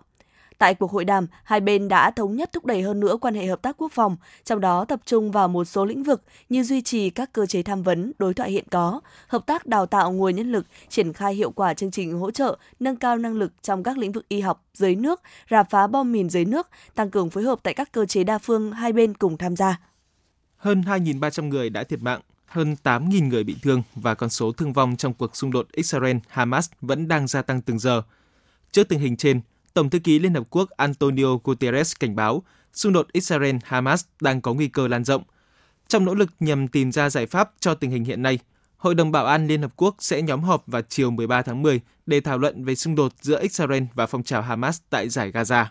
Tại 0.62 0.74
cuộc 0.74 0.90
hội 0.90 1.04
đàm, 1.04 1.26
hai 1.44 1.60
bên 1.60 1.88
đã 1.88 2.10
thống 2.10 2.36
nhất 2.36 2.50
thúc 2.52 2.64
đẩy 2.64 2.82
hơn 2.82 3.00
nữa 3.00 3.16
quan 3.20 3.34
hệ 3.34 3.46
hợp 3.46 3.62
tác 3.62 3.76
quốc 3.78 3.92
phòng, 3.92 4.16
trong 4.44 4.60
đó 4.60 4.84
tập 4.84 5.00
trung 5.04 5.32
vào 5.32 5.48
một 5.48 5.64
số 5.64 5.84
lĩnh 5.84 6.02
vực 6.02 6.22
như 6.48 6.62
duy 6.62 6.82
trì 6.82 7.10
các 7.10 7.32
cơ 7.32 7.46
chế 7.46 7.62
tham 7.62 7.82
vấn, 7.82 8.12
đối 8.18 8.34
thoại 8.34 8.50
hiện 8.50 8.64
có, 8.70 9.00
hợp 9.28 9.46
tác 9.46 9.66
đào 9.66 9.86
tạo 9.86 10.12
nguồn 10.12 10.36
nhân 10.36 10.52
lực, 10.52 10.66
triển 10.88 11.12
khai 11.12 11.34
hiệu 11.34 11.50
quả 11.50 11.74
chương 11.74 11.90
trình 11.90 12.18
hỗ 12.18 12.30
trợ, 12.30 12.58
nâng 12.80 12.96
cao 12.96 13.18
năng 13.18 13.34
lực 13.34 13.52
trong 13.62 13.82
các 13.82 13.98
lĩnh 13.98 14.12
vực 14.12 14.28
y 14.28 14.40
học, 14.40 14.64
dưới 14.74 14.94
nước, 14.94 15.20
rà 15.50 15.62
phá 15.62 15.86
bom 15.86 16.12
mìn 16.12 16.30
dưới 16.30 16.44
nước, 16.44 16.68
tăng 16.94 17.10
cường 17.10 17.30
phối 17.30 17.44
hợp 17.44 17.58
tại 17.62 17.74
các 17.74 17.92
cơ 17.92 18.06
chế 18.06 18.24
đa 18.24 18.38
phương 18.38 18.72
hai 18.72 18.92
bên 18.92 19.14
cùng 19.14 19.36
tham 19.36 19.56
gia. 19.56 19.80
Hơn 20.56 20.82
2.300 20.82 21.48
người 21.48 21.70
đã 21.70 21.84
thiệt 21.84 22.02
mạng, 22.02 22.20
hơn 22.46 22.76
8.000 22.84 23.28
người 23.28 23.44
bị 23.44 23.56
thương 23.62 23.82
và 23.94 24.14
con 24.14 24.30
số 24.30 24.52
thương 24.52 24.72
vong 24.72 24.96
trong 24.96 25.14
cuộc 25.14 25.36
xung 25.36 25.52
đột 25.52 25.66
Israel-Hamas 25.72 26.68
vẫn 26.80 27.08
đang 27.08 27.26
gia 27.26 27.42
tăng 27.42 27.60
từng 27.60 27.78
giờ. 27.78 28.02
Trước 28.72 28.88
tình 28.88 29.00
hình 29.00 29.16
trên, 29.16 29.40
Tổng 29.74 29.90
thư 29.90 29.98
ký 29.98 30.18
Liên 30.18 30.34
Hợp 30.34 30.44
Quốc 30.50 30.70
Antonio 30.70 31.26
Guterres 31.44 31.92
cảnh 32.00 32.16
báo 32.16 32.42
xung 32.72 32.92
đột 32.92 33.06
Israel-Hamas 33.12 34.04
đang 34.20 34.40
có 34.40 34.54
nguy 34.54 34.68
cơ 34.68 34.88
lan 34.88 35.04
rộng. 35.04 35.22
Trong 35.88 36.04
nỗ 36.04 36.14
lực 36.14 36.30
nhằm 36.40 36.68
tìm 36.68 36.92
ra 36.92 37.10
giải 37.10 37.26
pháp 37.26 37.50
cho 37.60 37.74
tình 37.74 37.90
hình 37.90 38.04
hiện 38.04 38.22
nay, 38.22 38.38
Hội 38.76 38.94
đồng 38.94 39.12
Bảo 39.12 39.26
an 39.26 39.46
Liên 39.46 39.62
Hợp 39.62 39.72
Quốc 39.76 39.96
sẽ 39.98 40.22
nhóm 40.22 40.42
họp 40.42 40.62
vào 40.66 40.82
chiều 40.88 41.10
13 41.10 41.42
tháng 41.42 41.62
10 41.62 41.80
để 42.06 42.20
thảo 42.20 42.38
luận 42.38 42.64
về 42.64 42.74
xung 42.74 42.94
đột 42.94 43.12
giữa 43.20 43.40
Israel 43.40 43.82
và 43.94 44.06
phong 44.06 44.22
trào 44.22 44.42
Hamas 44.42 44.80
tại 44.90 45.08
giải 45.08 45.32
Gaza. 45.32 45.64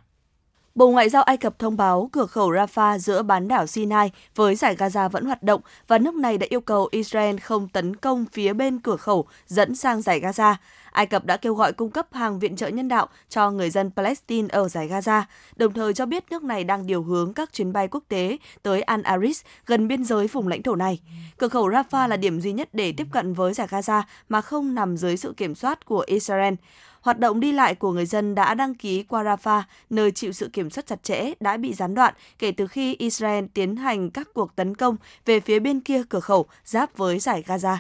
Bộ 0.76 0.90
Ngoại 0.90 1.10
giao 1.10 1.24
Ai 1.24 1.38
Cập 1.38 1.60
thông 1.60 1.78
báo 1.78 2.10
cửa 2.12 2.26
khẩu 2.26 2.52
Rafah 2.52 2.98
giữa 2.98 3.24
bán 3.24 3.48
đảo 3.48 3.68
Sinai 3.68 4.12
với 4.36 4.56
giải 4.56 4.76
Gaza 4.76 5.10
vẫn 5.10 5.26
hoạt 5.26 5.44
động 5.44 5.62
và 5.88 5.98
nước 5.98 6.16
này 6.16 6.38
đã 6.38 6.48
yêu 6.50 6.62
cầu 6.62 6.88
Israel 6.92 7.38
không 7.38 7.68
tấn 7.68 7.96
công 7.96 8.26
phía 8.32 8.54
bên 8.54 8.80
cửa 8.80 8.96
khẩu 8.96 9.28
dẫn 9.48 9.76
sang 9.76 10.02
giải 10.02 10.22
Gaza. 10.22 10.56
Ai 10.92 11.06
Cập 11.06 11.26
đã 11.26 11.38
kêu 11.38 11.54
gọi 11.54 11.74
cung 11.74 11.92
cấp 11.92 12.08
hàng 12.12 12.40
viện 12.40 12.56
trợ 12.56 12.68
nhân 12.68 12.88
đạo 12.88 13.08
cho 13.30 13.52
người 13.52 13.70
dân 13.70 13.92
Palestine 13.96 14.48
ở 14.52 14.70
giải 14.70 14.88
Gaza, 14.88 15.24
đồng 15.56 15.74
thời 15.74 15.94
cho 15.94 16.06
biết 16.06 16.24
nước 16.30 16.44
này 16.44 16.64
đang 16.64 16.88
điều 16.88 17.04
hướng 17.04 17.34
các 17.34 17.54
chuyến 17.54 17.74
bay 17.74 17.88
quốc 17.88 18.04
tế 18.08 18.38
tới 18.64 18.82
Al 18.82 19.02
Aris 19.02 19.42
gần 19.66 19.88
biên 19.88 20.04
giới 20.04 20.28
vùng 20.28 20.48
lãnh 20.48 20.64
thổ 20.64 20.76
này. 20.76 21.00
Cửa 21.38 21.48
khẩu 21.48 21.70
Rafah 21.70 22.08
là 22.08 22.18
điểm 22.18 22.42
duy 22.42 22.52
nhất 22.52 22.70
để 22.74 22.92
tiếp 22.92 23.08
cận 23.12 23.34
với 23.34 23.54
giải 23.54 23.68
Gaza 23.68 24.02
mà 24.30 24.42
không 24.42 24.76
nằm 24.76 24.98
dưới 24.98 25.18
sự 25.18 25.34
kiểm 25.38 25.56
soát 25.56 25.86
của 25.86 26.04
Israel 26.08 26.54
hoạt 27.02 27.20
động 27.20 27.40
đi 27.40 27.52
lại 27.52 27.76
của 27.76 27.92
người 27.92 28.06
dân 28.06 28.36
đã 28.36 28.54
đăng 28.54 28.76
ký 28.76 29.04
qua 29.04 29.24
Rafah, 29.24 29.62
nơi 29.90 30.12
chịu 30.12 30.32
sự 30.32 30.50
kiểm 30.54 30.70
soát 30.70 30.88
chặt 30.88 31.04
chẽ, 31.04 31.32
đã 31.40 31.58
bị 31.58 31.74
gián 31.74 31.96
đoạn 31.96 32.14
kể 32.40 32.52
từ 32.52 32.68
khi 32.68 32.96
Israel 32.96 33.46
tiến 33.54 33.76
hành 33.76 34.10
các 34.10 34.28
cuộc 34.34 34.56
tấn 34.56 34.76
công 34.76 34.96
về 35.26 35.40
phía 35.40 35.60
bên 35.60 35.80
kia 35.80 36.04
cửa 36.10 36.20
khẩu 36.20 36.46
giáp 36.66 36.98
với 36.98 37.20
giải 37.20 37.44
Gaza. 37.48 37.78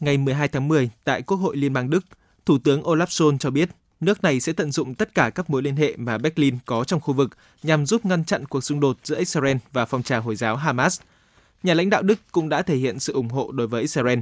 Ngày 0.00 0.18
12 0.18 0.48
tháng 0.48 0.68
10, 0.68 0.90
tại 1.04 1.22
Quốc 1.22 1.36
hội 1.36 1.56
Liên 1.56 1.72
bang 1.72 1.90
Đức, 1.90 2.00
Thủ 2.46 2.58
tướng 2.58 2.82
Olaf 2.82 3.06
Scholz 3.06 3.38
cho 3.38 3.50
biết 3.50 3.70
nước 4.00 4.22
này 4.22 4.40
sẽ 4.40 4.52
tận 4.52 4.72
dụng 4.72 4.94
tất 4.94 5.14
cả 5.14 5.30
các 5.30 5.50
mối 5.50 5.62
liên 5.62 5.76
hệ 5.76 5.96
mà 5.96 6.18
Berlin 6.18 6.58
có 6.66 6.84
trong 6.84 7.00
khu 7.00 7.14
vực 7.14 7.36
nhằm 7.62 7.86
giúp 7.86 8.06
ngăn 8.06 8.24
chặn 8.24 8.46
cuộc 8.46 8.60
xung 8.60 8.80
đột 8.80 8.96
giữa 9.04 9.18
Israel 9.18 9.56
và 9.72 9.84
phong 9.84 10.02
trào 10.02 10.22
Hồi 10.22 10.36
giáo 10.36 10.56
Hamas. 10.56 11.00
Nhà 11.62 11.74
lãnh 11.74 11.90
đạo 11.90 12.02
Đức 12.02 12.18
cũng 12.32 12.48
đã 12.48 12.62
thể 12.62 12.76
hiện 12.76 13.00
sự 13.00 13.12
ủng 13.12 13.28
hộ 13.28 13.52
đối 13.52 13.66
với 13.66 13.82
Israel. 13.82 14.18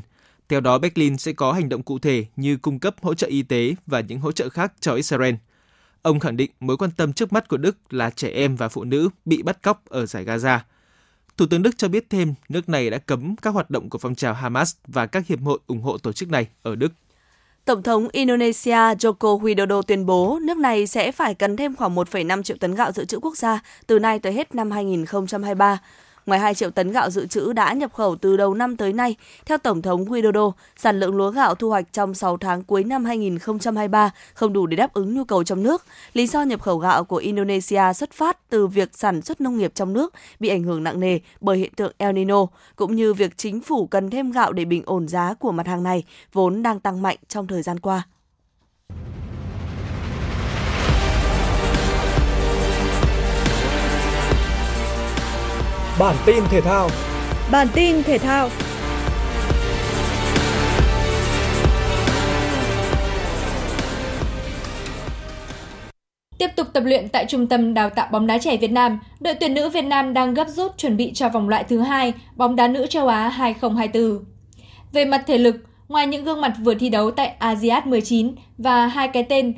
Theo 0.48 0.60
đó, 0.60 0.78
Berlin 0.78 1.18
sẽ 1.18 1.32
có 1.32 1.52
hành 1.52 1.68
động 1.68 1.82
cụ 1.82 1.98
thể 1.98 2.26
như 2.36 2.56
cung 2.56 2.78
cấp 2.78 2.96
hỗ 3.02 3.14
trợ 3.14 3.26
y 3.26 3.42
tế 3.42 3.74
và 3.86 4.00
những 4.00 4.20
hỗ 4.20 4.32
trợ 4.32 4.48
khác 4.48 4.72
cho 4.80 4.94
Israel. 4.94 5.34
Ông 6.02 6.20
khẳng 6.20 6.36
định 6.36 6.50
mối 6.60 6.76
quan 6.76 6.90
tâm 6.90 7.12
trước 7.12 7.32
mắt 7.32 7.48
của 7.48 7.56
Đức 7.56 7.76
là 7.90 8.10
trẻ 8.10 8.28
em 8.28 8.56
và 8.56 8.68
phụ 8.68 8.84
nữ 8.84 9.08
bị 9.24 9.42
bắt 9.42 9.62
cóc 9.62 9.84
ở 9.88 10.06
giải 10.06 10.24
Gaza. 10.24 10.58
Thủ 11.36 11.46
tướng 11.46 11.62
Đức 11.62 11.78
cho 11.78 11.88
biết 11.88 12.10
thêm 12.10 12.34
nước 12.48 12.68
này 12.68 12.90
đã 12.90 12.98
cấm 12.98 13.36
các 13.36 13.50
hoạt 13.50 13.70
động 13.70 13.90
của 13.90 13.98
phong 13.98 14.14
trào 14.14 14.34
Hamas 14.34 14.74
và 14.86 15.06
các 15.06 15.26
hiệp 15.26 15.40
hội 15.40 15.58
ủng 15.66 15.82
hộ 15.82 15.98
tổ 15.98 16.12
chức 16.12 16.30
này 16.30 16.46
ở 16.62 16.76
Đức. 16.76 16.92
Tổng 17.68 17.82
thống 17.82 18.08
Indonesia 18.12 18.94
Joko 18.94 19.40
Widodo 19.40 19.82
tuyên 19.82 20.06
bố 20.06 20.38
nước 20.42 20.56
này 20.56 20.86
sẽ 20.86 21.12
phải 21.12 21.34
cần 21.34 21.56
thêm 21.56 21.76
khoảng 21.76 21.94
1,5 21.94 22.42
triệu 22.42 22.56
tấn 22.60 22.74
gạo 22.74 22.92
dự 22.92 23.04
trữ 23.04 23.18
quốc 23.22 23.36
gia 23.36 23.60
từ 23.86 23.98
nay 23.98 24.18
tới 24.18 24.32
hết 24.32 24.54
năm 24.54 24.70
2023. 24.70 25.78
Ngoài 26.28 26.40
2 26.40 26.54
triệu 26.54 26.70
tấn 26.70 26.92
gạo 26.92 27.10
dự 27.10 27.26
trữ 27.26 27.52
đã 27.52 27.72
nhập 27.72 27.92
khẩu 27.92 28.16
từ 28.16 28.36
đầu 28.36 28.54
năm 28.54 28.76
tới 28.76 28.92
nay, 28.92 29.16
theo 29.46 29.58
Tổng 29.58 29.82
thống 29.82 30.04
Widodo, 30.04 30.52
sản 30.76 31.00
lượng 31.00 31.16
lúa 31.16 31.30
gạo 31.30 31.54
thu 31.54 31.68
hoạch 31.68 31.92
trong 31.92 32.14
6 32.14 32.36
tháng 32.36 32.62
cuối 32.62 32.84
năm 32.84 33.04
2023 33.04 34.10
không 34.34 34.52
đủ 34.52 34.66
để 34.66 34.76
đáp 34.76 34.92
ứng 34.92 35.14
nhu 35.14 35.24
cầu 35.24 35.44
trong 35.44 35.62
nước. 35.62 35.84
Lý 36.12 36.26
do 36.26 36.42
nhập 36.42 36.62
khẩu 36.62 36.78
gạo 36.78 37.04
của 37.04 37.16
Indonesia 37.16 37.92
xuất 37.94 38.12
phát 38.12 38.50
từ 38.50 38.66
việc 38.66 38.88
sản 38.92 39.22
xuất 39.22 39.40
nông 39.40 39.58
nghiệp 39.58 39.72
trong 39.74 39.92
nước 39.92 40.14
bị 40.40 40.48
ảnh 40.48 40.62
hưởng 40.62 40.84
nặng 40.84 41.00
nề 41.00 41.18
bởi 41.40 41.58
hiện 41.58 41.72
tượng 41.76 41.92
El 41.98 42.12
Nino, 42.12 42.46
cũng 42.76 42.96
như 42.96 43.14
việc 43.14 43.36
chính 43.36 43.60
phủ 43.60 43.86
cần 43.86 44.10
thêm 44.10 44.30
gạo 44.30 44.52
để 44.52 44.64
bình 44.64 44.82
ổn 44.86 45.08
giá 45.08 45.34
của 45.34 45.52
mặt 45.52 45.66
hàng 45.66 45.82
này, 45.82 46.04
vốn 46.32 46.62
đang 46.62 46.80
tăng 46.80 47.02
mạnh 47.02 47.16
trong 47.28 47.46
thời 47.46 47.62
gian 47.62 47.80
qua. 47.80 48.02
Bản 55.98 56.16
tin 56.26 56.44
thể 56.50 56.60
thao. 56.60 56.90
Bản 57.50 57.66
tin 57.74 58.02
thể 58.02 58.18
thao. 58.18 58.48
Tiếp 66.38 66.48
tục 66.56 66.66
tập 66.72 66.82
luyện 66.86 67.08
tại 67.08 67.24
Trung 67.28 67.46
tâm 67.46 67.74
Đào 67.74 67.90
tạo 67.90 68.08
bóng 68.12 68.26
đá 68.26 68.38
trẻ 68.38 68.56
Việt 68.56 68.70
Nam, 68.70 68.98
đội 69.20 69.34
tuyển 69.34 69.54
nữ 69.54 69.68
Việt 69.68 69.84
Nam 69.84 70.14
đang 70.14 70.34
gấp 70.34 70.48
rút 70.48 70.78
chuẩn 70.78 70.96
bị 70.96 71.12
cho 71.14 71.28
vòng 71.28 71.48
loại 71.48 71.64
thứ 71.64 71.80
hai 71.80 72.12
bóng 72.36 72.56
đá 72.56 72.68
nữ 72.68 72.86
châu 72.86 73.08
Á 73.08 73.28
2024. 73.28 74.24
Về 74.92 75.04
mặt 75.04 75.24
thể 75.26 75.38
lực, 75.38 75.56
ngoài 75.88 76.06
những 76.06 76.24
gương 76.24 76.40
mặt 76.40 76.54
vừa 76.64 76.74
thi 76.74 76.88
đấu 76.88 77.10
tại 77.10 77.26
ASEAN 77.38 77.90
19 77.90 78.34
và 78.58 78.86
hai 78.86 79.08
cái 79.08 79.22
tên 79.22 79.54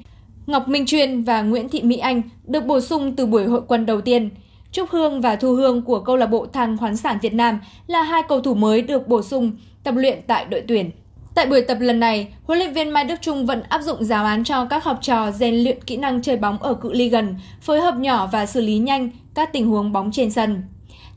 Ngọc 0.46 0.68
Minh 0.68 0.86
Chuyên 0.86 1.22
và 1.22 1.42
Nguyễn 1.42 1.68
Thị 1.68 1.82
Mỹ 1.82 1.96
Anh 1.96 2.22
được 2.44 2.64
bổ 2.64 2.80
sung 2.80 3.16
từ 3.16 3.26
buổi 3.26 3.44
hội 3.44 3.62
quân 3.68 3.86
đầu 3.86 4.00
tiên, 4.00 4.30
Trúc 4.72 4.90
Hương 4.90 5.20
và 5.20 5.36
Thu 5.36 5.54
Hương 5.54 5.82
của 5.82 6.00
câu 6.00 6.16
lạc 6.16 6.26
bộ 6.26 6.46
Than 6.46 6.76
khoáng 6.76 6.96
sản 6.96 7.18
Việt 7.22 7.34
Nam 7.34 7.60
là 7.86 8.02
hai 8.02 8.22
cầu 8.28 8.40
thủ 8.40 8.54
mới 8.54 8.82
được 8.82 9.08
bổ 9.08 9.22
sung 9.22 9.52
tập 9.84 9.94
luyện 9.96 10.18
tại 10.26 10.44
đội 10.44 10.62
tuyển. 10.68 10.90
Tại 11.34 11.46
buổi 11.46 11.62
tập 11.62 11.76
lần 11.80 12.00
này, 12.00 12.28
huấn 12.44 12.58
luyện 12.58 12.72
viên 12.72 12.90
Mai 12.90 13.04
Đức 13.04 13.14
Trung 13.20 13.46
vẫn 13.46 13.62
áp 13.68 13.82
dụng 13.82 14.04
giáo 14.04 14.24
án 14.24 14.44
cho 14.44 14.64
các 14.64 14.84
học 14.84 14.98
trò 15.02 15.30
rèn 15.30 15.54
luyện 15.54 15.82
kỹ 15.82 15.96
năng 15.96 16.22
chơi 16.22 16.36
bóng 16.36 16.62
ở 16.62 16.74
cự 16.74 16.92
ly 16.92 17.08
gần, 17.08 17.34
phối 17.60 17.80
hợp 17.80 17.96
nhỏ 17.96 18.28
và 18.32 18.46
xử 18.46 18.60
lý 18.60 18.78
nhanh 18.78 19.10
các 19.34 19.52
tình 19.52 19.66
huống 19.66 19.92
bóng 19.92 20.10
trên 20.12 20.30
sân. 20.30 20.62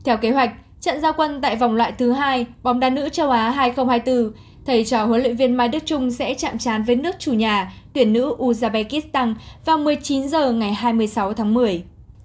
Theo 0.05 0.17
kế 0.17 0.31
hoạch, 0.31 0.51
trận 0.81 1.01
giao 1.01 1.13
quân 1.13 1.41
tại 1.41 1.55
vòng 1.55 1.75
loại 1.75 1.91
thứ 1.91 2.11
hai 2.11 2.45
bóng 2.63 2.79
đá 2.79 2.89
nữ 2.89 3.09
châu 3.09 3.29
Á 3.29 3.49
2024, 3.49 4.31
thầy 4.65 4.85
trò 4.85 5.05
huấn 5.05 5.21
luyện 5.21 5.35
viên 5.35 5.57
Mai 5.57 5.67
Đức 5.67 5.85
Trung 5.85 6.11
sẽ 6.11 6.33
chạm 6.33 6.57
trán 6.57 6.83
với 6.83 6.95
nước 6.95 7.15
chủ 7.19 7.33
nhà, 7.33 7.73
tuyển 7.93 8.13
nữ 8.13 8.35
Uzbekistan 8.37 9.35
vào 9.65 9.77
19 9.77 10.27
giờ 10.27 10.51
ngày 10.51 10.73
26 10.73 11.33
tháng 11.33 11.53
10. 11.53 11.83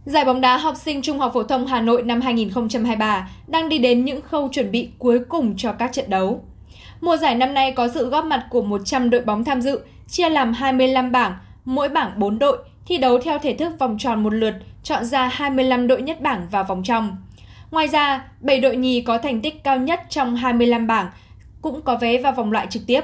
Giải 0.09 0.25
bóng 0.25 0.41
đá 0.41 0.57
học 0.57 0.77
sinh 0.77 1.03
Trung 1.03 1.19
học 1.19 1.31
phổ 1.35 1.43
thông 1.43 1.67
Hà 1.67 1.81
Nội 1.81 2.03
năm 2.03 2.21
2023 2.21 3.31
đang 3.47 3.69
đi 3.69 3.79
đến 3.79 4.05
những 4.05 4.23
khâu 4.23 4.49
chuẩn 4.49 4.71
bị 4.71 4.89
cuối 4.99 5.21
cùng 5.29 5.57
cho 5.57 5.73
các 5.73 5.93
trận 5.93 6.11
đấu. 6.11 6.45
Mùa 7.01 7.17
giải 7.17 7.35
năm 7.35 7.55
nay 7.55 7.73
có 7.73 7.89
sự 7.89 8.09
góp 8.09 8.25
mặt 8.25 8.47
của 8.51 8.63
100 8.63 9.11
đội 9.11 9.21
bóng 9.21 9.45
tham 9.45 9.61
dự, 9.61 9.81
chia 10.09 10.29
làm 10.29 10.53
25 10.53 11.13
bảng, 11.13 11.33
mỗi 11.65 11.89
bảng 11.89 12.19
4 12.19 12.39
đội, 12.39 12.59
thi 12.87 12.99
đấu 12.99 13.19
theo 13.19 13.39
thể 13.39 13.55
thức 13.55 13.73
vòng 13.79 13.97
tròn 13.99 14.23
một 14.23 14.33
lượt, 14.33 14.55
chọn 14.83 15.05
ra 15.05 15.29
25 15.29 15.87
đội 15.87 16.03
nhất 16.03 16.21
bảng 16.21 16.47
vào 16.51 16.65
vòng 16.65 16.83
trong. 16.83 17.17
Ngoài 17.71 17.89
ra, 17.89 18.25
7 18.41 18.61
đội 18.61 18.77
nhì 18.77 19.01
có 19.01 19.19
thành 19.19 19.41
tích 19.41 19.65
cao 19.65 19.79
nhất 19.79 20.01
trong 20.09 20.37
25 20.37 20.87
bảng 20.87 21.11
cũng 21.63 21.83
có 21.83 21.97
vé 21.97 22.19
vào 22.19 22.33
vòng 22.33 22.53
loại 22.53 22.67
trực 22.71 22.83
tiếp. 22.87 23.01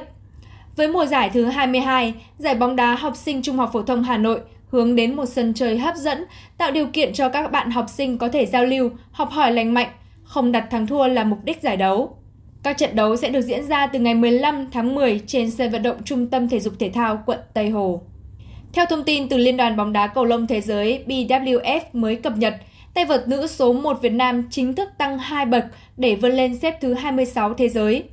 Với 0.76 0.88
mùa 0.88 1.06
giải 1.06 1.30
thứ 1.30 1.44
22, 1.44 2.14
giải 2.38 2.54
bóng 2.54 2.76
đá 2.76 2.94
học 2.94 3.16
sinh 3.16 3.42
Trung 3.42 3.56
học 3.56 3.70
phổ 3.72 3.82
thông 3.82 4.02
Hà 4.02 4.16
Nội 4.16 4.40
hướng 4.74 4.96
đến 4.96 5.16
một 5.16 5.26
sân 5.26 5.54
chơi 5.54 5.78
hấp 5.78 5.96
dẫn, 5.96 6.24
tạo 6.58 6.70
điều 6.70 6.86
kiện 6.86 7.12
cho 7.12 7.28
các 7.28 7.52
bạn 7.52 7.70
học 7.70 7.86
sinh 7.88 8.18
có 8.18 8.28
thể 8.28 8.46
giao 8.46 8.64
lưu, 8.64 8.90
học 9.10 9.30
hỏi 9.30 9.52
lành 9.52 9.74
mạnh, 9.74 9.88
không 10.24 10.52
đặt 10.52 10.66
thắng 10.70 10.86
thua 10.86 11.08
là 11.08 11.24
mục 11.24 11.38
đích 11.44 11.62
giải 11.62 11.76
đấu. 11.76 12.16
Các 12.62 12.78
trận 12.78 12.96
đấu 12.96 13.16
sẽ 13.16 13.28
được 13.28 13.40
diễn 13.40 13.66
ra 13.66 13.86
từ 13.86 13.98
ngày 13.98 14.14
15 14.14 14.66
tháng 14.72 14.94
10 14.94 15.20
trên 15.26 15.50
sân 15.50 15.70
vận 15.70 15.82
động 15.82 15.96
Trung 16.04 16.26
tâm 16.26 16.48
Thể 16.48 16.60
dục 16.60 16.72
Thể 16.78 16.90
thao 16.90 17.22
quận 17.26 17.38
Tây 17.54 17.70
Hồ. 17.70 18.02
Theo 18.72 18.86
thông 18.86 19.04
tin 19.04 19.28
từ 19.28 19.36
Liên 19.36 19.56
đoàn 19.56 19.76
bóng 19.76 19.92
đá 19.92 20.06
cầu 20.06 20.24
lông 20.24 20.46
thế 20.46 20.60
giới 20.60 21.04
BWF 21.06 21.80
mới 21.92 22.16
cập 22.16 22.36
nhật, 22.36 22.54
tay 22.94 23.04
vợt 23.04 23.28
nữ 23.28 23.46
số 23.46 23.72
1 23.72 24.02
Việt 24.02 24.12
Nam 24.12 24.48
chính 24.50 24.74
thức 24.74 24.88
tăng 24.98 25.18
2 25.18 25.46
bậc 25.46 25.64
để 25.96 26.14
vươn 26.14 26.32
lên 26.32 26.58
xếp 26.58 26.80
thứ 26.80 26.94
26 26.94 27.54
thế 27.54 27.68
giới. 27.68 28.04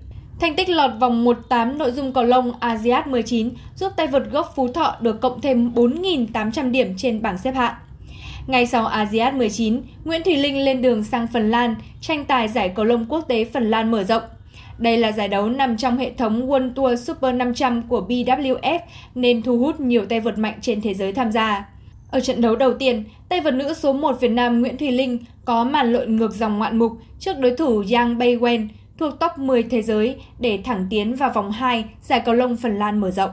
Thành 0.42 0.56
tích 0.56 0.70
lọt 0.70 0.92
vòng 1.00 1.26
1-8 1.26 1.78
nội 1.78 1.92
dung 1.92 2.14
cầu 2.14 2.24
lông 2.24 2.52
ASEAN 2.60 3.12
19 3.12 3.50
giúp 3.76 3.92
tay 3.98 4.08
vợt 4.08 4.24
gốc 4.32 4.54
Phú 4.56 4.68
Thọ 4.68 4.96
được 5.02 5.22
cộng 5.22 5.42
thêm 5.42 5.74
4.800 5.74 6.72
điểm 6.72 6.94
trên 6.98 7.22
bảng 7.22 7.38
xếp 7.38 7.52
hạng. 7.52 7.74
Ngay 8.48 8.66
sau 8.66 8.86
ASEAN 8.86 9.38
19, 9.38 9.82
Nguyễn 10.06 10.24
Thùy 10.24 10.38
Linh 10.38 10.66
lên 10.66 10.82
đường 10.82 11.04
sang 11.04 11.28
Phần 11.34 11.52
Lan 11.52 11.76
tranh 12.02 12.26
tài 12.26 12.48
giải 12.48 12.70
cầu 12.70 12.86
lông 12.86 13.06
quốc 13.10 13.26
tế 13.28 13.46
Phần 13.46 13.70
Lan 13.70 13.92
mở 13.92 14.04
rộng. 14.04 14.22
Đây 14.78 14.98
là 14.98 15.12
giải 15.12 15.28
đấu 15.28 15.50
nằm 15.50 15.78
trong 15.78 15.98
hệ 15.98 16.12
thống 16.12 16.50
World 16.50 16.74
Tour 16.74 17.08
Super 17.08 17.36
500 17.36 17.82
của 17.82 18.06
BWF 18.10 18.80
nên 19.16 19.42
thu 19.42 19.58
hút 19.58 19.80
nhiều 19.80 20.06
tay 20.06 20.20
vợt 20.20 20.38
mạnh 20.38 20.58
trên 20.62 20.82
thế 20.82 20.94
giới 20.94 21.14
tham 21.14 21.32
gia. 21.32 21.66
Ở 22.12 22.20
trận 22.20 22.42
đấu 22.42 22.56
đầu 22.56 22.74
tiên, 22.74 23.04
tay 23.30 23.42
vợt 23.42 23.54
nữ 23.54 23.74
số 23.74 23.94
1 23.94 24.22
Việt 24.22 24.32
Nam 24.32 24.62
Nguyễn 24.62 24.78
Thùy 24.78 24.92
Linh 24.92 25.18
có 25.46 25.64
màn 25.64 25.94
lội 25.94 26.08
ngược 26.08 26.34
dòng 26.34 26.58
ngoạn 26.58 26.78
mục 26.78 26.92
trước 27.20 27.40
đối 27.40 27.52
thủ 27.52 27.84
Yang 27.92 28.18
Baywen 28.18 28.68
thuộc 29.02 29.20
top 29.20 29.38
10 29.38 29.64
thế 29.64 29.82
giới 29.82 30.22
để 30.40 30.60
thẳng 30.66 30.88
tiến 30.90 31.16
vào 31.16 31.32
vòng 31.34 31.52
2 31.52 31.86
giải 32.02 32.22
cầu 32.26 32.36
lông 32.36 32.58
Phần 32.58 32.80
Lan 32.80 33.00
mở 33.00 33.12
rộng. 33.12 33.32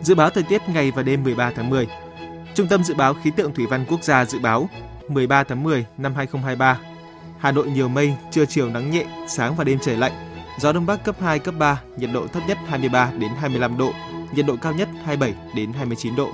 Dự 0.00 0.14
báo 0.14 0.30
thời 0.30 0.42
tiết 0.42 0.62
ngày 0.68 0.90
và 0.90 1.02
đêm 1.02 1.22
13 1.24 1.52
tháng 1.56 1.70
10 1.70 1.88
Trung 2.54 2.66
tâm 2.66 2.84
Dự 2.84 2.94
báo 2.94 3.14
Khí 3.14 3.30
tượng 3.36 3.54
Thủy 3.54 3.66
văn 3.70 3.84
Quốc 3.88 4.02
gia 4.04 4.24
dự 4.24 4.38
báo 4.38 4.68
13 5.08 5.44
tháng 5.44 5.62
10 5.62 5.86
năm 5.98 6.14
2023 6.14 6.80
Hà 7.38 7.52
Nội 7.52 7.66
nhiều 7.66 7.88
mây, 7.88 8.14
trưa 8.30 8.44
chiều 8.46 8.70
nắng 8.70 8.90
nhẹ, 8.90 9.04
sáng 9.28 9.56
và 9.56 9.64
đêm 9.64 9.78
trời 9.82 9.96
lạnh. 9.96 10.12
Gió 10.60 10.72
đông 10.72 10.86
bắc 10.86 11.04
cấp 11.04 11.16
2, 11.20 11.38
cấp 11.38 11.54
3, 11.58 11.82
nhiệt 11.96 12.10
độ 12.12 12.26
thấp 12.26 12.42
nhất 12.48 12.58
23 12.66 13.12
đến 13.18 13.30
25 13.40 13.78
độ, 13.78 13.92
nhiệt 14.34 14.46
độ 14.46 14.56
cao 14.62 14.72
nhất 14.72 14.88
27 15.04 15.34
đến 15.54 15.72
29 15.72 16.16
độ. 16.16 16.28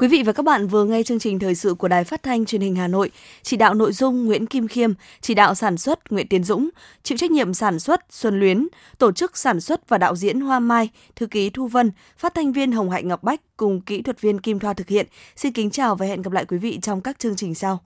Quý 0.00 0.08
vị 0.08 0.22
và 0.22 0.32
các 0.32 0.42
bạn 0.42 0.66
vừa 0.66 0.84
nghe 0.84 1.02
chương 1.02 1.18
trình 1.18 1.38
thời 1.38 1.54
sự 1.54 1.74
của 1.74 1.88
Đài 1.88 2.04
Phát 2.04 2.22
thanh 2.22 2.44
Truyền 2.44 2.60
hình 2.60 2.76
Hà 2.76 2.88
Nội, 2.88 3.10
chỉ 3.42 3.56
đạo 3.56 3.74
nội 3.74 3.92
dung 3.92 4.24
Nguyễn 4.26 4.46
Kim 4.46 4.68
Khiêm, 4.68 4.92
chỉ 5.20 5.34
đạo 5.34 5.54
sản 5.54 5.78
xuất 5.78 6.12
Nguyễn 6.12 6.28
Tiến 6.28 6.44
Dũng, 6.44 6.68
chịu 7.02 7.18
trách 7.18 7.30
nhiệm 7.30 7.54
sản 7.54 7.78
xuất 7.78 8.00
Xuân 8.10 8.40
Luyến, 8.40 8.68
tổ 8.98 9.12
chức 9.12 9.36
sản 9.36 9.60
xuất 9.60 9.88
và 9.88 9.98
đạo 9.98 10.16
diễn 10.16 10.40
Hoa 10.40 10.60
Mai, 10.60 10.88
thư 11.16 11.26
ký 11.26 11.50
Thu 11.50 11.66
Vân, 11.66 11.90
phát 12.18 12.34
thanh 12.34 12.52
viên 12.52 12.72
Hồng 12.72 12.90
Hạnh 12.90 13.08
Ngọc 13.08 13.22
Bách 13.22 13.40
cùng 13.56 13.80
kỹ 13.80 14.02
thuật 14.02 14.20
viên 14.20 14.40
Kim 14.40 14.58
Thoa 14.58 14.72
thực 14.72 14.88
hiện. 14.88 15.06
Xin 15.36 15.52
kính 15.52 15.70
chào 15.70 15.94
và 15.94 16.06
hẹn 16.06 16.22
gặp 16.22 16.32
lại 16.32 16.44
quý 16.44 16.58
vị 16.58 16.78
trong 16.82 17.00
các 17.00 17.18
chương 17.18 17.36
trình 17.36 17.54
sau. 17.54 17.80